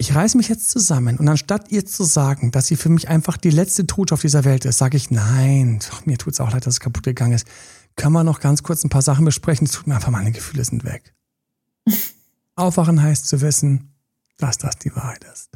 ich 0.01 0.15
reiße 0.15 0.37
mich 0.37 0.49
jetzt 0.49 0.71
zusammen 0.71 1.17
und 1.17 1.29
anstatt 1.29 1.73
ihr 1.73 1.85
zu 1.85 2.05
sagen, 2.05 2.53
dass 2.53 2.69
sie 2.69 2.77
für 2.77 2.89
mich 2.89 3.09
einfach 3.09 3.37
die 3.37 3.51
letzte 3.51 3.85
Trutsch 3.85 4.13
auf 4.13 4.21
dieser 4.21 4.45
Welt 4.45 4.65
ist, 4.65 4.79
sage 4.79 4.97
ich, 4.97 5.11
nein, 5.11 5.81
doch, 5.91 6.07
mir 6.07 6.19
tut's 6.19 6.39
auch 6.39 6.53
leid, 6.53 6.67
dass 6.67 6.75
es 6.75 6.81
kaputt 6.81 7.03
gegangen 7.03 7.33
ist 7.33 7.49
können 7.99 8.15
wir 8.15 8.25
noch 8.25 8.41
ganz 8.41 8.63
kurz 8.63 8.85
ein 8.85 8.89
paar 8.89 9.03
Sachen 9.03 9.27
besprechen. 9.27 9.67
Es 9.67 9.73
tut 9.73 9.87
mir 9.87 9.97
einfach, 9.97 10.11
meine 10.11 10.33
Gefühle 10.33 10.65
sind 10.65 10.85
weg. 10.85 11.15
Aufwachen 12.57 13.03
heißt 13.03 13.27
zu 13.27 13.41
wissen, 13.43 13.93
dass 14.39 14.57
das 14.57 14.79
die 14.79 14.95
Wahrheit 14.97 15.25
ist. 15.25 15.51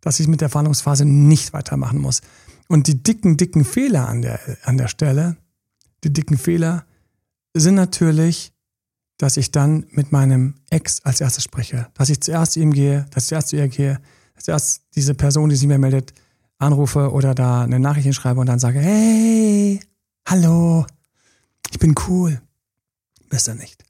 Dass 0.00 0.20
ich 0.20 0.28
mit 0.28 0.40
der 0.40 0.50
Verhandlungsphase 0.50 1.04
nicht 1.04 1.52
weitermachen 1.52 1.98
muss. 1.98 2.20
Und 2.68 2.86
die 2.86 3.02
dicken, 3.02 3.36
dicken 3.36 3.64
Fehler 3.64 4.08
an 4.08 4.20
der, 4.22 4.40
an 4.64 4.76
der 4.76 4.88
Stelle, 4.88 5.36
die 6.04 6.12
dicken 6.12 6.38
Fehler 6.38 6.84
sind 7.54 7.74
natürlich, 7.74 8.52
dass 9.16 9.36
ich 9.36 9.50
dann 9.50 9.86
mit 9.90 10.12
meinem 10.12 10.54
Ex 10.70 11.00
als 11.04 11.20
erstes 11.20 11.44
spreche. 11.44 11.88
Dass 11.94 12.08
ich 12.08 12.20
zuerst 12.20 12.52
zu 12.52 12.60
ihm 12.60 12.72
gehe, 12.72 13.06
dass 13.10 13.24
ich 13.24 13.28
zuerst 13.28 13.48
zu 13.48 13.56
ihr 13.56 13.68
gehe, 13.68 14.00
dass 14.34 14.44
zuerst 14.44 14.82
diese 14.94 15.14
Person, 15.14 15.50
die 15.50 15.56
sich 15.56 15.68
mir 15.68 15.78
meldet, 15.78 16.14
anrufe 16.58 17.12
oder 17.12 17.34
da 17.34 17.62
eine 17.62 17.78
Nachricht 17.78 18.12
schreibe 18.14 18.40
und 18.40 18.46
dann 18.46 18.58
sage, 18.58 18.80
hey, 18.80 19.80
hallo, 20.26 20.86
ich 21.70 21.78
bin 21.78 21.94
cool. 22.08 22.40
Besser 23.28 23.54
nicht. 23.54 23.84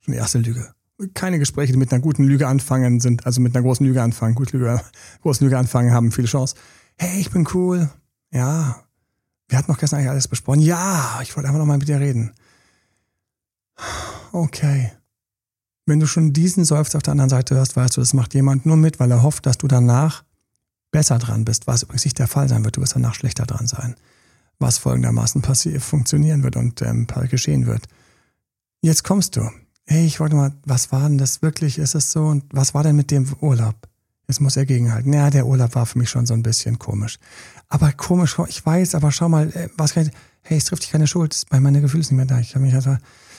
Schon 0.00 0.12
die 0.12 0.18
erste 0.18 0.38
Lüge. 0.38 0.74
Keine 1.12 1.38
Gespräche, 1.38 1.72
die 1.72 1.78
mit 1.78 1.92
einer 1.92 2.00
guten 2.00 2.24
Lüge 2.24 2.48
anfangen, 2.48 3.00
sind, 3.00 3.26
also 3.26 3.40
mit 3.40 3.54
einer 3.54 3.62
großen 3.62 3.84
Lüge 3.84 4.02
anfangen, 4.02 4.34
gut 4.34 4.52
Lüge, 4.52 4.80
großen 5.22 5.44
Lüge 5.44 5.58
anfangen, 5.58 5.92
haben 5.92 6.12
viele 6.12 6.28
Chance. 6.28 6.56
Hey, 6.96 7.20
ich 7.20 7.30
bin 7.30 7.46
cool. 7.52 7.90
Ja. 8.32 8.82
Wir 9.48 9.58
hatten 9.58 9.70
noch 9.70 9.78
gestern 9.78 9.98
eigentlich 9.98 10.10
alles 10.10 10.28
besprochen. 10.28 10.60
Ja, 10.60 11.20
ich 11.22 11.36
wollte 11.36 11.48
einfach 11.48 11.58
noch 11.58 11.66
mal 11.66 11.78
mit 11.78 11.88
dir 11.88 12.00
reden. 12.00 12.32
Okay. 14.32 14.92
Wenn 15.84 16.00
du 16.00 16.06
schon 16.06 16.32
diesen 16.32 16.64
Seufzer 16.64 16.96
auf 16.96 17.02
der 17.02 17.12
anderen 17.12 17.30
Seite 17.30 17.54
hörst, 17.54 17.76
weißt 17.76 17.96
du, 17.96 18.00
das 18.00 18.14
macht 18.14 18.34
jemand 18.34 18.66
nur 18.66 18.76
mit, 18.76 18.98
weil 18.98 19.10
er 19.10 19.22
hofft, 19.22 19.46
dass 19.46 19.58
du 19.58 19.68
danach 19.68 20.24
besser 20.90 21.18
dran 21.18 21.44
bist, 21.44 21.66
was 21.66 21.82
übrigens 21.82 22.04
nicht 22.04 22.18
der 22.18 22.26
Fall 22.26 22.48
sein 22.48 22.64
wird. 22.64 22.76
Du 22.76 22.80
wirst 22.80 22.96
danach 22.96 23.14
schlechter 23.14 23.44
dran 23.44 23.66
sein 23.66 23.96
was 24.58 24.78
folgendermaßen 24.78 25.42
passiert, 25.42 25.82
funktionieren 25.82 26.42
wird 26.42 26.56
und 26.56 26.82
ähm, 26.82 27.06
geschehen 27.30 27.66
wird. 27.66 27.84
Jetzt 28.80 29.04
kommst 29.04 29.36
du. 29.36 29.50
Hey, 29.84 30.06
ich 30.06 30.18
wollte 30.20 30.36
mal, 30.36 30.52
was 30.64 30.90
war 30.92 31.08
denn 31.08 31.18
das 31.18 31.42
wirklich? 31.42 31.78
Ist 31.78 31.94
es 31.94 32.10
so? 32.10 32.26
Und 32.26 32.44
was 32.50 32.74
war 32.74 32.82
denn 32.82 32.96
mit 32.96 33.10
dem 33.10 33.26
Urlaub? 33.40 33.76
Jetzt 34.28 34.40
muss 34.40 34.56
er 34.56 34.66
gegenhalten. 34.66 35.12
Ja, 35.12 35.30
der 35.30 35.46
Urlaub 35.46 35.74
war 35.76 35.86
für 35.86 35.98
mich 35.98 36.10
schon 36.10 36.26
so 36.26 36.34
ein 36.34 36.42
bisschen 36.42 36.78
komisch. 36.78 37.18
Aber 37.68 37.92
komisch, 37.92 38.36
ich 38.48 38.64
weiß, 38.64 38.94
aber 38.96 39.12
schau 39.12 39.28
mal, 39.28 39.48
äh, 39.50 39.68
was 39.76 39.94
kann 39.94 40.06
ich, 40.06 40.12
hey, 40.42 40.58
es 40.58 40.64
trifft 40.64 40.82
dich 40.82 40.90
keine 40.90 41.06
Schuld, 41.06 41.40
weil 41.50 41.60
meine 41.60 41.80
Gefühle 41.80 42.02
sind 42.02 42.16
nicht 42.16 42.28
mehr 42.28 42.36
da. 42.36 42.40
Ich 42.40 42.54
habe 42.54 42.64
mich 42.64 42.74
einfach, 42.74 42.98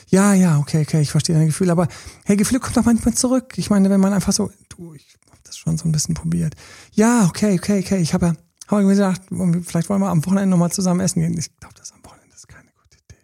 Ja, 0.09 0.33
ja, 0.33 0.57
okay, 0.57 0.83
okay, 0.83 1.01
ich 1.01 1.11
verstehe 1.11 1.35
deine 1.35 1.47
Gefühle, 1.47 1.71
aber 1.73 1.89
hey, 2.23 2.37
Gefühle 2.37 2.61
kommen 2.61 2.75
doch 2.75 2.85
manchmal 2.85 3.13
zurück. 3.13 3.57
Ich 3.57 3.69
meine, 3.69 3.89
wenn 3.89 3.99
man 3.99 4.13
einfach 4.13 4.31
so, 4.31 4.51
du, 4.69 4.93
ich 4.93 5.17
habe 5.29 5.41
das 5.43 5.57
schon 5.57 5.77
so 5.77 5.87
ein 5.87 5.91
bisschen 5.91 6.15
probiert. 6.15 6.55
Ja, 6.93 7.25
okay, 7.25 7.55
okay, 7.57 7.79
okay, 7.79 7.97
ich 7.97 8.13
habe 8.13 8.27
ja, 8.27 8.33
hab 8.67 8.79
mir 8.79 8.87
gedacht, 8.87 9.21
vielleicht 9.65 9.89
wollen 9.89 10.01
wir 10.01 10.09
am 10.09 10.25
Wochenende 10.25 10.49
nochmal 10.49 10.71
zusammen 10.71 10.99
essen 10.99 11.21
gehen. 11.21 11.37
Ich 11.37 11.55
glaube, 11.57 11.75
das 11.75 11.91
am 11.93 12.03
Wochenende 12.03 12.35
ist 12.35 12.47
keine 12.47 12.69
gute 12.81 12.97
Idee. 12.97 13.21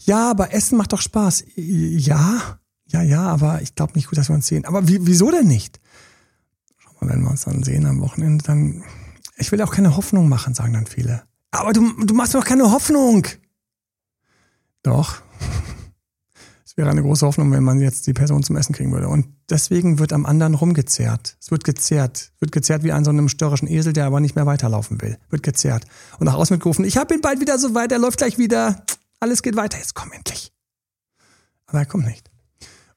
Ja, 0.00 0.30
aber 0.30 0.52
Essen 0.52 0.76
macht 0.76 0.92
doch 0.92 1.00
Spaß. 1.00 1.44
Ja, 1.56 2.58
ja, 2.86 3.02
ja, 3.02 3.22
aber 3.22 3.62
ich 3.62 3.74
glaube 3.74 3.92
nicht 3.94 4.08
gut, 4.08 4.18
dass 4.18 4.28
wir 4.28 4.34
uns 4.34 4.46
sehen. 4.46 4.64
Aber 4.64 4.88
wie, 4.88 5.06
wieso 5.06 5.30
denn 5.30 5.46
nicht? 5.46 5.80
Schau 6.78 6.90
mal, 7.00 7.12
wenn 7.12 7.22
wir 7.22 7.30
uns 7.30 7.44
dann 7.44 7.62
sehen 7.62 7.86
am 7.86 8.00
Wochenende, 8.00 8.44
dann, 8.44 8.82
ich 9.36 9.52
will 9.52 9.62
auch 9.62 9.72
keine 9.72 9.96
Hoffnung 9.96 10.28
machen, 10.28 10.54
sagen 10.54 10.72
dann 10.72 10.86
viele. 10.86 11.22
Aber 11.50 11.72
du, 11.72 11.92
du 12.04 12.14
machst 12.14 12.34
mir 12.34 12.40
doch 12.40 12.46
keine 12.46 12.70
Hoffnung. 12.70 13.26
Doch. 14.82 15.22
Wäre 16.78 16.90
eine 16.90 17.02
große 17.02 17.26
Hoffnung, 17.26 17.50
wenn 17.50 17.64
man 17.64 17.80
jetzt 17.80 18.06
die 18.06 18.12
Person 18.12 18.44
zum 18.44 18.56
Essen 18.56 18.72
kriegen 18.72 18.92
würde. 18.92 19.08
Und 19.08 19.26
deswegen 19.50 19.98
wird 19.98 20.12
am 20.12 20.24
anderen 20.24 20.54
rumgezerrt. 20.54 21.36
Es 21.40 21.50
wird 21.50 21.64
gezerrt. 21.64 22.30
Wird 22.38 22.52
gezerrt 22.52 22.84
wie 22.84 22.92
an 22.92 23.04
so 23.04 23.10
einem 23.10 23.28
störrischen 23.28 23.66
Esel, 23.66 23.92
der 23.92 24.04
aber 24.04 24.20
nicht 24.20 24.36
mehr 24.36 24.46
weiterlaufen 24.46 25.02
will. 25.02 25.18
Wird 25.28 25.42
gezerrt. 25.42 25.86
Und 26.20 26.26
nach 26.26 26.34
außen 26.34 26.54
mitgerufen, 26.54 26.84
ich 26.84 26.96
hab 26.96 27.10
ihn 27.10 27.20
bald 27.20 27.40
wieder 27.40 27.58
so 27.58 27.74
weit, 27.74 27.90
er 27.90 27.98
läuft 27.98 28.18
gleich 28.18 28.38
wieder. 28.38 28.84
Alles 29.18 29.42
geht 29.42 29.56
weiter, 29.56 29.76
jetzt 29.76 29.96
komm 29.96 30.12
endlich. 30.12 30.52
Aber 31.66 31.80
er 31.80 31.86
kommt 31.86 32.06
nicht. 32.06 32.30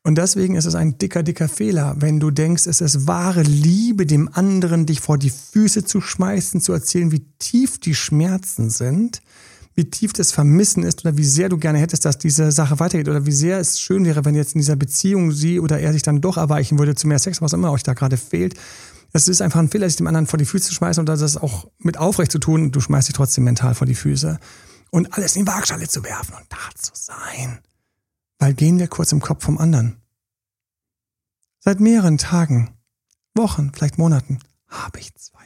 Und 0.03 0.19
deswegen 0.19 0.53
ist 0.53 0.65
es 0.65 0.75
ein 0.75 0.99
dicker, 0.99 1.23
dicker 1.23 1.49
Fehler, 1.49 1.95
wenn 1.97 2.19
du 2.19 2.29
denkst, 2.29 2.67
es 2.67 2.81
ist 2.81 3.07
wahre 3.07 3.41
Liebe, 3.41 4.05
dem 4.05 4.29
anderen 4.31 4.85
dich 4.85 5.01
vor 5.01 5.17
die 5.17 5.31
Füße 5.31 5.85
zu 5.85 6.01
schmeißen, 6.01 6.61
zu 6.61 6.71
erzählen, 6.71 7.11
wie 7.11 7.25
tief 7.39 7.79
die 7.79 7.95
Schmerzen 7.95 8.69
sind, 8.69 9.23
wie 9.75 9.89
tief 9.89 10.13
das 10.13 10.31
Vermissen 10.31 10.83
ist 10.83 11.05
oder 11.05 11.17
wie 11.17 11.23
sehr 11.23 11.49
du 11.49 11.57
gerne 11.57 11.79
hättest, 11.79 12.05
dass 12.05 12.17
diese 12.17 12.51
Sache 12.51 12.79
weitergeht 12.79 13.07
oder 13.07 13.25
wie 13.25 13.31
sehr 13.31 13.59
es 13.59 13.79
schön 13.79 14.05
wäre, 14.05 14.25
wenn 14.25 14.35
jetzt 14.35 14.55
in 14.55 14.59
dieser 14.59 14.75
Beziehung 14.75 15.31
sie 15.31 15.59
oder 15.59 15.79
er 15.79 15.93
sich 15.93 16.01
dann 16.01 16.21
doch 16.21 16.37
erweichen 16.37 16.77
würde 16.77 16.95
zu 16.95 17.07
mehr 17.07 17.19
Sex, 17.19 17.41
was 17.41 17.53
immer 17.53 17.71
euch 17.71 17.83
da 17.83 17.93
gerade 17.93 18.17
fehlt. 18.17 18.55
Es 19.13 19.27
ist 19.27 19.41
einfach 19.41 19.59
ein 19.59 19.69
Fehler, 19.69 19.87
sich 19.87 19.97
dem 19.97 20.07
anderen 20.07 20.27
vor 20.27 20.37
die 20.37 20.45
Füße 20.45 20.69
zu 20.69 20.73
schmeißen 20.73 21.01
und 21.01 21.07
das 21.07 21.37
auch 21.37 21.67
mit 21.79 21.97
aufrecht 21.97 22.31
zu 22.31 22.39
tun 22.39 22.71
du 22.71 22.79
schmeißt 22.79 23.07
dich 23.07 23.15
trotzdem 23.15 23.43
mental 23.43 23.75
vor 23.75 23.87
die 23.87 23.95
Füße. 23.95 24.39
Und 24.89 25.13
alles 25.13 25.35
in 25.35 25.45
die 25.45 25.51
Waagschale 25.51 25.87
zu 25.87 26.03
werfen 26.03 26.35
und 26.35 26.45
da 26.49 26.57
zu 26.75 26.91
sein. 26.93 27.59
Weil 28.39 28.53
gehen 28.53 28.79
wir 28.79 28.87
kurz 28.87 29.11
im 29.11 29.21
Kopf 29.21 29.43
vom 29.43 29.57
anderen. 29.57 29.97
Seit 31.59 31.79
mehreren 31.79 32.17
Tagen, 32.17 32.71
Wochen, 33.35 33.71
vielleicht 33.73 33.97
Monaten 33.97 34.39
habe 34.67 34.99
ich 34.99 35.13
Zweifel. 35.15 35.40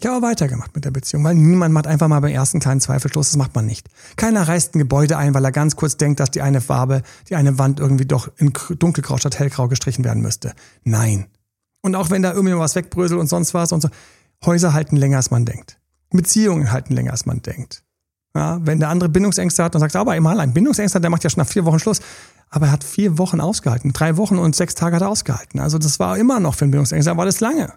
Ich 0.00 0.06
habe 0.06 0.22
weitergemacht 0.22 0.74
mit 0.76 0.84
der 0.84 0.92
Beziehung, 0.92 1.24
weil 1.24 1.34
niemand 1.34 1.74
macht 1.74 1.88
einfach 1.88 2.06
mal 2.06 2.20
beim 2.20 2.32
ersten 2.32 2.60
kleinen 2.60 2.80
Zweifelstoß, 2.80 3.30
das 3.30 3.36
macht 3.36 3.56
man 3.56 3.66
nicht. 3.66 3.88
Keiner 4.14 4.46
reißt 4.46 4.74
ein 4.74 4.78
Gebäude 4.78 5.16
ein, 5.16 5.34
weil 5.34 5.44
er 5.44 5.50
ganz 5.50 5.74
kurz 5.74 5.96
denkt, 5.96 6.20
dass 6.20 6.30
die 6.30 6.40
eine 6.40 6.60
Farbe, 6.60 7.02
die 7.28 7.34
eine 7.34 7.58
Wand 7.58 7.80
irgendwie 7.80 8.06
doch 8.06 8.30
in 8.36 8.52
dunkelgrau 8.78 9.16
statt 9.16 9.40
hellgrau 9.40 9.66
gestrichen 9.66 10.04
werden 10.04 10.22
müsste. 10.22 10.52
Nein. 10.84 11.26
Und 11.82 11.96
auch 11.96 12.10
wenn 12.10 12.22
da 12.22 12.32
irgendwie 12.32 12.56
was 12.56 12.76
wegbröselt 12.76 13.18
und 13.18 13.26
sonst 13.26 13.54
was 13.54 13.72
und 13.72 13.80
so, 13.80 13.88
Häuser 14.44 14.72
halten 14.72 14.96
länger, 14.96 15.16
als 15.16 15.32
man 15.32 15.44
denkt. 15.44 15.80
Beziehungen 16.10 16.70
halten 16.70 16.94
länger, 16.94 17.10
als 17.10 17.26
man 17.26 17.42
denkt. 17.42 17.82
Ja, 18.36 18.64
wenn 18.64 18.78
der 18.78 18.90
andere 18.90 19.08
Bindungsängste 19.08 19.64
hat 19.64 19.74
und 19.74 19.80
sagt, 19.80 19.96
aber 19.96 20.12
einmal 20.12 20.38
ein 20.38 20.54
Bindungsängste, 20.54 21.00
der 21.00 21.10
macht 21.10 21.24
ja 21.24 21.30
schon 21.30 21.40
nach 21.40 21.48
vier 21.48 21.64
Wochen 21.64 21.80
Schluss. 21.80 22.00
Aber 22.50 22.66
er 22.66 22.72
hat 22.72 22.84
vier 22.84 23.18
Wochen 23.18 23.40
ausgehalten. 23.40 23.92
Drei 23.92 24.16
Wochen 24.16 24.38
und 24.38 24.54
sechs 24.54 24.76
Tage 24.76 24.94
hat 24.94 25.02
er 25.02 25.08
ausgehalten. 25.08 25.58
Also 25.58 25.78
das 25.78 25.98
war 25.98 26.16
immer 26.16 26.38
noch 26.38 26.54
für 26.54 26.64
einen 26.64 26.70
Bindungsängste, 26.70 27.10
aber 27.10 27.24
das 27.24 27.40
lange. 27.40 27.72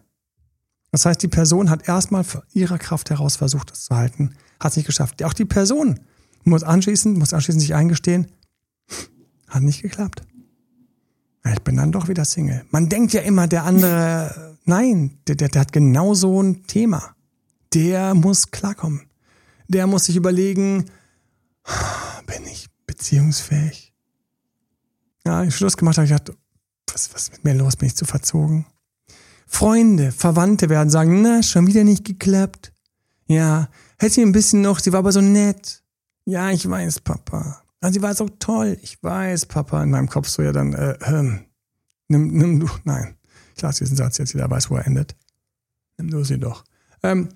Das 0.92 1.06
heißt, 1.06 1.22
die 1.24 1.28
Person 1.28 1.70
hat 1.70 1.88
erstmal 1.88 2.24
von 2.24 2.42
ihrer 2.54 2.78
Kraft 2.78 3.10
heraus 3.10 3.38
versucht, 3.38 3.72
es 3.72 3.86
zu 3.86 3.96
halten, 3.96 4.36
hat 4.60 4.72
es 4.72 4.78
nicht 4.78 4.86
geschafft. 4.86 5.24
Auch 5.24 5.34
die 5.34 5.46
Person 5.46 6.00
muss 6.44 6.64
anschließend, 6.64 7.18
muss 7.18 7.34
anschließend 7.34 7.62
sich 7.62 7.76
eingestehen, 7.76 8.28
hat 9.48 9.64
nicht 9.64 9.82
geklappt. 9.82 10.24
Ich 11.46 11.62
bin 11.62 11.78
dann 11.78 11.92
doch 11.92 12.08
wieder 12.08 12.26
Single. 12.26 12.66
Man 12.70 12.90
denkt 12.90 13.14
ja 13.14 13.22
immer, 13.22 13.48
der 13.48 13.64
andere, 13.64 14.58
nein, 14.66 15.18
der, 15.28 15.36
der, 15.36 15.50
der 15.50 15.62
hat 15.62 15.74
genau 15.74 16.14
so 16.14 16.42
ein 16.42 16.64
Thema. 16.68 17.16
Der 17.74 18.14
muss 18.14 18.52
klarkommen 18.52 19.02
der 19.72 19.88
muss 19.88 20.06
sich 20.06 20.16
überlegen, 20.16 20.90
bin 22.26 22.46
ich 22.46 22.68
beziehungsfähig? 22.86 23.94
Ja, 25.26 25.44
ich 25.44 25.56
Schluss 25.56 25.78
gemacht 25.78 25.98
habe, 25.98 26.06
ich 26.06 26.12
gedacht, 26.12 26.38
was, 26.92 27.14
was 27.14 27.24
ist 27.24 27.32
mit 27.34 27.44
mir 27.46 27.54
los? 27.54 27.78
Bin 27.78 27.88
ich 27.88 27.96
zu 27.96 28.06
verzogen? 28.06 28.66
Freunde, 29.54 30.14
Verwandte 30.14 30.70
werden 30.70 30.90
sagen, 30.90 31.22
na, 31.22 31.44
schon 31.44 31.68
wieder 31.68 31.84
nicht 31.84 32.06
geklappt. 32.06 32.72
Ja, 33.28 33.68
hätte 34.00 34.14
sie 34.14 34.22
ein 34.22 34.32
bisschen 34.32 34.62
noch, 34.62 34.80
sie 34.80 34.94
war 34.94 35.00
aber 35.00 35.12
so 35.12 35.20
nett. 35.20 35.84
Ja, 36.26 36.50
ich 36.52 36.68
weiß, 36.68 37.02
Papa. 37.02 37.62
Ja, 37.84 37.92
sie 37.92 38.02
war 38.02 38.16
so 38.16 38.30
toll. 38.30 38.78
Ich 38.82 39.04
weiß, 39.04 39.48
Papa. 39.48 39.84
In 39.84 39.92
meinem 39.92 40.08
Kopf 40.08 40.30
so, 40.30 40.42
ja, 40.42 40.54
dann, 40.54 40.74
äh, 40.74 40.98
ähm, 41.06 41.46
nimm, 42.08 42.30
nimm 42.30 42.60
du, 42.62 42.70
nein. 42.86 43.18
Ich 43.56 43.62
lasse 43.62 43.84
diesen 43.84 43.98
Satz 43.98 44.18
jetzt, 44.18 44.34
jeder 44.34 44.50
weiß, 44.50 44.72
wo 44.72 44.78
er 44.78 44.88
endet. 44.88 45.16
Nimm 45.98 46.10
du 46.10 46.24
sie 46.24 46.40
doch. 46.40 46.64
Ähm, 47.04 47.28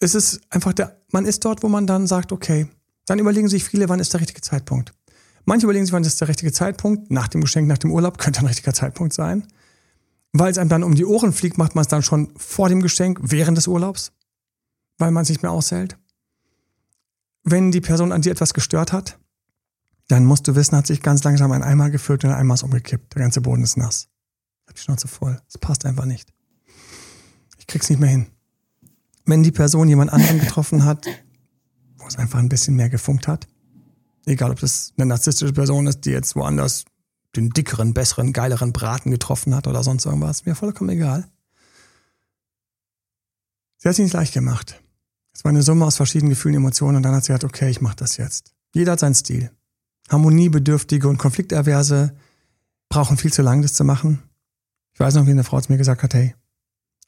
es 0.00 0.16
ist 0.16 0.40
einfach 0.50 0.72
der, 0.72 1.00
man 1.12 1.26
ist 1.26 1.44
dort, 1.44 1.62
wo 1.62 1.68
man 1.68 1.86
dann 1.86 2.08
sagt, 2.08 2.32
okay, 2.32 2.66
dann 3.06 3.20
überlegen 3.20 3.48
sich 3.48 3.64
viele, 3.64 3.88
wann 3.88 4.00
ist 4.00 4.12
der 4.12 4.20
richtige 4.20 4.40
Zeitpunkt. 4.40 4.92
Manche 5.44 5.64
überlegen 5.64 5.86
sich, 5.86 5.92
wann 5.92 6.04
ist 6.04 6.20
der 6.20 6.28
richtige 6.28 6.52
Zeitpunkt. 6.52 7.10
Nach 7.12 7.28
dem 7.28 7.40
Geschenk, 7.40 7.68
nach 7.68 7.78
dem 7.78 7.92
Urlaub 7.92 8.18
könnte 8.18 8.40
ein 8.40 8.46
richtiger 8.46 8.74
Zeitpunkt 8.74 9.12
sein. 9.12 9.46
Weil 10.32 10.50
es 10.50 10.58
einem 10.58 10.70
dann 10.70 10.82
um 10.82 10.94
die 10.94 11.04
Ohren 11.04 11.32
fliegt, 11.32 11.58
macht 11.58 11.74
man 11.74 11.82
es 11.82 11.88
dann 11.88 12.02
schon 12.02 12.32
vor 12.36 12.68
dem 12.68 12.80
Geschenk, 12.80 13.18
während 13.22 13.58
des 13.58 13.68
Urlaubs, 13.68 14.12
weil 14.98 15.10
man 15.10 15.22
es 15.22 15.28
nicht 15.28 15.42
mehr 15.42 15.52
aushält. 15.52 15.98
Wenn 17.44 17.70
die 17.70 17.80
Person 17.80 18.12
an 18.12 18.22
dir 18.22 18.32
etwas 18.32 18.54
gestört 18.54 18.92
hat, 18.92 19.18
dann 20.08 20.24
musst 20.24 20.48
du 20.48 20.54
wissen, 20.54 20.76
hat 20.76 20.86
sich 20.86 21.02
ganz 21.02 21.22
langsam 21.24 21.52
ein 21.52 21.62
Eimer 21.62 21.90
gefüllt 21.90 22.24
und 22.24 22.30
ein 22.30 22.36
Eimer 22.36 22.54
ist 22.54 22.62
umgekippt. 22.62 23.14
Der 23.14 23.22
ganze 23.22 23.40
Boden 23.40 23.62
ist 23.62 23.76
nass. 23.76 24.08
Ich 24.64 24.68
hab 24.68 24.74
die 24.76 24.82
Schnauze 24.82 25.08
voll. 25.08 25.40
Es 25.48 25.58
passt 25.58 25.84
einfach 25.84 26.04
nicht. 26.04 26.32
Ich 27.58 27.66
krieg's 27.66 27.90
nicht 27.90 28.00
mehr 28.00 28.10
hin 28.10 28.26
wenn 29.24 29.42
die 29.42 29.52
Person 29.52 29.88
jemand 29.88 30.12
anderen 30.12 30.40
getroffen 30.40 30.84
hat, 30.84 31.06
wo 31.96 32.06
es 32.06 32.16
einfach 32.16 32.38
ein 32.38 32.48
bisschen 32.48 32.74
mehr 32.74 32.88
gefunkt 32.88 33.28
hat. 33.28 33.46
Egal, 34.26 34.50
ob 34.50 34.60
das 34.60 34.92
eine 34.96 35.06
narzisstische 35.06 35.52
Person 35.52 35.86
ist, 35.86 36.04
die 36.04 36.10
jetzt 36.10 36.36
woanders 36.36 36.84
den 37.36 37.50
dickeren, 37.50 37.94
besseren, 37.94 38.32
geileren 38.32 38.72
Braten 38.72 39.10
getroffen 39.10 39.54
hat 39.54 39.66
oder 39.66 39.82
sonst 39.82 40.04
irgendwas. 40.04 40.44
Mir 40.44 40.54
vollkommen 40.54 40.90
egal. 40.90 41.28
Sie 43.78 43.88
hat 43.88 43.96
sich 43.96 44.04
nicht 44.04 44.14
leicht 44.14 44.34
gemacht. 44.34 44.80
Es 45.34 45.44
war 45.44 45.50
eine 45.50 45.62
Summe 45.62 45.86
aus 45.86 45.96
verschiedenen 45.96 46.30
Gefühlen, 46.30 46.56
Emotionen 46.56 46.98
und 46.98 47.02
dann 47.02 47.14
hat 47.14 47.24
sie 47.24 47.28
gesagt, 47.28 47.44
okay, 47.44 47.70
ich 47.70 47.80
mach 47.80 47.94
das 47.94 48.16
jetzt. 48.16 48.54
Jeder 48.74 48.92
hat 48.92 49.00
seinen 49.00 49.14
Stil. 49.14 49.50
Harmoniebedürftige 50.10 51.08
und 51.08 51.18
Konflikterverse 51.18 52.14
brauchen 52.88 53.16
viel 53.16 53.32
zu 53.32 53.42
lange, 53.42 53.62
das 53.62 53.74
zu 53.74 53.84
machen. 53.84 54.22
Ich 54.92 55.00
weiß 55.00 55.14
noch, 55.14 55.26
wie 55.26 55.30
eine 55.30 55.44
Frau 55.44 55.60
zu 55.60 55.72
mir 55.72 55.78
gesagt 55.78 56.02
hat, 56.02 56.12
hey, 56.14 56.34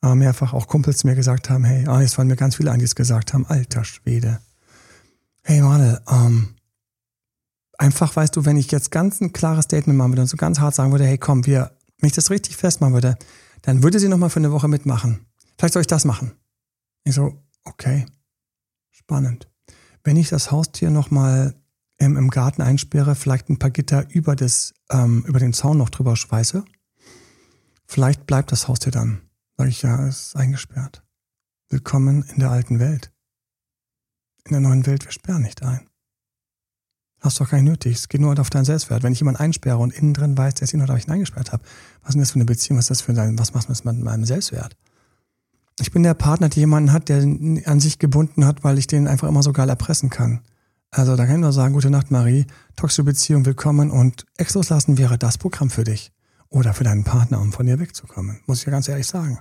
aber 0.00 0.14
mehrfach 0.14 0.52
auch 0.52 0.66
Kumpels 0.66 1.04
mir 1.04 1.14
gesagt 1.14 1.50
haben, 1.50 1.64
hey, 1.64 1.86
ah, 1.86 2.00
jetzt 2.00 2.14
fallen 2.14 2.28
mir 2.28 2.36
ganz 2.36 2.56
viele 2.56 2.70
ein, 2.70 2.78
die 2.78 2.84
es 2.84 2.94
gesagt 2.94 3.34
haben, 3.34 3.46
alter 3.46 3.84
Schwede. 3.84 4.40
Hey 5.42 5.60
Male, 5.60 6.02
ähm, 6.08 6.54
einfach 7.78 8.14
weißt 8.14 8.36
du, 8.36 8.44
wenn 8.44 8.56
ich 8.56 8.70
jetzt 8.70 8.90
ganz 8.90 9.20
ein 9.20 9.32
klares 9.32 9.64
Statement 9.64 9.98
machen 9.98 10.12
würde 10.12 10.22
und 10.22 10.28
so 10.28 10.36
ganz 10.36 10.60
hart 10.60 10.74
sagen 10.74 10.92
würde, 10.92 11.06
hey 11.06 11.18
komm, 11.18 11.46
wir, 11.46 11.76
wenn 11.98 12.08
ich 12.08 12.14
das 12.14 12.30
richtig 12.30 12.56
festmachen 12.56 12.94
würde, 12.94 13.16
dann 13.62 13.82
würde 13.82 13.98
sie 13.98 14.08
nochmal 14.08 14.30
für 14.30 14.40
eine 14.40 14.52
Woche 14.52 14.68
mitmachen. 14.68 15.26
Vielleicht 15.58 15.74
soll 15.74 15.80
ich 15.80 15.86
das 15.86 16.04
machen. 16.04 16.32
Ich 17.04 17.14
so, 17.14 17.42
okay, 17.64 18.06
spannend. 18.90 19.48
Wenn 20.02 20.16
ich 20.16 20.28
das 20.28 20.50
Haustier 20.50 20.90
nochmal 20.90 21.54
im, 21.98 22.16
im 22.16 22.30
Garten 22.30 22.62
einsperre, 22.62 23.14
vielleicht 23.14 23.48
ein 23.48 23.58
paar 23.58 23.70
Gitter 23.70 24.06
über, 24.10 24.36
das, 24.36 24.74
ähm, 24.90 25.24
über 25.26 25.38
den 25.38 25.52
Zaun 25.52 25.78
noch 25.78 25.90
drüber 25.90 26.16
schweiße, 26.16 26.64
vielleicht 27.86 28.26
bleibt 28.26 28.52
das 28.52 28.68
Haustier 28.68 28.92
dann. 28.92 29.22
Sag 29.56 29.68
ich, 29.68 29.82
ja, 29.82 30.06
es 30.06 30.28
ist 30.28 30.36
eingesperrt. 30.36 31.04
Willkommen 31.68 32.22
in 32.24 32.40
der 32.40 32.50
alten 32.50 32.80
Welt. 32.80 33.12
In 34.44 34.52
der 34.52 34.60
neuen 34.60 34.84
Welt, 34.86 35.04
wir 35.04 35.12
sperren 35.12 35.42
nicht 35.42 35.62
ein. 35.62 35.88
Hast 37.24 37.40
doch 37.40 37.48
gar 37.48 37.56
nicht 37.56 37.70
nötig. 37.70 37.96
Es 37.96 38.08
geht 38.10 38.20
nur 38.20 38.38
auf 38.38 38.50
deinen 38.50 38.66
Selbstwert. 38.66 39.02
Wenn 39.02 39.14
ich 39.14 39.20
jemanden 39.20 39.40
einsperre 39.40 39.78
und 39.78 39.94
innen 39.94 40.12
drin 40.12 40.36
weiß, 40.36 40.54
der 40.54 40.64
ist 40.64 40.74
ihn 40.74 40.82
oder 40.82 40.94
ich 40.94 41.08
ihn 41.08 41.12
eingesperrt 41.12 41.52
habe, 41.52 41.64
was 42.02 42.10
ist 42.10 42.14
denn 42.16 42.20
das 42.20 42.30
für 42.32 42.34
eine 42.34 42.44
Beziehung? 42.44 42.78
Was 42.78 42.84
ist 42.84 42.90
das 42.90 43.00
für 43.00 43.18
ein, 43.18 43.38
was 43.38 43.54
macht 43.54 43.70
das 43.70 43.82
mit 43.84 43.98
meinem 43.98 44.26
Selbstwert? 44.26 44.76
Ich 45.80 45.90
bin 45.90 46.02
der 46.02 46.12
Partner, 46.12 46.50
der 46.50 46.60
jemanden 46.60 46.92
hat, 46.92 47.08
der 47.08 47.22
an 47.22 47.80
sich 47.80 47.98
gebunden 47.98 48.44
hat, 48.44 48.62
weil 48.62 48.76
ich 48.76 48.88
den 48.88 49.08
einfach 49.08 49.26
immer 49.26 49.42
so 49.42 49.54
geil 49.54 49.70
erpressen 49.70 50.10
kann. 50.10 50.42
Also 50.90 51.16
da 51.16 51.24
kann 51.24 51.36
ich 51.36 51.40
nur 51.40 51.52
sagen, 51.54 51.72
gute 51.72 51.88
Nacht, 51.88 52.10
Marie, 52.10 52.46
toxische 52.76 53.04
Beziehung, 53.04 53.46
willkommen 53.46 53.90
und 53.90 54.26
Ex 54.36 54.52
loslassen 54.52 54.98
wäre 54.98 55.16
das 55.16 55.38
Programm 55.38 55.70
für 55.70 55.84
dich. 55.84 56.12
Oder 56.50 56.74
für 56.74 56.84
deinen 56.84 57.04
Partner, 57.04 57.40
um 57.40 57.54
von 57.54 57.64
dir 57.64 57.80
wegzukommen. 57.80 58.42
Muss 58.44 58.58
ich 58.58 58.66
ja 58.66 58.70
ganz 58.70 58.86
ehrlich 58.86 59.06
sagen. 59.06 59.38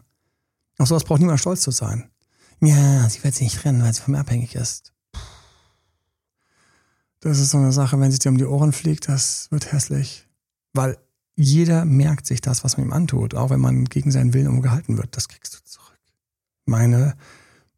Auf 0.77 0.87
sowas 0.87 1.03
braucht 1.03 1.19
niemand 1.19 1.41
stolz 1.41 1.61
zu 1.61 1.71
sein. 1.71 2.09
Ja, 2.61 3.09
sie 3.09 3.21
wird 3.25 3.35
sich 3.35 3.43
nicht 3.43 3.59
trennen, 3.59 3.83
weil 3.83 3.93
sie 3.93 4.01
von 4.01 4.13
mir 4.13 4.21
abhängig 4.21 4.55
ist. 4.55 4.92
Das 7.23 7.39
ist 7.39 7.51
so 7.51 7.57
eine 7.57 7.71
Sache, 7.71 7.97
wenn 8.01 8.11
sie 8.11 8.19
dir 8.19 8.27
um 8.27 8.37
die 8.37 8.43
Ohren 8.43 8.73
fliegt, 8.73 9.07
das 9.07 9.47
wird 9.49 9.71
hässlich. 9.71 10.27
Weil 10.73 10.97
jeder 11.37 11.85
merkt 11.85 12.27
sich 12.27 12.41
das, 12.41 12.65
was 12.65 12.75
man 12.75 12.87
ihm 12.87 12.91
antut, 12.91 13.33
auch 13.33 13.49
wenn 13.49 13.61
man 13.61 13.85
gegen 13.85 14.11
seinen 14.11 14.33
Willen 14.33 14.49
umgehalten 14.49 14.97
wird. 14.97 15.15
Das 15.15 15.29
kriegst 15.29 15.55
du 15.55 15.63
zurück. 15.63 15.97
Meine, 16.65 17.15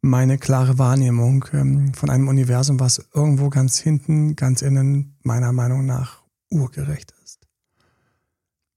meine 0.00 0.36
klare 0.36 0.78
Wahrnehmung 0.78 1.44
ähm, 1.52 1.94
von 1.94 2.10
einem 2.10 2.26
Universum, 2.26 2.80
was 2.80 3.06
irgendwo 3.14 3.48
ganz 3.48 3.78
hinten, 3.78 4.34
ganz 4.34 4.62
innen, 4.62 5.14
meiner 5.22 5.52
Meinung 5.52 5.86
nach, 5.86 6.24
urgerecht 6.50 7.14
ist. 7.24 7.46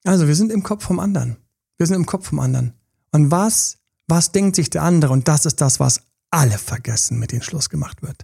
Also, 0.04 0.28
wir 0.28 0.36
sind 0.36 0.52
im 0.52 0.62
Kopf 0.62 0.84
vom 0.84 1.00
anderen. 1.00 1.38
Wir 1.78 1.88
sind 1.88 1.96
im 1.96 2.06
Kopf 2.06 2.28
vom 2.28 2.40
anderen. 2.40 2.76
Und 3.12 3.32
was, 3.32 3.80
was 4.08 4.32
denkt 4.32 4.56
sich 4.56 4.70
der 4.70 4.84
andere? 4.84 5.14
Und 5.14 5.28
das 5.28 5.48
ist 5.48 5.62
das, 5.62 5.80
was 5.80 6.02
alle 6.30 6.60
vergessen, 6.60 7.18
mit 7.18 7.32
dem 7.32 7.42
Schluss 7.42 7.72
gemacht 7.72 8.04
wird. 8.04 8.24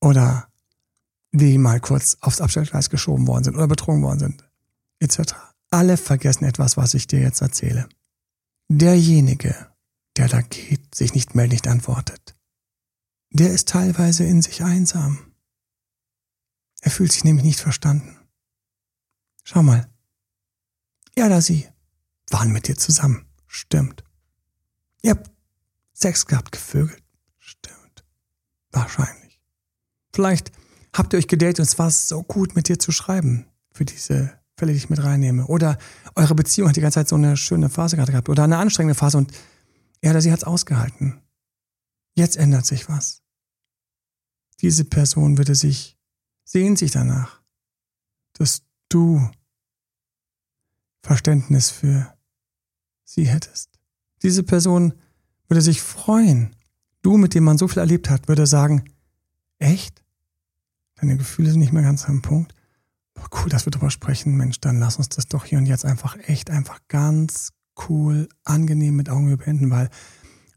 Oder 0.00 0.48
die 1.36 1.58
mal 1.58 1.80
kurz 1.80 2.16
aufs 2.20 2.40
Abstellgleis 2.40 2.90
geschoben 2.90 3.26
worden 3.26 3.44
sind 3.44 3.56
oder 3.56 3.68
betrogen 3.68 4.02
worden 4.02 4.18
sind, 4.18 4.44
etc. 5.00 5.34
Alle 5.70 5.96
vergessen 5.96 6.44
etwas, 6.44 6.76
was 6.76 6.94
ich 6.94 7.06
dir 7.06 7.20
jetzt 7.20 7.40
erzähle. 7.40 7.88
Derjenige, 8.68 9.54
der 10.16 10.28
da 10.28 10.40
geht, 10.40 10.94
sich 10.94 11.14
nicht 11.14 11.34
meldet, 11.34 11.52
nicht 11.52 11.68
antwortet, 11.68 12.36
der 13.30 13.50
ist 13.50 13.68
teilweise 13.68 14.24
in 14.24 14.42
sich 14.42 14.62
einsam. 14.62 15.18
Er 16.80 16.90
fühlt 16.90 17.12
sich 17.12 17.24
nämlich 17.24 17.44
nicht 17.44 17.60
verstanden. 17.60 18.16
Schau 19.44 19.62
mal. 19.62 19.88
Er 21.14 21.26
oder 21.26 21.42
sie 21.42 21.68
waren 22.30 22.52
mit 22.52 22.68
dir 22.68 22.76
zusammen. 22.76 23.26
Stimmt. 23.46 24.04
Ihr 25.02 25.12
habt 25.12 25.30
Sex 25.92 26.26
gehabt, 26.26 26.52
gevögelt. 26.52 27.02
Stimmt. 27.38 28.04
Wahrscheinlich. 28.70 29.40
Vielleicht 30.12 30.52
habt 30.96 31.12
ihr 31.12 31.18
euch 31.18 31.28
gedatet 31.28 31.60
und 31.60 31.66
es 31.66 31.78
war 31.78 31.90
so 31.90 32.22
gut, 32.22 32.56
mit 32.56 32.68
dir 32.68 32.78
zu 32.78 32.92
schreiben. 32.92 33.46
Für 33.72 33.84
diese 33.84 34.32
Fälle, 34.56 34.72
die 34.72 34.78
ich 34.78 34.90
mit 34.90 35.02
reinnehme. 35.02 35.46
Oder 35.46 35.78
eure 36.14 36.34
Beziehung 36.34 36.68
hat 36.68 36.76
die 36.76 36.80
ganze 36.80 37.00
Zeit 37.00 37.08
so 37.08 37.16
eine 37.16 37.36
schöne 37.36 37.68
Phase 37.68 37.96
gerade 37.96 38.12
gehabt. 38.12 38.28
Oder 38.28 38.44
eine 38.44 38.58
anstrengende 38.58 38.94
Phase 38.94 39.18
und 39.18 39.32
er 40.00 40.12
oder 40.12 40.20
sie 40.20 40.32
hat 40.32 40.40
es 40.40 40.44
ausgehalten. 40.44 41.20
Jetzt 42.14 42.36
ändert 42.36 42.64
sich 42.64 42.88
was. 42.88 43.22
Diese 44.62 44.84
Person 44.84 45.36
würde 45.36 45.54
sich, 45.54 45.98
sehnt 46.44 46.78
sich 46.78 46.90
danach, 46.90 47.42
dass 48.32 48.62
du 48.88 49.28
Verständnis 51.02 51.70
für 51.70 52.14
sie 53.04 53.26
hättest. 53.26 53.78
Diese 54.22 54.42
Person 54.42 54.94
würde 55.48 55.60
sich 55.60 55.82
freuen. 55.82 56.56
Du, 57.02 57.18
mit 57.18 57.34
dem 57.34 57.44
man 57.44 57.58
so 57.58 57.68
viel 57.68 57.78
erlebt 57.78 58.10
hat, 58.10 58.28
würde 58.28 58.46
sagen, 58.46 58.84
echt? 59.58 60.02
Deine 60.96 61.16
Gefühle 61.16 61.50
sind 61.50 61.60
nicht 61.60 61.72
mehr 61.72 61.82
ganz 61.82 62.08
am 62.08 62.22
Punkt. 62.22 62.54
Boah, 63.14 63.28
cool, 63.32 63.48
dass 63.48 63.66
wir 63.66 63.70
darüber 63.70 63.90
sprechen. 63.90 64.36
Mensch, 64.36 64.60
dann 64.60 64.78
lass 64.78 64.96
uns 64.96 65.08
das 65.08 65.26
doch 65.26 65.44
hier 65.44 65.58
und 65.58 65.66
jetzt 65.66 65.84
einfach 65.84 66.16
echt, 66.26 66.50
einfach 66.50 66.80
ganz 66.88 67.52
cool, 67.88 68.28
angenehm 68.44 68.96
mit 68.96 69.10
Augenhöhe 69.10 69.36
beenden, 69.36 69.70
weil 69.70 69.90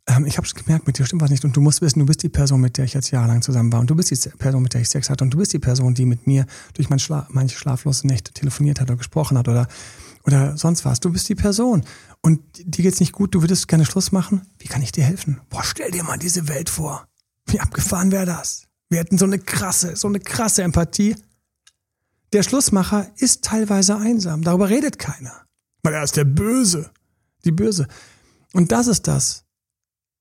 ähm, 0.08 0.26
ich 0.26 0.38
habe 0.38 0.48
schon 0.48 0.64
gemerkt, 0.64 0.88
mit 0.88 0.98
dir 0.98 1.06
stimmt 1.06 1.22
was 1.22 1.30
nicht. 1.30 1.46
Und 1.46 1.56
du 1.56 1.62
musst 1.62 1.82
wissen, 1.82 2.00
du 2.00 2.06
bist 2.06 2.24
die 2.24 2.30
Person, 2.30 2.62
mit 2.62 2.78
der 2.78 2.86
ich 2.86 2.94
jetzt 2.94 3.12
jahrelang 3.12 3.42
zusammen 3.42 3.72
war. 3.72 3.80
Und 3.80 3.90
du 3.90 3.96
bist 3.96 4.12
die 4.12 4.30
Person, 4.30 4.64
mit 4.64 4.74
der 4.74 4.82
ich 4.82 4.90
Sex 4.90 5.10
hatte. 5.10 5.24
Und 5.24 5.32
du 5.34 5.38
bist 5.38 5.54
die 5.54 5.60
Person, 5.60 5.94
die 5.94 6.06
mit 6.06 6.26
mir 6.26 6.46
durch 6.74 6.90
mein 6.90 7.00
Schla 7.00 7.28
manche 7.30 7.58
schlaflose 7.58 8.08
Nächte 8.08 8.34
telefoniert 8.34 8.80
hat 8.80 8.90
oder 8.90 8.98
gesprochen 8.98 9.38
hat 9.38 9.48
oder, 9.48 9.68
oder 10.26 10.58
sonst 10.58 10.86
was. 10.86 11.00
Du 11.00 11.12
bist 11.12 11.30
die 11.30 11.36
Person. 11.36 11.84
Und 12.22 12.42
dir 12.58 12.84
geht's 12.84 13.00
nicht 13.00 13.14
gut, 13.14 13.36
du 13.36 13.42
würdest 13.42 13.68
gerne 13.68 13.86
Schluss 13.86 14.12
machen. 14.12 14.42
Wie 14.58 14.68
kann 14.68 14.82
ich 14.82 14.92
dir 14.92 15.04
helfen? 15.04 15.42
Boah, 15.50 15.64
stell 15.64 15.92
dir 15.92 16.04
mal 16.04 16.18
diese 16.18 16.48
Welt 16.48 16.70
vor. 16.70 17.08
Wie 17.46 17.60
abgefahren 17.60 18.12
wäre 18.12 18.26
das? 18.26 18.68
Wir 18.90 19.00
hätten 19.00 19.18
so 19.18 19.26
eine 19.26 19.40
krasse, 19.40 19.96
so 19.96 20.08
eine 20.08 20.20
krasse 20.20 20.64
Empathie. 20.64 21.16
Der 22.34 22.44
Schlussmacher 22.44 23.12
ist 23.18 23.44
teilweise 23.44 23.98
einsam. 23.98 24.44
Darüber 24.44 24.70
redet 24.70 25.00
keiner. 25.00 25.46
Weil 25.84 25.94
er 25.94 26.04
ist 26.04 26.18
der 26.18 26.26
Böse. 26.26 26.92
Die 27.46 27.52
Böse. 27.52 27.88
Und 28.54 28.72
das 28.72 28.88
ist 28.88 29.08
das. 29.08 29.46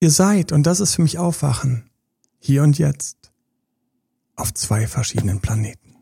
Ihr 0.00 0.10
seid, 0.10 0.52
und 0.52 0.64
das 0.64 0.80
ist 0.80 0.94
für 0.94 1.02
mich 1.02 1.18
Aufwachen, 1.18 1.90
hier 2.38 2.62
und 2.62 2.78
jetzt, 2.78 3.32
auf 4.36 4.54
zwei 4.54 4.86
verschiedenen 4.86 5.40
Planeten. 5.40 5.96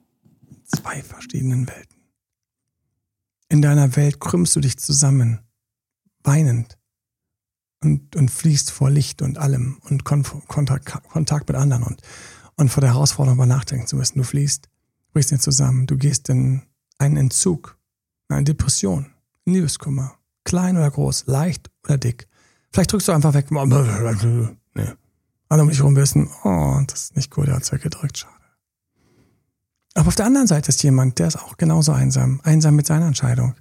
Zwei 0.64 1.02
verschiedenen 1.02 1.66
Welten. 1.66 1.96
In 3.48 3.62
deiner 3.62 3.96
Welt 3.96 4.20
krümmst 4.20 4.54
du 4.56 4.60
dich 4.60 4.76
zusammen, 4.76 5.40
weinend, 6.24 6.76
und, 7.80 8.16
und 8.16 8.30
fließt 8.30 8.70
vor 8.70 8.90
Licht 8.90 9.22
und 9.22 9.38
allem 9.38 9.78
und 9.88 10.04
Kontakt, 10.04 11.08
Kontakt 11.08 11.48
mit 11.48 11.56
anderen 11.56 11.84
und, 11.84 12.02
und 12.56 12.70
vor 12.70 12.80
der 12.80 12.94
Herausforderung 12.94 13.38
mal 13.38 13.46
nachdenken 13.46 13.86
zu 13.86 13.96
müssen. 13.96 14.18
Du 14.18 14.24
fließt, 14.24 14.68
brichst 15.12 15.30
dir 15.30 15.38
zusammen, 15.38 15.86
du 15.86 15.96
gehst 15.96 16.28
in 16.28 16.62
einen 16.98 17.16
Entzug, 17.16 17.78
eine 18.28 18.44
Depression, 18.44 19.12
Liebeskummer, 19.44 20.18
klein 20.44 20.76
oder 20.76 20.90
groß, 20.90 21.26
leicht 21.26 21.70
oder 21.84 21.98
dick. 21.98 22.28
Vielleicht 22.72 22.92
drückst 22.92 23.08
du 23.08 23.12
einfach 23.12 23.34
weg. 23.34 23.46
Nee. 24.74 24.92
Alle 25.48 25.62
um 25.62 25.70
dich 25.70 25.78
herum 25.78 25.96
wissen, 25.96 26.28
oh, 26.44 26.82
das 26.86 27.04
ist 27.04 27.16
nicht 27.16 27.30
gut, 27.30 27.48
er 27.48 27.54
hat's 27.54 27.72
weggedrückt, 27.72 28.18
schade. 28.18 28.34
Aber 29.94 30.08
auf 30.08 30.14
der 30.14 30.26
anderen 30.26 30.46
Seite 30.46 30.68
ist 30.68 30.82
jemand, 30.82 31.18
der 31.18 31.28
ist 31.28 31.36
auch 31.36 31.56
genauso 31.56 31.92
einsam, 31.92 32.42
einsam 32.44 32.76
mit 32.76 32.86
seiner 32.86 33.06
Entscheidung. 33.06 33.54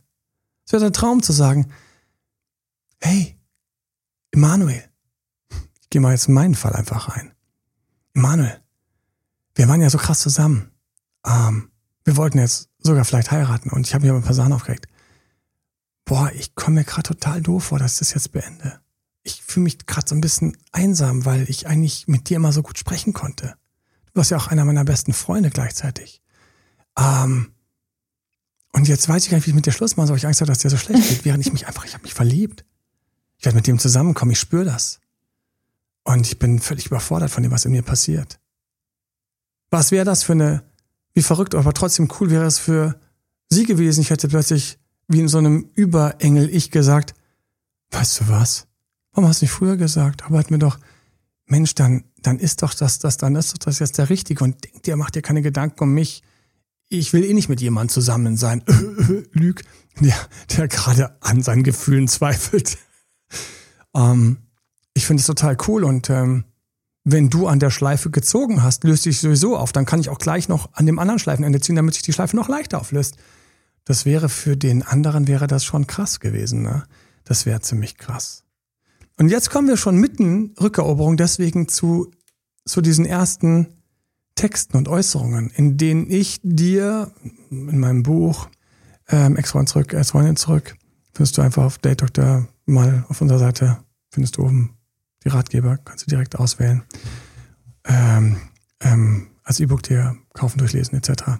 Es 0.65 0.73
wird 0.73 0.83
ein 0.83 0.91
Traum 0.91 1.23
zu 1.23 1.31
sagen, 1.31 1.71
hey, 2.99 3.39
Emanuel, 4.31 4.83
ich 5.79 5.89
gehe 5.89 6.01
mal 6.01 6.11
jetzt 6.11 6.27
in 6.27 6.33
meinen 6.33 6.55
Fall 6.55 6.73
einfach 6.73 7.15
rein. 7.15 7.33
Emanuel, 8.13 8.59
wir 9.55 9.67
waren 9.67 9.81
ja 9.81 9.89
so 9.89 9.97
krass 9.97 10.19
zusammen. 10.19 10.71
Ähm, 11.25 11.71
wir 12.03 12.17
wollten 12.17 12.37
jetzt 12.37 12.69
sogar 12.79 13.03
vielleicht 13.03 13.31
heiraten 13.31 13.69
und 13.69 13.87
ich 13.87 13.93
habe 13.93 14.03
mich 14.03 14.11
aber 14.11 14.19
ein 14.19 14.25
paar 14.25 14.35
Sachen 14.35 14.53
aufgeregt. 14.53 14.87
Boah, 16.03 16.31
ich 16.33 16.53
komme 16.53 16.81
mir 16.81 16.83
gerade 16.83 17.03
total 17.03 17.41
doof 17.41 17.65
vor, 17.65 17.79
dass 17.79 17.93
ich 17.93 17.99
das 17.99 18.13
jetzt 18.13 18.31
beende. 18.31 18.79
Ich 19.23 19.41
fühle 19.41 19.63
mich 19.63 19.87
gerade 19.87 20.07
so 20.07 20.13
ein 20.13 20.21
bisschen 20.21 20.55
einsam, 20.71 21.25
weil 21.25 21.49
ich 21.49 21.65
eigentlich 21.65 22.07
mit 22.07 22.29
dir 22.29 22.37
immer 22.37 22.53
so 22.53 22.61
gut 22.61 22.77
sprechen 22.77 23.13
konnte. 23.13 23.55
Du 24.05 24.19
warst 24.19 24.29
ja 24.29 24.37
auch 24.37 24.47
einer 24.47 24.65
meiner 24.65 24.85
besten 24.85 25.13
Freunde 25.13 25.49
gleichzeitig. 25.49 26.21
Ähm, 26.97 27.51
und 28.71 28.87
jetzt 28.87 29.09
weiß 29.09 29.23
ich 29.23 29.31
gar 29.31 29.37
nicht, 29.37 29.47
wie 29.47 29.51
ich 29.51 29.55
mit 29.55 29.65
dir 29.65 29.71
Schluss 29.71 29.97
machen 29.97 30.07
soll. 30.07 30.17
Ich 30.17 30.27
Angst 30.27 30.41
habe, 30.41 30.51
dass 30.51 30.59
dir 30.59 30.69
so 30.69 30.77
schlecht 30.77 31.09
geht, 31.09 31.25
während 31.25 31.45
ich 31.45 31.51
mich 31.51 31.65
einfach, 31.65 31.85
ich 31.85 31.93
habe 31.93 32.03
mich 32.03 32.13
verliebt. 32.13 32.65
Ich 33.37 33.45
werde 33.45 33.55
mit 33.55 33.67
dem 33.67 33.79
zusammenkommen, 33.79 34.31
ich 34.31 34.39
spüre 34.39 34.65
das. 34.65 34.99
Und 36.03 36.27
ich 36.27 36.37
bin 36.37 36.59
völlig 36.59 36.85
überfordert 36.85 37.31
von 37.31 37.41
dem, 37.41 37.51
was 37.51 37.65
in 37.65 37.71
mir 37.71 37.81
passiert. 37.81 38.39
Was 39.69 39.91
wäre 39.91 40.05
das 40.05 40.23
für 40.23 40.33
eine, 40.33 40.63
wie 41.13 41.21
verrückt, 41.21 41.55
aber 41.55 41.73
trotzdem 41.73 42.09
cool 42.19 42.29
wäre 42.29 42.45
es 42.45 42.59
für 42.59 42.99
sie 43.49 43.65
gewesen. 43.65 44.01
Ich 44.01 44.09
hätte 44.09 44.27
plötzlich 44.27 44.77
wie 45.07 45.19
in 45.19 45.27
so 45.27 45.37
einem 45.37 45.69
Überengel 45.75 46.49
ich 46.49 46.71
gesagt, 46.71 47.13
weißt 47.91 48.21
du 48.21 48.29
was? 48.29 48.67
Warum 49.11 49.29
hast 49.29 49.41
du 49.41 49.45
nicht 49.45 49.51
früher 49.51 49.77
gesagt? 49.77 50.25
Aber 50.25 50.39
hat 50.39 50.51
mir 50.51 50.59
doch, 50.59 50.79
Mensch, 51.45 51.75
dann, 51.75 52.03
dann 52.21 52.39
ist 52.39 52.63
doch 52.63 52.73
das, 52.73 52.99
das, 52.99 53.17
dann 53.17 53.35
ist 53.35 53.53
doch 53.53 53.57
das 53.59 53.79
jetzt 53.79 53.97
der 53.97 54.09
Richtige 54.09 54.43
und 54.43 54.63
denk 54.63 54.83
dir, 54.83 54.95
mach 54.95 55.11
dir 55.11 55.21
keine 55.21 55.41
Gedanken 55.41 55.83
um 55.83 55.93
mich. 55.93 56.23
Ich 56.89 57.13
will 57.13 57.23
eh 57.23 57.33
nicht 57.33 57.49
mit 57.49 57.61
jemandem 57.61 57.93
zusammen 57.93 58.37
sein. 58.37 58.63
Lüg, 59.31 59.63
der, 59.99 60.15
der 60.55 60.67
gerade 60.67 61.15
an 61.21 61.41
seinen 61.41 61.63
Gefühlen 61.63 62.07
zweifelt. 62.07 62.77
ähm, 63.95 64.37
ich 64.93 65.05
finde 65.05 65.21
es 65.21 65.27
total 65.27 65.57
cool 65.67 65.83
und 65.83 66.09
ähm, 66.09 66.45
wenn 67.05 67.29
du 67.29 67.47
an 67.47 67.59
der 67.59 67.69
Schleife 67.69 68.09
gezogen 68.09 68.63
hast, 68.63 68.83
löst 68.83 69.03
sich 69.03 69.19
sowieso 69.19 69.55
auf. 69.55 69.71
Dann 69.71 69.85
kann 69.85 69.99
ich 69.99 70.09
auch 70.09 70.19
gleich 70.19 70.49
noch 70.49 70.69
an 70.73 70.85
dem 70.85 70.99
anderen 70.99 71.19
Schleifenende 71.19 71.61
ziehen, 71.61 71.75
damit 71.75 71.93
sich 71.93 72.03
die 72.03 72.13
Schleife 72.13 72.35
noch 72.35 72.49
leichter 72.49 72.81
auflöst. 72.81 73.15
Das 73.85 74.05
wäre 74.05 74.27
für 74.27 74.57
den 74.57 74.83
anderen 74.83 75.27
wäre 75.27 75.47
das 75.47 75.63
schon 75.63 75.87
krass 75.87 76.19
gewesen. 76.19 76.63
Ne? 76.63 76.83
Das 77.23 77.45
wäre 77.45 77.61
ziemlich 77.61 77.97
krass. 77.97 78.43
Und 79.17 79.29
jetzt 79.29 79.49
kommen 79.49 79.67
wir 79.67 79.77
schon 79.77 79.97
mitten 79.97 80.53
Rückeroberung 80.59 81.15
deswegen 81.15 81.69
zu 81.69 82.11
zu 82.65 82.81
diesen 82.81 83.05
ersten 83.05 83.67
Texten 84.33 84.75
und 84.75 84.87
Äußerungen, 84.89 85.49
in 85.51 85.77
denen 85.77 86.09
ich 86.09 86.39
dir 86.43 87.11
in 87.51 87.79
meinem 87.79 88.03
Buch 88.03 88.49
ähm, 89.07 89.37
Ex-Freund 89.37 89.69
zurück, 89.69 89.93
Ex-Freundin 89.93 90.35
zurück, 90.35 90.75
findest 91.13 91.37
du 91.37 91.41
einfach 91.41 91.63
auf 91.63 91.77
Date 91.77 92.01
Doctor 92.01 92.47
mal 92.65 93.05
auf 93.07 93.21
unserer 93.21 93.39
Seite, 93.39 93.77
findest 94.09 94.37
du 94.37 94.43
oben 94.43 94.74
die 95.25 95.29
Ratgeber, 95.29 95.77
kannst 95.83 96.05
du 96.05 96.09
direkt 96.09 96.37
auswählen. 96.37 96.83
Ähm, 97.85 98.37
ähm, 98.81 99.27
als 99.43 99.59
E-Book 99.59 99.83
dir 99.83 100.15
kaufen, 100.33 100.59
durchlesen 100.59 100.97
etc. 100.97 101.39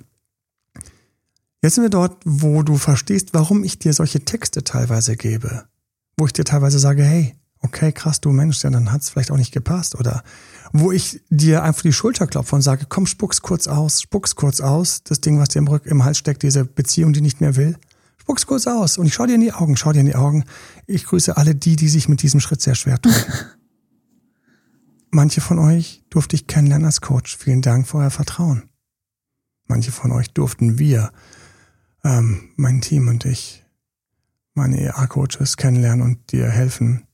Jetzt 1.61 1.75
sind 1.75 1.83
wir 1.83 1.89
dort, 1.89 2.21
wo 2.25 2.63
du 2.63 2.77
verstehst, 2.77 3.29
warum 3.33 3.63
ich 3.63 3.79
dir 3.79 3.93
solche 3.93 4.23
Texte 4.23 4.63
teilweise 4.63 5.15
gebe. 5.15 5.65
Wo 6.17 6.25
ich 6.25 6.33
dir 6.33 6.43
teilweise 6.43 6.79
sage, 6.79 7.03
hey, 7.03 7.35
okay, 7.61 7.91
krass, 7.91 8.21
du 8.21 8.31
Mensch, 8.31 8.63
ja, 8.63 8.69
dann 8.69 8.91
hat's 8.91 9.09
vielleicht 9.09 9.31
auch 9.31 9.37
nicht 9.37 9.51
gepasst. 9.51 9.95
Oder 9.95 10.23
wo 10.71 10.91
ich 10.91 11.21
dir 11.29 11.63
einfach 11.63 11.81
die 11.81 11.93
Schulter 11.93 12.27
klopfe 12.27 12.55
und 12.55 12.61
sage, 12.61 12.85
komm, 12.87 13.07
spuck's 13.07 13.41
kurz 13.41 13.67
aus, 13.67 14.01
spuck's 14.01 14.35
kurz 14.35 14.61
aus, 14.61 15.03
das 15.03 15.21
Ding, 15.21 15.39
was 15.39 15.49
dir 15.49 15.59
im, 15.59 15.67
Rück, 15.67 15.85
im 15.85 16.03
Hals 16.03 16.17
steckt, 16.17 16.43
diese 16.43 16.65
Beziehung, 16.65 17.13
die 17.13 17.21
nicht 17.21 17.41
mehr 17.41 17.55
will. 17.55 17.77
Spuck's 18.17 18.45
kurz 18.45 18.67
aus 18.67 18.97
und 18.97 19.05
ich 19.05 19.13
schau 19.13 19.25
dir 19.25 19.35
in 19.35 19.41
die 19.41 19.53
Augen, 19.53 19.77
schau 19.77 19.91
dir 19.91 19.99
in 19.99 20.05
die 20.05 20.15
Augen. 20.15 20.45
Ich 20.87 21.05
grüße 21.05 21.37
alle 21.37 21.55
die, 21.55 21.75
die 21.75 21.89
sich 21.89 22.09
mit 22.09 22.21
diesem 22.21 22.39
Schritt 22.39 22.61
sehr 22.61 22.75
schwer 22.75 23.01
tun. 23.01 23.13
Manche 25.15 25.39
von 25.39 25.59
euch 25.59 26.03
durfte 26.09 26.35
ich 26.35 26.45
kennenlernen 26.45 26.87
als 26.87 26.99
Coach. 26.99 27.37
Vielen 27.37 27.61
Dank 27.61 27.87
für 27.87 27.99
euer 27.99 28.09
Vertrauen. 28.09 28.69
Manche 29.65 29.93
von 29.93 30.11
euch 30.11 30.33
durften 30.33 30.77
wir, 30.77 31.13
ähm, 32.03 32.49
mein 32.57 32.81
Team 32.81 33.07
und 33.07 33.23
ich, 33.23 33.63
meine 34.55 34.77
EA-Coaches 34.77 35.55
kennenlernen 35.55 36.05
und 36.05 36.33
dir 36.33 36.49
helfen, 36.49 37.07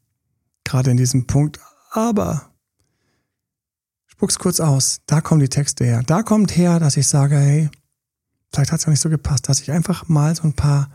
gerade 0.64 0.90
in 0.90 0.98
diesem 0.98 1.28
Punkt. 1.28 1.60
Aber 1.92 2.50
spuck's 4.08 4.40
kurz 4.40 4.60
aus. 4.60 5.02
Da 5.06 5.22
kommen 5.22 5.42
die 5.42 5.50
Texte 5.50 5.86
her. 5.86 6.02
Da 6.02 6.24
kommt 6.24 6.58
her, 6.58 6.80
dass 6.80 6.98
ich 6.98 7.06
sage, 7.06 7.38
hey, 7.38 7.70
vielleicht 8.52 8.72
hat's 8.72 8.86
ja 8.86 8.90
nicht 8.90 9.02
so 9.02 9.12
gepasst, 9.12 9.48
dass 9.48 9.62
ich 9.62 9.72
einfach 9.72 10.08
mal 10.08 10.36
so 10.36 10.42
ein 10.42 10.54
paar 10.54 10.90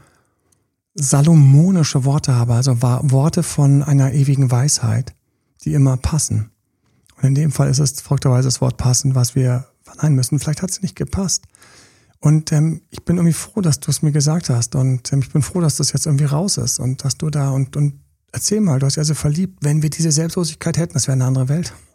salomonische 0.94 2.04
Worte 2.04 2.34
habe, 2.34 2.54
also 2.54 2.82
Worte 2.82 3.44
von 3.44 3.84
einer 3.84 4.12
ewigen 4.12 4.50
Weisheit, 4.50 5.14
die 5.62 5.72
immer 5.72 5.96
passen. 5.98 6.50
Und 7.16 7.24
in 7.24 7.34
dem 7.34 7.52
Fall 7.52 7.70
ist 7.70 7.78
es 7.78 8.00
folgterweise 8.00 8.48
das 8.48 8.60
Wort 8.60 8.76
passen, 8.76 9.14
was 9.14 9.34
wir 9.34 9.66
verneinen 9.82 10.16
müssen. 10.16 10.38
Vielleicht 10.38 10.62
hat 10.62 10.70
es 10.70 10.82
nicht 10.82 10.96
gepasst. 10.96 11.44
Und 12.20 12.52
ähm, 12.52 12.82
ich 12.90 13.04
bin 13.04 13.16
irgendwie 13.16 13.32
froh, 13.32 13.60
dass 13.60 13.80
du 13.80 13.90
es 13.90 14.02
mir 14.02 14.12
gesagt 14.12 14.50
hast. 14.50 14.74
Und 14.74 15.12
ähm, 15.12 15.20
ich 15.20 15.32
bin 15.32 15.42
froh, 15.42 15.60
dass 15.60 15.76
das 15.76 15.92
jetzt 15.92 16.06
irgendwie 16.06 16.24
raus 16.24 16.56
ist 16.58 16.78
und 16.78 17.04
dass 17.04 17.16
du 17.16 17.30
da 17.30 17.50
und, 17.50 17.76
und 17.76 18.00
erzähl 18.32 18.60
mal, 18.60 18.78
du 18.78 18.86
hast 18.86 18.96
ja 18.96 19.04
so 19.04 19.14
verliebt. 19.14 19.58
Wenn 19.62 19.82
wir 19.82 19.90
diese 19.90 20.10
Selbstlosigkeit 20.10 20.76
hätten, 20.76 20.94
das 20.94 21.06
wäre 21.06 21.14
eine 21.14 21.24
andere 21.24 21.48
Welt. 21.48 21.72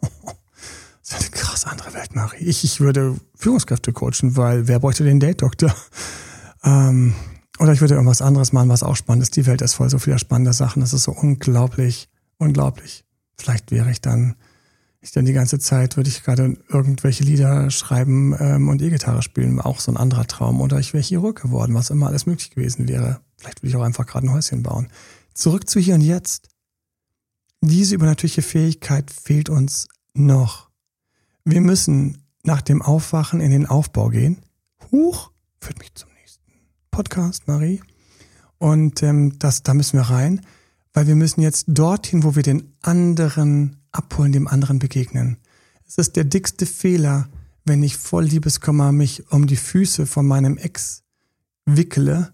das 1.02 1.12
wäre 1.12 1.20
eine 1.20 1.30
krass 1.30 1.66
andere 1.66 1.94
Welt, 1.94 2.14
Marie. 2.14 2.44
Ich, 2.44 2.64
ich 2.64 2.80
würde 2.80 3.16
Führungskräfte 3.36 3.92
coachen, 3.92 4.36
weil 4.36 4.68
wer 4.68 4.78
bräuchte 4.78 5.04
den 5.04 5.20
Date-Doktor? 5.20 5.74
Ähm, 6.64 7.12
oder 7.58 7.72
ich 7.72 7.80
würde 7.80 7.94
irgendwas 7.94 8.22
anderes 8.22 8.52
machen, 8.52 8.68
was 8.68 8.84
auch 8.84 8.94
spannend 8.94 9.24
ist. 9.24 9.34
Die 9.34 9.46
Welt 9.46 9.62
ist 9.62 9.74
voll 9.74 9.90
so 9.90 9.98
vieler 9.98 10.20
spannender 10.20 10.52
Sachen. 10.52 10.78
Das 10.78 10.92
ist 10.92 11.02
so 11.02 11.10
unglaublich, 11.12 12.08
unglaublich. 12.38 13.04
Vielleicht 13.36 13.72
wäre 13.72 13.90
ich 13.90 14.00
dann, 14.00 14.36
ich 15.02 15.12
dann 15.12 15.24
die 15.24 15.32
ganze 15.32 15.58
Zeit, 15.58 15.96
würde 15.96 16.08
ich 16.08 16.22
gerade 16.22 16.56
irgendwelche 16.68 17.24
Lieder 17.24 17.70
schreiben 17.70 18.34
ähm, 18.38 18.68
und 18.68 18.80
E-Gitarre 18.80 19.22
spielen. 19.22 19.60
Auch 19.60 19.80
so 19.80 19.92
ein 19.92 19.96
anderer 19.96 20.26
Traum. 20.26 20.60
Oder 20.60 20.78
ich 20.78 20.94
wäre 20.94 21.02
Chirurg 21.02 21.42
geworden, 21.42 21.74
was 21.74 21.90
immer 21.90 22.06
alles 22.06 22.24
möglich 22.24 22.50
gewesen 22.50 22.88
wäre. 22.88 23.20
Vielleicht 23.36 23.62
würde 23.62 23.68
ich 23.68 23.76
auch 23.76 23.82
einfach 23.82 24.06
gerade 24.06 24.26
ein 24.26 24.32
Häuschen 24.32 24.62
bauen. 24.62 24.88
Zurück 25.34 25.68
zu 25.68 25.80
hier 25.80 25.96
und 25.96 26.02
jetzt. 26.02 26.48
Diese 27.60 27.94
übernatürliche 27.94 28.42
Fähigkeit 28.42 29.10
fehlt 29.10 29.50
uns 29.50 29.88
noch. 30.14 30.70
Wir 31.44 31.60
müssen 31.60 32.22
nach 32.44 32.62
dem 32.62 32.80
Aufwachen 32.80 33.40
in 33.40 33.50
den 33.50 33.66
Aufbau 33.66 34.08
gehen. 34.08 34.38
Huch, 34.90 35.30
führt 35.60 35.78
mich 35.78 35.94
zum 35.94 36.08
Podcast, 36.92 37.48
Marie. 37.48 37.82
Und 38.58 39.02
ähm, 39.02 39.38
das, 39.38 39.64
da 39.64 39.74
müssen 39.74 39.98
wir 39.98 40.02
rein, 40.02 40.42
weil 40.92 41.08
wir 41.08 41.16
müssen 41.16 41.40
jetzt 41.40 41.64
dorthin, 41.66 42.22
wo 42.22 42.36
wir 42.36 42.44
den 42.44 42.76
anderen 42.82 43.81
abholen, 43.92 44.32
dem 44.32 44.48
anderen 44.48 44.78
begegnen. 44.78 45.38
Es 45.86 45.98
ist 45.98 46.16
der 46.16 46.24
dickste 46.24 46.66
Fehler, 46.66 47.28
wenn 47.64 47.82
ich 47.82 47.96
voll 47.96 48.24
Liebeskummer 48.24 48.92
mich 48.92 49.30
um 49.30 49.46
die 49.46 49.56
Füße 49.56 50.06
von 50.06 50.26
meinem 50.26 50.56
Ex 50.56 51.02
wickele 51.66 52.32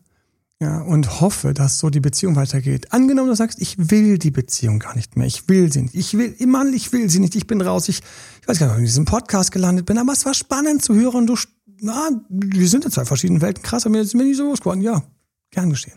ja, 0.60 0.80
und 0.80 1.20
hoffe, 1.20 1.54
dass 1.54 1.78
so 1.78 1.90
die 1.90 2.00
Beziehung 2.00 2.34
weitergeht. 2.34 2.92
Angenommen, 2.92 3.28
du 3.28 3.36
sagst, 3.36 3.60
ich 3.60 3.90
will 3.90 4.18
die 4.18 4.32
Beziehung 4.32 4.80
gar 4.80 4.96
nicht 4.96 5.16
mehr. 5.16 5.26
Ich 5.26 5.48
will 5.48 5.72
sie 5.72 5.82
nicht. 5.82 5.94
Ich 5.94 6.14
will, 6.14 6.34
Mann, 6.46 6.72
ich 6.72 6.92
will 6.92 7.08
sie 7.08 7.20
nicht. 7.20 7.36
Ich 7.36 7.46
bin 7.46 7.60
raus. 7.60 7.88
Ich, 7.88 8.00
ich 8.40 8.48
weiß 8.48 8.58
gar 8.58 8.66
nicht, 8.66 8.72
ob 8.72 8.78
ich 8.78 8.82
in 8.82 8.86
diesem 8.86 9.04
Podcast 9.04 9.52
gelandet 9.52 9.86
bin, 9.86 9.98
aber 9.98 10.12
es 10.12 10.24
war 10.26 10.34
spannend 10.34 10.82
zu 10.82 10.94
hören. 10.94 11.26
Du 11.26 11.36
na, 11.80 12.10
wir 12.28 12.68
sind 12.68 12.84
in 12.84 12.90
zwei 12.90 13.04
verschiedenen 13.04 13.40
Welten. 13.40 13.62
Krass, 13.62 13.86
aber 13.86 13.92
mir 13.92 14.02
ist 14.02 14.14
mir 14.14 14.24
nicht 14.24 14.36
so 14.36 14.48
groß 14.48 14.60
geworden. 14.60 14.80
Ja, 14.80 15.02
gern 15.50 15.70
geschehen. 15.70 15.96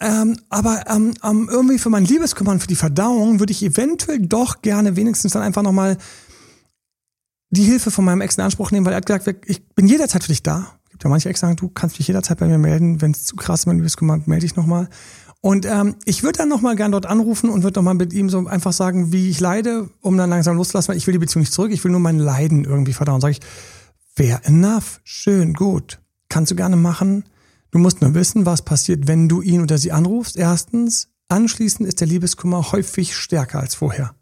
Ähm, 0.00 0.36
aber 0.48 0.84
ähm, 0.88 1.14
ähm, 1.24 1.48
irgendwie 1.50 1.78
für 1.78 1.90
mein 1.90 2.04
Liebeskummer 2.04 2.58
für 2.60 2.68
die 2.68 2.76
Verdauung 2.76 3.40
würde 3.40 3.52
ich 3.52 3.64
eventuell 3.64 4.20
doch 4.20 4.62
gerne 4.62 4.96
wenigstens 4.96 5.32
dann 5.32 5.42
einfach 5.42 5.62
nochmal 5.62 5.98
die 7.50 7.64
Hilfe 7.64 7.90
von 7.90 8.04
meinem 8.04 8.20
Ex 8.20 8.36
in 8.36 8.44
Anspruch 8.44 8.70
nehmen, 8.70 8.86
weil 8.86 8.92
er 8.92 8.98
hat 8.98 9.06
gesagt, 9.06 9.28
ich 9.46 9.66
bin 9.70 9.88
jederzeit 9.88 10.22
für 10.22 10.28
dich 10.28 10.42
da. 10.42 10.78
Gibt 10.90 11.02
ja 11.02 11.10
manche 11.10 11.28
Ex, 11.28 11.40
sagen, 11.40 11.56
du 11.56 11.68
kannst 11.68 11.98
dich 11.98 12.06
jederzeit 12.06 12.38
bei 12.38 12.46
mir 12.46 12.58
melden. 12.58 13.00
Wenn 13.00 13.10
es 13.10 13.24
zu 13.24 13.36
krass 13.36 13.60
ist, 13.60 13.66
mein 13.66 13.76
Liebeskummer, 13.76 14.20
melde 14.26 14.42
dich 14.42 14.54
nochmal. 14.56 14.88
Und 15.40 15.66
ähm, 15.66 15.96
ich 16.04 16.22
würde 16.22 16.38
dann 16.38 16.48
nochmal 16.48 16.76
gern 16.76 16.92
dort 16.92 17.06
anrufen 17.06 17.48
und 17.50 17.62
würde 17.62 17.78
nochmal 17.78 17.94
mit 17.94 18.12
ihm 18.12 18.28
so 18.28 18.46
einfach 18.46 18.72
sagen, 18.72 19.12
wie 19.12 19.30
ich 19.30 19.40
leide, 19.40 19.88
um 20.00 20.16
dann 20.16 20.30
langsam 20.30 20.56
loszulassen, 20.56 20.90
weil 20.90 20.96
ich 20.96 21.06
will 21.06 21.12
die 21.12 21.18
Beziehung 21.18 21.42
nicht 21.42 21.52
zurück, 21.52 21.70
ich 21.72 21.82
will 21.84 21.92
nur 21.92 22.00
mein 22.00 22.18
Leiden 22.18 22.64
irgendwie 22.64 22.92
verdauen. 22.92 23.20
Sag 23.20 23.30
ich, 23.30 23.40
Fair 24.18 24.40
enough. 24.46 25.00
Schön, 25.04 25.54
gut. 25.54 26.00
Kannst 26.28 26.50
du 26.50 26.56
gerne 26.56 26.74
machen. 26.74 27.22
Du 27.70 27.78
musst 27.78 28.00
nur 28.00 28.14
wissen, 28.14 28.46
was 28.46 28.62
passiert, 28.62 29.06
wenn 29.06 29.28
du 29.28 29.42
ihn 29.42 29.62
oder 29.62 29.78
sie 29.78 29.92
anrufst. 29.92 30.36
Erstens, 30.36 31.08
anschließend 31.28 31.86
ist 31.86 32.00
der 32.00 32.06
Liebeskummer 32.06 32.72
häufig 32.72 33.14
stärker 33.14 33.60
als 33.60 33.74
vorher. 33.74 34.14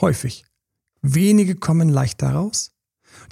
Häufig. 0.00 0.44
Wenige 1.02 1.54
kommen 1.54 1.88
leichter 1.88 2.30
raus. 2.30 2.72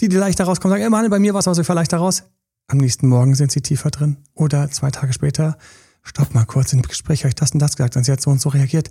Die, 0.01 0.09
die 0.09 0.17
leichter 0.17 0.45
rauskommen, 0.45 0.79
sagen, 0.79 0.95
ey, 0.95 1.09
bei 1.09 1.19
mir 1.19 1.35
war 1.35 1.41
es 1.41 1.49
aber 1.49 1.55
so 1.55 1.73
leichter 1.73 1.99
raus. 1.99 2.25
Am 2.69 2.79
nächsten 2.79 3.09
Morgen 3.09 3.35
sind 3.35 3.51
sie 3.51 3.63
tiefer 3.63 3.91
drin. 3.91 4.19
Oder 4.35 4.71
zwei 4.71 4.91
Tage 4.91 5.13
später, 5.13 5.59
stopp 6.03 6.35
mal 6.35 6.45
kurz, 6.45 6.71
dem 6.71 6.83
Gespräch 6.83 7.21
habe 7.21 7.31
ich 7.31 7.35
das 7.35 7.53
und 7.53 7.61
das 7.61 7.77
gesagt 7.77 7.97
und 7.97 8.05
sie 8.05 8.13
hat 8.13 8.21
so 8.21 8.31
und 8.31 8.41
so 8.41 8.49
reagiert. 8.49 8.91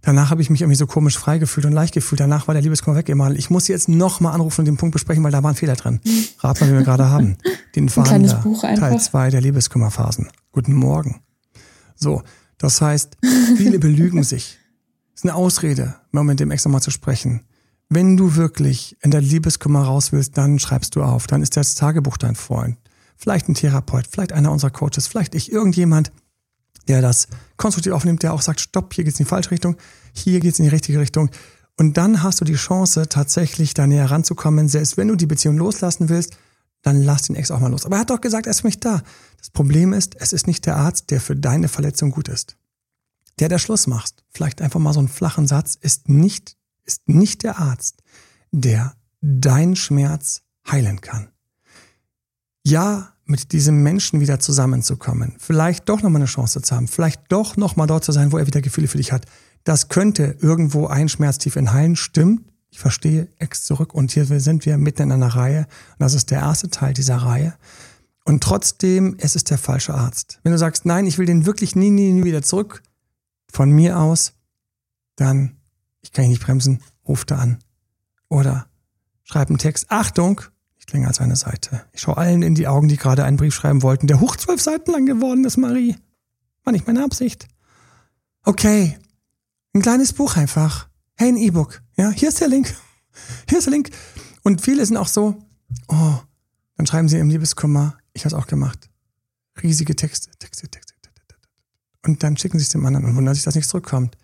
Danach 0.00 0.30
habe 0.30 0.40
ich 0.40 0.48
mich 0.48 0.60
irgendwie 0.60 0.76
so 0.76 0.86
komisch 0.86 1.18
frei 1.18 1.38
gefühlt 1.38 1.66
und 1.66 1.72
leicht 1.72 1.92
gefühlt. 1.92 2.20
Danach 2.20 2.46
war 2.46 2.54
der 2.54 2.62
Liebeskummer 2.62 2.96
weg 2.96 3.08
immer. 3.08 3.30
Ich 3.32 3.50
muss 3.50 3.68
jetzt 3.68 3.88
nochmal 3.88 4.32
anrufen 4.32 4.60
und 4.60 4.66
den 4.66 4.76
Punkt 4.76 4.92
besprechen, 4.92 5.24
weil 5.24 5.32
da 5.32 5.42
war 5.42 5.50
ein 5.50 5.56
Fehler 5.56 5.74
drin. 5.74 6.00
Rat 6.38 6.60
mal, 6.60 6.70
wie 6.70 6.74
wir 6.74 6.82
gerade 6.82 7.10
haben. 7.10 7.36
Den 7.74 7.88
Verhandler, 7.88 8.44
Teil 8.60 8.98
2 8.98 9.30
der 9.30 9.40
Liebeskummerphasen. 9.40 10.28
Guten 10.52 10.74
Morgen. 10.74 11.20
So, 11.94 12.22
das 12.58 12.80
heißt, 12.80 13.18
viele 13.56 13.78
belügen 13.78 14.22
sich. 14.24 14.58
Das 15.12 15.24
ist 15.24 15.24
eine 15.24 15.34
Ausrede, 15.34 15.96
mal 16.12 16.24
mit 16.24 16.40
dem 16.40 16.50
Ex 16.50 16.64
nochmal 16.64 16.82
zu 16.82 16.90
sprechen. 16.90 17.42
Wenn 17.88 18.16
du 18.16 18.36
wirklich 18.36 18.96
in 19.02 19.10
der 19.10 19.20
Liebeskummer 19.20 19.82
raus 19.82 20.12
willst, 20.12 20.36
dann 20.36 20.58
schreibst 20.58 20.94
du 20.94 21.02
auf. 21.02 21.26
Dann 21.26 21.42
ist 21.42 21.56
das 21.56 21.74
Tagebuch 21.74 22.18
dein 22.18 22.36
Freund. 22.36 22.76
Vielleicht 23.16 23.48
ein 23.48 23.54
Therapeut, 23.54 24.06
vielleicht 24.08 24.32
einer 24.32 24.52
unserer 24.52 24.70
Coaches, 24.70 25.08
vielleicht 25.08 25.34
ich, 25.34 25.50
irgendjemand, 25.50 26.12
der 26.88 27.02
das 27.02 27.28
konstruktiv 27.56 27.92
aufnimmt, 27.92 28.22
der 28.22 28.32
auch 28.32 28.42
sagt, 28.42 28.60
stopp, 28.60 28.94
hier 28.94 29.04
geht's 29.04 29.20
in 29.20 29.24
die 29.24 29.28
falsche 29.28 29.50
Richtung, 29.50 29.76
hier 30.12 30.40
geht's 30.40 30.58
in 30.58 30.64
die 30.64 30.70
richtige 30.70 30.98
Richtung. 30.98 31.30
Und 31.76 31.96
dann 31.96 32.22
hast 32.22 32.40
du 32.40 32.44
die 32.44 32.54
Chance, 32.54 33.08
tatsächlich 33.08 33.72
da 33.72 33.86
näher 33.86 34.10
ranzukommen. 34.10 34.68
Selbst 34.68 34.96
wenn 34.96 35.08
du 35.08 35.14
die 35.14 35.26
Beziehung 35.26 35.56
loslassen 35.58 36.08
willst, 36.08 36.36
dann 36.82 37.02
lass 37.02 37.22
den 37.22 37.36
Ex 37.36 37.50
auch 37.50 37.60
mal 37.60 37.70
los. 37.70 37.86
Aber 37.86 37.96
er 37.96 38.00
hat 38.00 38.10
doch 38.10 38.20
gesagt, 38.20 38.46
er 38.46 38.50
ist 38.50 38.62
für 38.62 38.66
mich 38.66 38.80
da. 38.80 39.02
Das 39.38 39.50
Problem 39.50 39.92
ist, 39.92 40.16
es 40.18 40.32
ist 40.32 40.46
nicht 40.46 40.66
der 40.66 40.76
Arzt, 40.76 41.10
der 41.10 41.20
für 41.20 41.36
deine 41.36 41.68
Verletzung 41.68 42.10
gut 42.10 42.28
ist. 42.28 42.56
Der, 43.38 43.48
der 43.48 43.58
Schluss 43.58 43.86
macht, 43.86 44.24
vielleicht 44.30 44.60
einfach 44.60 44.80
mal 44.80 44.92
so 44.92 44.98
einen 44.98 45.08
flachen 45.08 45.46
Satz, 45.46 45.76
ist 45.80 46.08
nicht, 46.08 46.56
ist 46.84 47.08
nicht 47.08 47.44
der 47.44 47.58
Arzt, 47.58 48.02
der 48.50 48.94
dein 49.20 49.76
Schmerz 49.76 50.42
heilen 50.68 51.00
kann. 51.00 51.28
Ja, 52.64 53.12
mit 53.28 53.52
diesem 53.52 53.82
Menschen 53.82 54.20
wieder 54.20 54.40
zusammenzukommen, 54.40 55.34
vielleicht 55.38 55.88
doch 55.88 56.02
nochmal 56.02 56.22
eine 56.22 56.30
Chance 56.30 56.62
zu 56.62 56.74
haben, 56.74 56.88
vielleicht 56.88 57.20
doch 57.28 57.56
nochmal 57.56 57.86
dort 57.86 58.02
zu 58.02 58.10
sein, 58.10 58.32
wo 58.32 58.38
er 58.38 58.46
wieder 58.46 58.62
Gefühle 58.62 58.88
für 58.88 58.96
dich 58.96 59.12
hat. 59.12 59.26
Das 59.64 59.88
könnte 59.88 60.36
irgendwo 60.40 60.86
ein 60.86 61.08
Schmerztief 61.08 61.56
enthalten, 61.56 61.94
stimmt. 61.94 62.50
Ich 62.70 62.78
verstehe, 62.78 63.28
Ex 63.38 63.64
zurück 63.64 63.94
und 63.94 64.10
hier 64.12 64.24
sind 64.24 64.64
wir 64.64 64.78
mitten 64.78 65.02
in 65.02 65.12
einer 65.12 65.28
Reihe. 65.28 65.60
Und 65.60 66.00
das 66.00 66.14
ist 66.14 66.30
der 66.30 66.40
erste 66.40 66.70
Teil 66.70 66.94
dieser 66.94 67.16
Reihe. 67.16 67.54
Und 68.24 68.42
trotzdem, 68.42 69.16
es 69.18 69.36
ist 69.36 69.50
der 69.50 69.58
falsche 69.58 69.94
Arzt. 69.94 70.40
Wenn 70.42 70.52
du 70.52 70.58
sagst, 70.58 70.84
nein, 70.84 71.06
ich 71.06 71.18
will 71.18 71.26
den 71.26 71.46
wirklich 71.46 71.76
nie, 71.76 71.90
nie, 71.90 72.12
nie 72.12 72.24
wieder 72.24 72.42
zurück, 72.42 72.82
von 73.50 73.70
mir 73.70 73.98
aus, 73.98 74.32
dann, 75.16 75.56
ich 76.00 76.12
kann 76.12 76.24
ihn 76.24 76.30
nicht 76.30 76.42
bremsen, 76.42 76.82
ruf 77.06 77.24
da 77.24 77.38
an. 77.38 77.58
Oder 78.28 78.68
schreib 79.24 79.48
einen 79.48 79.58
Text. 79.58 79.86
Achtung, 79.90 80.42
länger 80.92 81.08
als 81.08 81.20
eine 81.20 81.36
Seite. 81.36 81.84
Ich 81.92 82.00
schaue 82.00 82.16
allen 82.16 82.42
in 82.42 82.54
die 82.54 82.68
Augen, 82.68 82.88
die 82.88 82.96
gerade 82.96 83.24
einen 83.24 83.36
Brief 83.36 83.54
schreiben 83.54 83.82
wollten, 83.82 84.06
der 84.06 84.20
hoch 84.20 84.36
zwölf 84.36 84.60
Seiten 84.60 84.90
lang 84.92 85.06
geworden 85.06 85.44
ist, 85.44 85.56
Marie. 85.56 85.96
War 86.64 86.72
nicht 86.72 86.86
meine 86.86 87.04
Absicht. 87.04 87.48
Okay. 88.44 88.98
Ein 89.74 89.82
kleines 89.82 90.12
Buch 90.12 90.36
einfach. 90.36 90.88
Hey, 91.14 91.28
ein 91.28 91.36
E-Book. 91.36 91.82
Ja, 91.96 92.10
hier 92.10 92.28
ist 92.28 92.40
der 92.40 92.48
Link. 92.48 92.74
Hier 93.48 93.58
ist 93.58 93.64
der 93.64 93.72
Link. 93.72 93.90
Und 94.44 94.60
viele 94.60 94.86
sind 94.86 94.96
auch 94.96 95.08
so, 95.08 95.42
oh, 95.88 96.14
dann 96.76 96.86
schreiben 96.86 97.08
sie 97.08 97.18
im 97.18 97.28
Liebeskummer. 97.28 97.98
Ich 98.12 98.24
habe 98.24 98.34
es 98.34 98.40
auch 98.40 98.46
gemacht. 98.46 98.88
Riesige 99.60 99.96
Texte, 99.96 100.30
Texte, 100.38 100.68
Texte. 100.68 100.94
Und 102.08 102.22
dann 102.22 102.36
schicken 102.36 102.58
sie 102.58 102.62
es 102.62 102.70
dem 102.70 102.86
anderen 102.86 103.06
und 103.06 103.16
wundern 103.16 103.34
sich, 103.34 103.44
dass 103.44 103.54
nichts 103.54 103.70
zurückkommt. 103.70 104.16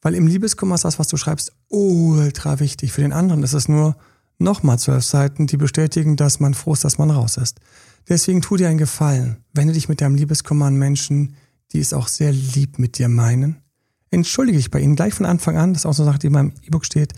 Weil 0.00 0.14
im 0.14 0.26
Liebeskummer 0.26 0.74
ist 0.74 0.84
das, 0.84 0.98
was 0.98 1.08
du 1.08 1.16
schreibst, 1.16 1.52
ultra 1.68 2.60
wichtig. 2.60 2.92
Für 2.92 3.00
den 3.00 3.12
anderen 3.12 3.42
ist 3.42 3.52
es 3.52 3.68
nur, 3.68 3.96
nochmal 4.38 4.78
zwölf 4.78 5.04
Seiten, 5.04 5.46
die 5.46 5.56
bestätigen, 5.56 6.16
dass 6.16 6.40
man 6.40 6.54
froh 6.54 6.72
ist, 6.72 6.84
dass 6.84 6.98
man 6.98 7.10
raus 7.10 7.36
ist. 7.36 7.60
Deswegen 8.08 8.42
tu 8.42 8.56
dir 8.56 8.68
einen 8.68 8.78
Gefallen. 8.78 9.44
Wende 9.52 9.72
dich 9.72 9.88
mit 9.88 10.00
deinem 10.00 10.16
Liebeskummer 10.16 10.66
an 10.66 10.76
Menschen, 10.76 11.36
die 11.72 11.80
es 11.80 11.92
auch 11.92 12.08
sehr 12.08 12.32
lieb 12.32 12.78
mit 12.78 12.98
dir 12.98 13.08
meinen. 13.08 13.62
Entschuldige 14.10 14.58
dich 14.58 14.70
bei 14.70 14.80
ihnen 14.80 14.96
gleich 14.96 15.14
von 15.14 15.26
Anfang 15.26 15.56
an, 15.56 15.72
das 15.72 15.82
ist 15.82 15.86
auch 15.86 15.94
so 15.94 16.02
eine 16.02 16.10
Sache, 16.10 16.18
die 16.18 16.26
in 16.26 16.32
meinem 16.34 16.52
E-Book 16.62 16.84
steht. 16.84 17.14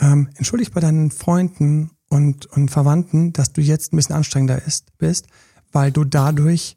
Ähm, 0.00 0.28
entschuldige 0.34 0.68
dich 0.68 0.74
bei 0.74 0.80
deinen 0.80 1.10
Freunden 1.10 1.90
und, 2.10 2.46
und 2.46 2.70
Verwandten, 2.70 3.32
dass 3.32 3.52
du 3.52 3.60
jetzt 3.60 3.92
ein 3.92 3.96
bisschen 3.96 4.14
anstrengender 4.14 4.62
ist, 4.66 4.96
bist, 4.98 5.26
weil 5.72 5.90
du 5.90 6.04
dadurch 6.04 6.76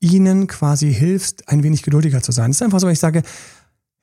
ihnen 0.00 0.46
quasi 0.46 0.92
hilfst, 0.92 1.48
ein 1.48 1.62
wenig 1.62 1.82
geduldiger 1.82 2.22
zu 2.22 2.32
sein. 2.32 2.50
Das 2.50 2.58
ist 2.58 2.62
einfach 2.62 2.80
so, 2.80 2.86
wenn 2.86 2.94
ich 2.94 2.98
sage, 2.98 3.22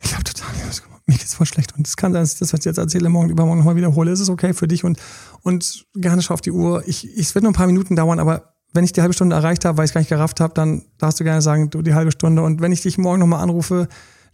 ich 0.02 0.14
habe 0.14 0.24
total 0.24 0.56
Liebeskummer 0.56 0.93
mir 1.06 1.18
geht's 1.18 1.34
voll 1.34 1.46
schlecht 1.46 1.76
und 1.76 1.88
es 1.88 1.98
kann 1.98 2.14
sein, 2.14 2.24
dass 2.24 2.34
ich 2.34 2.40
das, 2.40 2.54
was 2.54 2.60
ich 2.60 2.66
jetzt 2.66 2.78
erzähle, 2.78 3.10
morgen 3.10 3.30
übermorgen 3.30 3.60
nochmal 3.60 3.76
wiederhole. 3.76 4.12
Es 4.12 4.20
ist 4.20 4.30
okay 4.30 4.54
für 4.54 4.68
dich 4.68 4.84
und, 4.84 5.00
und 5.42 5.86
gerne 5.96 6.22
schau 6.22 6.34
auf 6.34 6.42
die 6.42 6.52
Uhr. 6.52 6.84
Ich, 6.88 7.06
ich, 7.06 7.20
es 7.20 7.36
wird 7.36 7.44
nur 7.44 7.52
ein 7.52 7.56
paar 7.56 7.68
Minuten 7.68 7.96
dauern, 7.96 8.20
aber 8.20 8.54
wenn 8.74 8.84
ich 8.84 8.94
die 8.94 9.02
halbe 9.02 9.14
Stunde 9.14 9.36
erreicht 9.36 9.66
habe, 9.66 9.78
weil 9.78 9.86
ich 9.86 9.90
es 9.90 9.94
gar 9.94 10.02
nicht 10.02 10.10
gerafft 10.10 10.40
habe, 10.40 10.54
dann 10.54 10.84
darfst 10.98 11.20
du 11.20 11.24
gerne 11.24 11.42
sagen, 11.42 11.70
du 11.70 11.82
die 11.82 11.94
halbe 11.94 12.12
Stunde. 12.12 12.42
Und 12.42 12.62
wenn 12.62 12.72
ich 12.72 12.82
dich 12.82 12.98
morgen 12.98 13.20
nochmal 13.20 13.42
anrufe, 13.42 13.88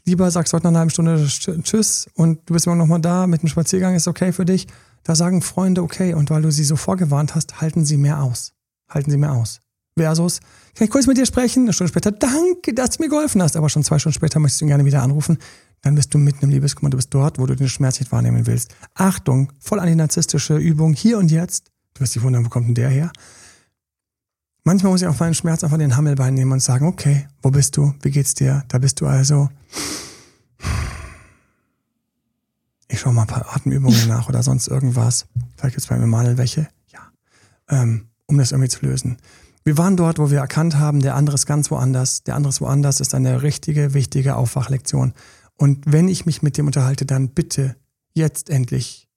lieber 0.06 0.32
sagst 0.32 0.54
du 0.54 0.56
heute 0.56 0.66
noch 0.66 0.72
eine 0.72 0.80
halbe 0.80 0.92
Stunde 0.92 1.28
Tschüss 1.28 2.08
und 2.14 2.50
du 2.50 2.54
bist 2.54 2.66
morgen 2.66 2.80
nochmal 2.80 3.02
da 3.02 3.28
mit 3.28 3.42
einem 3.42 3.50
Spaziergang, 3.50 3.96
ist 3.96 4.08
okay 4.08 4.32
für 4.32 4.46
dich. 4.46 4.68
Da 5.04 5.16
sagen 5.16 5.42
Freunde, 5.42 5.82
okay, 5.82 6.14
und 6.14 6.30
weil 6.30 6.42
du 6.42 6.52
sie 6.52 6.64
so 6.64 6.76
vorgewarnt 6.76 7.36
hast, 7.36 7.62
halten 7.62 7.86
sie 7.86 7.98
mehr 7.98 8.22
aus. 8.22 8.54
Halten 8.90 9.12
sie 9.12 9.18
mehr 9.18 9.34
aus. 9.34 9.62
Versus, 9.98 10.40
kann 10.76 10.86
ich 10.86 10.92
kurz 10.92 11.08
mit 11.08 11.18
dir 11.18 11.26
sprechen? 11.26 11.64
Eine 11.64 11.74
Stunde 11.74 11.90
später, 11.90 12.12
danke, 12.12 12.74
dass 12.74 12.92
du 12.92 13.04
mir 13.04 13.10
geholfen 13.10 13.42
hast. 13.42 13.58
Aber 13.58 13.70
schon 13.70 13.84
zwei 13.84 14.00
Stunden 14.00 14.14
später 14.14 14.40
möchtest 14.40 14.62
du 14.62 14.66
ihn 14.66 14.70
gerne 14.70 14.86
wieder 14.86 15.04
anrufen. 15.04 15.38
Dann 15.82 15.96
bist 15.96 16.14
du 16.14 16.18
mitten 16.18 16.46
im 16.46 16.50
Liebeskummer, 16.50 16.90
du 16.90 16.98
bist 16.98 17.14
dort, 17.14 17.40
wo 17.40 17.46
du 17.46 17.56
den 17.56 17.70
Schmerz 17.70 18.00
nicht 18.00 18.12
wahrnehmen 18.12 18.46
willst. 18.48 18.76
Achtung, 18.96 19.52
voll 19.60 19.80
an 19.80 19.88
die 19.88 19.96
narzisstische 19.96 20.58
Übung, 20.58 20.94
hier 20.94 21.18
und 21.18 21.32
jetzt. 21.32 21.72
Du 21.94 22.02
wirst 22.02 22.16
dich 22.16 22.22
wundern, 22.22 22.46
wo 22.46 22.50
kommt 22.50 22.68
denn 22.68 22.76
der 22.76 22.90
her? 22.90 23.12
Manchmal 24.64 24.92
muss 24.92 25.02
ich 25.02 25.08
auch 25.08 25.20
meinen 25.20 25.34
Schmerz 25.34 25.64
einfach 25.64 25.78
den 25.78 25.96
Hammelbein 25.96 26.34
nehmen 26.34 26.52
und 26.52 26.60
sagen, 26.62 26.86
okay, 26.88 27.28
wo 27.42 27.50
bist 27.50 27.78
du? 27.78 27.94
Wie 28.02 28.12
geht's 28.12 28.34
dir? 28.34 28.64
Da 28.68 28.78
bist 28.78 29.00
du 29.02 29.08
also. 29.08 29.50
Ich 32.88 33.00
schaue 33.00 33.14
mal 33.14 33.22
ein 33.22 33.28
paar 33.28 33.56
Atemübungen 33.56 34.08
nach 34.08 34.28
oder 34.28 34.44
sonst 34.44 34.68
irgendwas. 34.68 35.28
Vielleicht 35.56 35.76
gibt's 35.76 35.88
bei 35.88 35.98
mir 35.98 36.08
Manel 36.08 36.38
welche. 36.38 36.68
Ja. 36.92 37.00
Ähm, 37.70 38.08
um 38.26 38.38
das 38.38 38.52
irgendwie 38.52 38.70
zu 38.70 38.86
lösen. 38.86 39.18
Wir 39.64 39.78
waren 39.78 39.98
dort, 39.98 40.20
wo 40.20 40.32
wir 40.32 40.40
erkannt 40.40 40.78
haben, 40.78 41.00
der 41.00 41.16
andere 41.16 41.36
ist 41.36 41.46
ganz 41.46 41.70
woanders. 41.72 42.24
Der 42.24 42.36
andere 42.36 42.50
ist 42.50 42.62
woanders 42.62 43.00
ist 43.00 43.14
eine 43.14 43.42
richtige, 43.42 43.94
wichtige 43.94 44.36
Aufwachlektion. 44.36 45.14
Und 45.60 45.84
wenn 45.86 46.08
ich 46.08 46.26
mich 46.26 46.42
mit 46.42 46.58
dem 46.58 46.68
unterhalte, 46.68 47.06
dann 47.06 47.30
bitte 47.30 47.76
jetzt 48.14 48.50
endlich, 48.50 49.10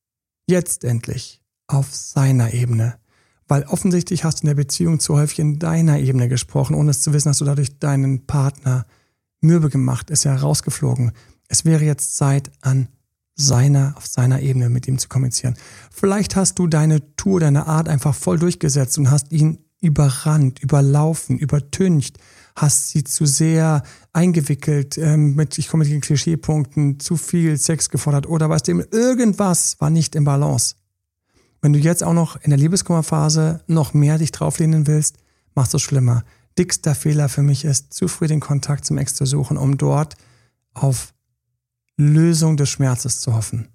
jetzt 0.49 0.83
endlich 0.83 1.41
auf 1.69 1.95
seiner 1.95 2.53
Ebene. 2.53 2.97
Weil 3.47 3.63
offensichtlich 3.63 4.25
hast 4.25 4.41
du 4.41 4.43
in 4.43 4.49
der 4.49 4.57
Beziehung 4.57 4.99
zu 4.99 5.15
häufig 5.15 5.39
in 5.39 5.61
deiner 5.61 6.01
Ebene 6.01 6.29
gesprochen, 6.29 6.75
ohne 6.75 6.91
es 6.91 7.01
zu 7.01 7.13
wissen, 7.13 7.29
hast 7.29 7.41
du 7.41 7.45
dadurch 7.45 7.79
deinen 7.79 8.27
Partner 8.27 8.87
mürbe 9.41 9.71
gemacht, 9.71 10.11
ist 10.11 10.25
ja 10.25 10.35
rausgeflogen. 10.35 11.13
Es 11.47 11.65
wäre 11.65 11.85
jetzt 11.85 12.17
Zeit, 12.17 12.51
an 12.61 12.89
seiner, 13.37 13.95
auf 13.97 14.07
seiner 14.07 14.41
Ebene 14.41 14.69
mit 14.69 14.89
ihm 14.89 14.99
zu 14.99 15.09
kommunizieren. 15.09 15.55
Vielleicht 15.93 16.35
hast 16.35 16.59
du 16.59 16.67
deine 16.67 17.15
Tour, 17.15 17.39
deine 17.39 17.69
Art 17.69 17.89
einfach 17.89 18.17
voll 18.17 18.41
durchgesetzt 18.41 18.99
und 18.99 19.13
hast 19.13 19.31
ihn 19.31 19.59
überrannt, 19.81 20.61
überlaufen, 20.61 21.39
übertüncht, 21.39 22.19
hast 22.57 22.91
sie 22.91 23.05
zu 23.05 23.27
sehr 23.27 23.83
eingewickelt 24.13 24.99
ähm, 24.99 25.35
mit, 25.35 25.59
ich 25.59 25.69
komme 25.69 25.85
mit 25.85 25.93
den 25.93 26.01
Klischeepunkten, 26.01 27.01
zu 27.01 27.17
viel 27.17 27.57
Sex 27.57 27.89
gefordert 27.89 28.27
oder 28.27 28.49
weißt 28.49 28.69
du, 28.69 28.85
irgendwas 28.91 29.81
war 29.81 29.91
nicht 29.91 30.15
im 30.15 30.25
Balance. 30.25 30.77
Wenn 31.61 31.73
du 31.73 31.79
jetzt 31.79 32.03
auch 32.03 32.13
noch 32.13 32.37
in 32.43 32.51
der 32.51 32.59
Liebeskummerphase 32.59 33.63
noch 33.67 33.95
mehr 33.95 34.19
dich 34.19 34.33
drauflehnen 34.33 34.87
willst, 34.87 35.17
machst 35.55 35.73
du 35.73 35.77
es 35.77 35.83
schlimmer. 35.83 36.25
Dickster 36.59 36.95
Fehler 36.95 37.29
für 37.29 37.43
mich 37.43 37.65
ist, 37.65 37.95
zu 37.95 38.09
früh 38.09 38.27
den 38.27 38.41
Kontakt 38.41 38.85
zum 38.85 38.99
Ex 38.99 39.15
zu 39.15 39.25
suchen, 39.25 39.57
um 39.57 39.79
dort 39.79 40.17
auf 40.75 41.15
Lösung 41.97 42.57
des 42.57 42.69
Schmerzes 42.69 43.21
zu 43.21 43.35
hoffen. 43.35 43.69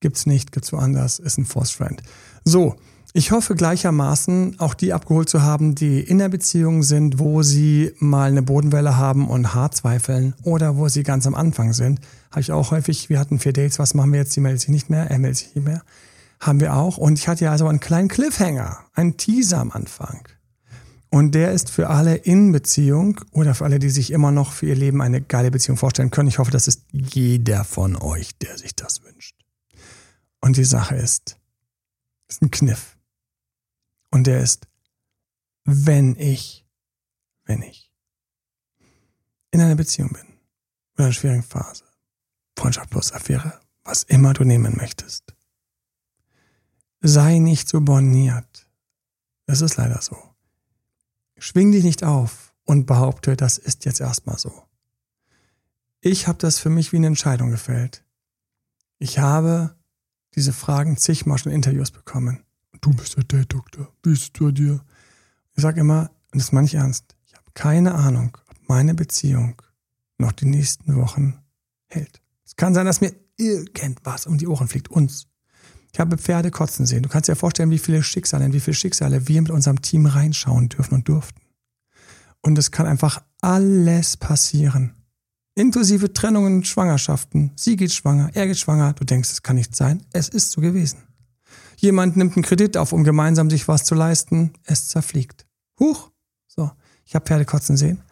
Gibt's 0.00 0.26
nicht, 0.26 0.52
gibt's 0.52 0.72
woanders, 0.72 1.18
ist 1.18 1.38
ein 1.38 1.44
Force 1.44 1.70
Friend. 1.70 2.02
So, 2.44 2.76
ich 3.16 3.32
hoffe 3.32 3.54
gleichermaßen 3.54 4.60
auch 4.60 4.74
die 4.74 4.92
abgeholt 4.92 5.30
zu 5.30 5.40
haben, 5.40 5.74
die 5.74 6.00
in 6.00 6.18
der 6.18 6.28
Beziehung 6.28 6.82
sind, 6.82 7.18
wo 7.18 7.42
sie 7.42 7.92
mal 7.98 8.30
eine 8.30 8.42
Bodenwelle 8.42 8.98
haben 8.98 9.28
und 9.28 9.54
hart 9.54 9.74
zweifeln 9.74 10.34
oder 10.42 10.76
wo 10.76 10.88
sie 10.88 11.02
ganz 11.02 11.26
am 11.26 11.34
Anfang 11.34 11.72
sind. 11.72 12.00
Habe 12.30 12.42
ich 12.42 12.52
auch 12.52 12.72
häufig, 12.72 13.08
wir 13.08 13.18
hatten 13.18 13.38
vier 13.38 13.54
Dates, 13.54 13.78
was 13.78 13.94
machen 13.94 14.12
wir 14.12 14.20
jetzt? 14.20 14.32
Sie 14.32 14.40
meldet 14.40 14.60
sich 14.60 14.68
nicht 14.68 14.90
mehr, 14.90 15.10
er 15.10 15.18
meldet 15.18 15.38
sich 15.38 15.54
nicht 15.54 15.64
mehr. 15.64 15.82
Haben 16.40 16.60
wir 16.60 16.74
auch. 16.74 16.98
Und 16.98 17.18
ich 17.18 17.26
hatte 17.26 17.46
ja 17.46 17.52
also 17.52 17.66
einen 17.66 17.80
kleinen 17.80 18.08
Cliffhanger, 18.08 18.80
einen 18.92 19.16
Teaser 19.16 19.60
am 19.60 19.70
Anfang. 19.70 20.20
Und 21.08 21.34
der 21.34 21.52
ist 21.52 21.70
für 21.70 21.88
alle 21.88 22.16
in 22.16 22.52
Beziehung 22.52 23.22
oder 23.32 23.54
für 23.54 23.64
alle, 23.64 23.78
die 23.78 23.88
sich 23.88 24.10
immer 24.10 24.30
noch 24.30 24.52
für 24.52 24.66
ihr 24.66 24.76
Leben 24.76 25.00
eine 25.00 25.22
geile 25.22 25.50
Beziehung 25.50 25.78
vorstellen 25.78 26.10
können. 26.10 26.28
Ich 26.28 26.38
hoffe, 26.38 26.50
das 26.50 26.68
ist 26.68 26.82
jeder 26.92 27.64
von 27.64 27.96
euch, 27.96 28.36
der 28.36 28.58
sich 28.58 28.76
das 28.76 29.02
wünscht. 29.02 29.36
Und 30.42 30.58
die 30.58 30.64
Sache 30.64 30.96
ist, 30.96 31.38
ist 32.28 32.42
ein 32.42 32.50
Kniff. 32.50 32.95
Und 34.16 34.26
der 34.26 34.40
ist, 34.40 34.66
wenn 35.64 36.16
ich, 36.16 36.66
wenn 37.44 37.60
ich 37.60 37.92
in 39.50 39.60
einer 39.60 39.74
Beziehung 39.74 40.08
bin, 40.08 40.24
oder 40.94 41.04
einer 41.04 41.12
schwierigen 41.12 41.42
Phase, 41.42 41.84
Freundschaft 42.58 42.88
plus 42.88 43.12
Affäre, 43.12 43.60
was 43.84 44.04
immer 44.04 44.32
du 44.32 44.44
nehmen 44.44 44.74
möchtest, 44.74 45.34
sei 47.02 47.40
nicht 47.40 47.68
so 47.68 47.82
borniert. 47.82 48.66
Es 49.44 49.60
ist 49.60 49.76
leider 49.76 50.00
so. 50.00 50.16
Schwing 51.36 51.70
dich 51.70 51.84
nicht 51.84 52.02
auf 52.02 52.54
und 52.64 52.86
behaupte, 52.86 53.36
das 53.36 53.58
ist 53.58 53.84
jetzt 53.84 54.00
erstmal 54.00 54.38
so. 54.38 54.66
Ich 56.00 56.26
habe 56.26 56.38
das 56.38 56.58
für 56.58 56.70
mich 56.70 56.90
wie 56.90 56.96
eine 56.96 57.08
Entscheidung 57.08 57.50
gefällt. 57.50 58.02
Ich 58.98 59.18
habe 59.18 59.76
diese 60.36 60.54
Fragen 60.54 60.96
zigmal 60.96 61.36
schon 61.36 61.52
in 61.52 61.56
Interviews 61.56 61.90
bekommen 61.90 62.45
du 62.80 62.90
bist 62.92 63.16
der 63.16 63.24
Date-Doktor, 63.24 63.92
bist 64.02 64.38
du 64.38 64.50
dir? 64.50 64.80
Ich 65.54 65.62
sage 65.62 65.80
immer, 65.80 66.10
und 66.32 66.40
das 66.40 66.52
meine 66.52 66.66
ich 66.66 66.74
ernst, 66.74 67.16
ich 67.26 67.34
habe 67.34 67.44
keine 67.54 67.94
Ahnung, 67.94 68.36
ob 68.48 68.68
meine 68.68 68.94
Beziehung 68.94 69.60
noch 70.18 70.32
die 70.32 70.46
nächsten 70.46 70.96
Wochen 70.96 71.38
hält. 71.88 72.20
Es 72.44 72.56
kann 72.56 72.74
sein, 72.74 72.86
dass 72.86 73.00
mir 73.00 73.12
irgendwas 73.36 74.26
um 74.26 74.38
die 74.38 74.46
Ohren 74.46 74.68
fliegt, 74.68 74.88
uns. 74.88 75.26
Ich 75.92 76.00
habe 76.00 76.18
Pferde 76.18 76.50
kotzen 76.50 76.84
sehen. 76.84 77.02
Du 77.02 77.08
kannst 77.08 77.28
dir 77.28 77.36
vorstellen, 77.36 77.70
wie 77.70 77.78
viele 77.78 78.02
Schicksale, 78.02 78.52
wie 78.52 78.60
viele 78.60 78.74
Schicksale 78.74 79.28
wir 79.28 79.40
mit 79.40 79.50
unserem 79.50 79.80
Team 79.80 80.06
reinschauen 80.06 80.68
dürfen 80.68 80.94
und 80.94 81.08
durften. 81.08 81.40
Und 82.42 82.58
es 82.58 82.70
kann 82.70 82.86
einfach 82.86 83.22
alles 83.40 84.16
passieren. 84.16 84.94
Inklusive 85.54 86.12
Trennungen, 86.12 86.64
Schwangerschaften. 86.64 87.52
Sie 87.56 87.76
geht 87.76 87.94
schwanger, 87.94 88.30
er 88.34 88.46
geht 88.46 88.58
schwanger. 88.58 88.92
Du 88.92 89.04
denkst, 89.04 89.30
es 89.30 89.42
kann 89.42 89.56
nicht 89.56 89.74
sein. 89.74 90.04
Es 90.12 90.28
ist 90.28 90.50
so 90.50 90.60
gewesen. 90.60 90.98
Jemand 91.76 92.16
nimmt 92.16 92.36
einen 92.36 92.44
Kredit 92.44 92.76
auf, 92.76 92.92
um 92.92 93.04
gemeinsam 93.04 93.50
sich 93.50 93.68
was 93.68 93.84
zu 93.84 93.94
leisten. 93.94 94.52
Es 94.64 94.88
zerfliegt. 94.88 95.46
Huch. 95.78 96.10
So. 96.46 96.70
Ich 97.04 97.14
habe 97.14 97.26
Pferde 97.26 97.44
kotzen 97.44 97.76
sehen. 97.76 98.02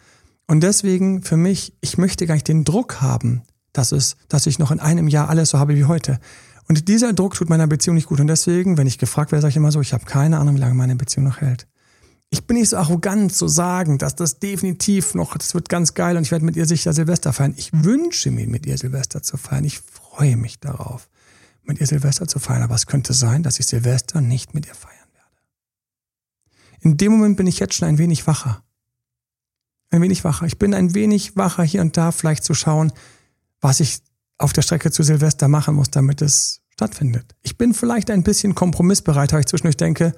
Und 0.46 0.60
deswegen 0.60 1.22
für 1.22 1.38
mich, 1.38 1.74
ich 1.80 1.96
möchte 1.98 2.26
gar 2.26 2.34
nicht 2.34 2.48
den 2.48 2.64
Druck 2.64 3.00
haben, 3.00 3.42
dass 3.72 3.92
es, 3.92 4.16
dass 4.28 4.46
ich 4.46 4.58
noch 4.58 4.70
in 4.70 4.80
einem 4.80 5.08
Jahr 5.08 5.30
alles 5.30 5.50
so 5.50 5.58
habe 5.58 5.74
wie 5.74 5.86
heute. 5.86 6.20
Und 6.68 6.88
dieser 6.88 7.12
Druck 7.12 7.34
tut 7.34 7.48
meiner 7.48 7.66
Beziehung 7.66 7.96
nicht 7.96 8.08
gut. 8.08 8.20
Und 8.20 8.26
deswegen, 8.26 8.76
wenn 8.76 8.86
ich 8.86 8.98
gefragt 8.98 9.32
werde, 9.32 9.42
sage 9.42 9.50
ich 9.50 9.56
immer 9.56 9.72
so, 9.72 9.80
ich 9.80 9.94
habe 9.94 10.04
keine 10.04 10.38
Ahnung, 10.38 10.56
wie 10.56 10.60
lange 10.60 10.74
meine 10.74 10.96
Beziehung 10.96 11.26
noch 11.26 11.40
hält. 11.40 11.66
Ich 12.30 12.46
bin 12.46 12.56
nicht 12.56 12.70
so 12.70 12.76
arrogant 12.76 13.32
zu 13.34 13.48
sagen, 13.48 13.98
dass 13.98 14.16
das 14.16 14.38
definitiv 14.38 15.14
noch, 15.14 15.36
das 15.36 15.54
wird 15.54 15.68
ganz 15.68 15.94
geil 15.94 16.16
und 16.16 16.24
ich 16.24 16.32
werde 16.32 16.44
mit 16.44 16.56
ihr 16.56 16.66
sicher 16.66 16.92
Silvester 16.92 17.32
feiern. 17.32 17.54
Ich 17.56 17.70
wünsche 17.72 18.30
mir, 18.30 18.46
mit 18.46 18.66
ihr 18.66 18.76
Silvester 18.76 19.22
zu 19.22 19.36
feiern. 19.36 19.64
Ich 19.64 19.78
freue 19.78 20.36
mich 20.36 20.58
darauf 20.58 21.08
mit 21.64 21.80
ihr 21.80 21.86
Silvester 21.86 22.26
zu 22.26 22.38
feiern, 22.38 22.62
aber 22.62 22.74
es 22.74 22.86
könnte 22.86 23.12
sein, 23.12 23.42
dass 23.42 23.58
ich 23.58 23.66
Silvester 23.66 24.20
nicht 24.20 24.54
mit 24.54 24.66
ihr 24.66 24.74
feiern 24.74 25.08
werde. 25.12 25.30
In 26.80 26.96
dem 26.96 27.12
Moment 27.12 27.36
bin 27.36 27.46
ich 27.46 27.58
jetzt 27.58 27.74
schon 27.74 27.88
ein 27.88 27.98
wenig 27.98 28.26
wacher. 28.26 28.62
Ein 29.90 30.02
wenig 30.02 30.24
wacher. 30.24 30.46
Ich 30.46 30.58
bin 30.58 30.74
ein 30.74 30.94
wenig 30.94 31.36
wacher 31.36 31.62
hier 31.62 31.80
und 31.80 31.96
da 31.96 32.12
vielleicht 32.12 32.44
zu 32.44 32.54
schauen, 32.54 32.92
was 33.60 33.80
ich 33.80 34.00
auf 34.38 34.52
der 34.52 34.62
Strecke 34.62 34.90
zu 34.90 35.02
Silvester 35.02 35.48
machen 35.48 35.74
muss, 35.74 35.90
damit 35.90 36.20
es 36.20 36.60
stattfindet. 36.70 37.34
Ich 37.42 37.56
bin 37.56 37.72
vielleicht 37.72 38.10
ein 38.10 38.24
bisschen 38.24 38.54
kompromissbereit, 38.54 39.32
weil 39.32 39.40
ich 39.40 39.46
zwischendurch 39.46 39.76
denke, 39.76 40.12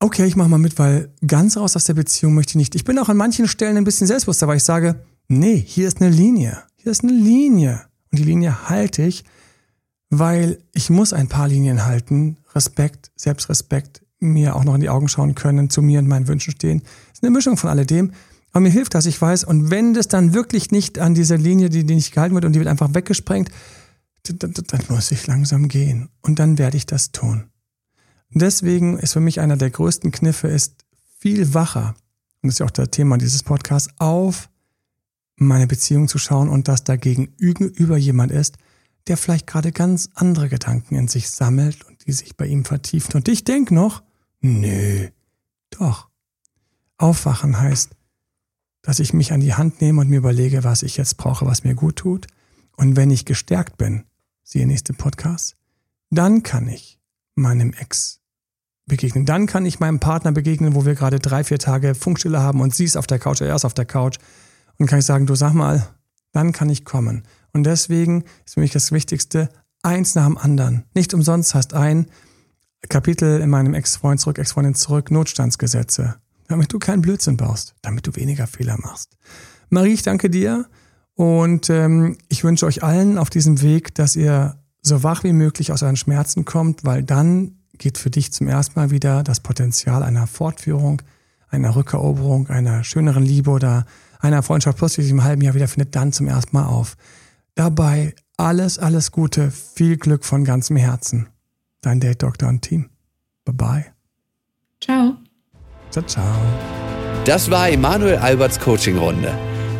okay, 0.00 0.26
ich 0.26 0.36
mache 0.36 0.48
mal 0.48 0.58
mit, 0.58 0.78
weil 0.78 1.14
ganz 1.26 1.56
raus 1.56 1.76
aus 1.76 1.84
der 1.84 1.94
Beziehung 1.94 2.34
möchte 2.34 2.50
ich 2.50 2.56
nicht. 2.56 2.74
Ich 2.74 2.84
bin 2.84 2.98
auch 2.98 3.08
an 3.08 3.16
manchen 3.16 3.46
Stellen 3.46 3.76
ein 3.76 3.84
bisschen 3.84 4.08
selbstbewusster, 4.08 4.48
weil 4.48 4.56
ich 4.56 4.64
sage, 4.64 5.04
nee, 5.28 5.56
hier 5.56 5.86
ist 5.86 6.00
eine 6.00 6.10
Linie. 6.10 6.64
Hier 6.76 6.90
ist 6.90 7.04
eine 7.04 7.12
Linie. 7.12 7.86
Und 8.10 8.18
die 8.18 8.24
Linie 8.24 8.68
halte 8.68 9.02
ich, 9.02 9.24
weil 10.14 10.58
ich 10.74 10.90
muss 10.90 11.14
ein 11.14 11.28
paar 11.28 11.48
Linien 11.48 11.86
halten. 11.86 12.36
Respekt, 12.54 13.10
Selbstrespekt, 13.16 14.02
mir 14.20 14.54
auch 14.54 14.62
noch 14.62 14.74
in 14.74 14.82
die 14.82 14.90
Augen 14.90 15.08
schauen 15.08 15.34
können, 15.34 15.70
zu 15.70 15.80
mir 15.80 16.00
und 16.00 16.06
meinen 16.06 16.28
Wünschen 16.28 16.52
stehen. 16.52 16.82
Das 16.82 17.18
ist 17.18 17.22
eine 17.22 17.30
Mischung 17.30 17.56
von 17.56 17.70
alledem. 17.70 18.12
Aber 18.52 18.60
mir 18.60 18.68
hilft, 18.68 18.94
dass 18.94 19.06
ich 19.06 19.20
weiß, 19.20 19.44
und 19.44 19.70
wenn 19.70 19.94
das 19.94 20.08
dann 20.08 20.34
wirklich 20.34 20.70
nicht 20.70 20.98
an 20.98 21.14
dieser 21.14 21.38
Linie, 21.38 21.70
die, 21.70 21.84
die 21.84 21.94
nicht 21.94 22.12
gehalten 22.12 22.34
wird 22.34 22.44
und 22.44 22.52
die 22.52 22.58
wird 22.58 22.68
einfach 22.68 22.92
weggesprengt, 22.92 23.50
dann, 24.24 24.52
dann 24.52 24.80
muss 24.90 25.10
ich 25.12 25.26
langsam 25.26 25.68
gehen. 25.68 26.10
Und 26.20 26.38
dann 26.38 26.58
werde 26.58 26.76
ich 26.76 26.84
das 26.84 27.12
tun. 27.12 27.44
Deswegen 28.28 28.98
ist 28.98 29.14
für 29.14 29.20
mich 29.20 29.40
einer 29.40 29.56
der 29.56 29.70
größten 29.70 30.12
Kniffe 30.12 30.48
ist 30.48 30.84
viel 31.18 31.54
wacher, 31.54 31.94
und 32.42 32.48
das 32.48 32.56
ist 32.56 32.58
ja 32.58 32.66
auch 32.66 32.70
das 32.70 32.90
Thema 32.90 33.16
dieses 33.16 33.42
Podcasts, 33.42 33.88
auf 33.96 34.50
meine 35.36 35.66
Beziehung 35.66 36.06
zu 36.06 36.18
schauen 36.18 36.50
und 36.50 36.68
dass 36.68 36.84
dagegen 36.84 37.32
über 37.38 37.96
jemand 37.96 38.30
ist, 38.30 38.58
der 39.08 39.16
vielleicht 39.16 39.46
gerade 39.46 39.72
ganz 39.72 40.10
andere 40.14 40.48
Gedanken 40.48 40.94
in 40.94 41.08
sich 41.08 41.30
sammelt 41.30 41.84
und 41.84 42.06
die 42.06 42.12
sich 42.12 42.36
bei 42.36 42.46
ihm 42.46 42.64
vertiefen. 42.64 43.14
Und 43.14 43.28
ich 43.28 43.44
denke 43.44 43.74
noch, 43.74 44.02
nö, 44.40 45.08
doch. 45.70 46.08
Aufwachen 46.98 47.58
heißt, 47.58 47.90
dass 48.82 49.00
ich 49.00 49.12
mich 49.12 49.32
an 49.32 49.40
die 49.40 49.54
Hand 49.54 49.80
nehme 49.80 50.00
und 50.00 50.08
mir 50.08 50.18
überlege, 50.18 50.64
was 50.64 50.82
ich 50.82 50.96
jetzt 50.96 51.16
brauche, 51.16 51.46
was 51.46 51.64
mir 51.64 51.74
gut 51.74 51.96
tut. 51.96 52.26
Und 52.76 52.96
wenn 52.96 53.10
ich 53.10 53.24
gestärkt 53.24 53.76
bin, 53.76 54.04
siehe 54.42 54.66
nächste 54.66 54.92
Podcast, 54.92 55.56
dann 56.10 56.42
kann 56.42 56.68
ich 56.68 57.00
meinem 57.34 57.72
Ex 57.72 58.20
begegnen. 58.86 59.24
Dann 59.24 59.46
kann 59.46 59.66
ich 59.66 59.80
meinem 59.80 60.00
Partner 60.00 60.32
begegnen, 60.32 60.74
wo 60.74 60.84
wir 60.84 60.94
gerade 60.94 61.18
drei, 61.18 61.44
vier 61.44 61.58
Tage 61.58 61.94
Funkstille 61.94 62.40
haben 62.40 62.60
und 62.60 62.74
sie 62.74 62.84
ist 62.84 62.96
auf 62.96 63.06
der 63.06 63.18
Couch, 63.18 63.40
er 63.40 63.54
ist 63.54 63.64
auf 63.64 63.74
der 63.74 63.86
Couch. 63.86 64.18
Und 64.78 64.86
kann 64.86 64.98
ich 64.98 65.06
sagen, 65.06 65.26
du 65.26 65.34
sag 65.34 65.52
mal, 65.52 65.88
dann 66.32 66.52
kann 66.52 66.68
ich 66.70 66.84
kommen. 66.84 67.24
Und 67.52 67.64
deswegen 67.64 68.24
ist 68.44 68.54
für 68.54 68.60
mich 68.60 68.72
das 68.72 68.92
Wichtigste, 68.92 69.48
Eins 69.82 70.14
nach 70.14 70.26
dem 70.26 70.38
anderen. 70.38 70.84
Nicht 70.94 71.12
umsonst 71.12 71.54
heißt 71.54 71.74
ein 71.74 72.06
Kapitel 72.88 73.40
in 73.40 73.50
meinem 73.50 73.74
Ex-Freund 73.74 74.20
zurück, 74.20 74.38
Ex-Freundin 74.38 74.76
zurück, 74.76 75.10
Notstandsgesetze. 75.10 76.16
Damit 76.46 76.72
du 76.72 76.78
keinen 76.78 77.02
Blödsinn 77.02 77.36
baust, 77.36 77.74
damit 77.82 78.06
du 78.06 78.14
weniger 78.14 78.46
Fehler 78.46 78.78
machst. 78.80 79.16
Marie, 79.70 79.94
ich 79.94 80.02
danke 80.02 80.30
dir 80.30 80.66
und 81.14 81.68
ähm, 81.68 82.16
ich 82.28 82.44
wünsche 82.44 82.66
euch 82.66 82.84
allen 82.84 83.18
auf 83.18 83.28
diesem 83.28 83.60
Weg, 83.60 83.94
dass 83.94 84.14
ihr 84.14 84.56
so 84.82 85.02
wach 85.02 85.24
wie 85.24 85.32
möglich 85.32 85.72
aus 85.72 85.82
euren 85.82 85.96
Schmerzen 85.96 86.44
kommt, 86.44 86.84
weil 86.84 87.02
dann 87.02 87.56
geht 87.76 87.98
für 87.98 88.10
dich 88.10 88.32
zum 88.32 88.46
ersten 88.46 88.78
Mal 88.78 88.90
wieder 88.90 89.24
das 89.24 89.40
Potenzial 89.40 90.02
einer 90.04 90.28
Fortführung, 90.28 91.02
einer 91.48 91.74
Rückeroberung, 91.74 92.48
einer 92.48 92.84
schöneren 92.84 93.24
Liebe 93.24 93.50
oder 93.50 93.84
einer 94.20 94.42
Freundschaft 94.42 94.78
plus, 94.78 94.94
die 94.94 95.02
sich 95.02 95.10
im 95.10 95.24
halben 95.24 95.42
Jahr 95.42 95.54
wieder 95.54 95.68
findet, 95.68 95.96
dann 95.96 96.12
zum 96.12 96.28
ersten 96.28 96.54
Mal 96.56 96.66
auf. 96.66 96.96
Dabei 97.54 98.14
alles, 98.36 98.78
alles 98.78 99.12
Gute, 99.12 99.50
viel 99.50 99.96
Glück 99.96 100.24
von 100.24 100.44
ganzem 100.44 100.76
Herzen. 100.76 101.28
Dein 101.80 102.00
Date 102.00 102.22
Doktor 102.22 102.48
und 102.48 102.62
Team. 102.62 102.90
Bye 103.44 103.54
bye. 103.54 103.86
Ciao. 104.80 105.16
Ciao, 105.90 106.04
ciao. 106.06 106.36
Das 107.24 107.50
war 107.50 107.68
Emanuel 107.68 108.16
Alberts 108.16 108.58
Coaching-Runde. 108.58 109.32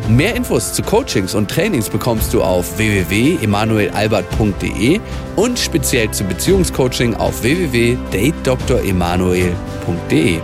Mehr 0.09 0.35
Infos 0.35 0.73
zu 0.73 0.83
Coachings 0.83 1.33
und 1.33 1.49
Trainings 1.49 1.89
bekommst 1.89 2.33
du 2.33 2.43
auf 2.43 2.77
www.emanuelalbert.de 2.77 4.99
und 5.37 5.57
speziell 5.57 6.11
zu 6.11 6.25
Beziehungscoaching 6.25 7.15
auf 7.15 7.41
www.datedoktoremanuel.de. 7.41 10.41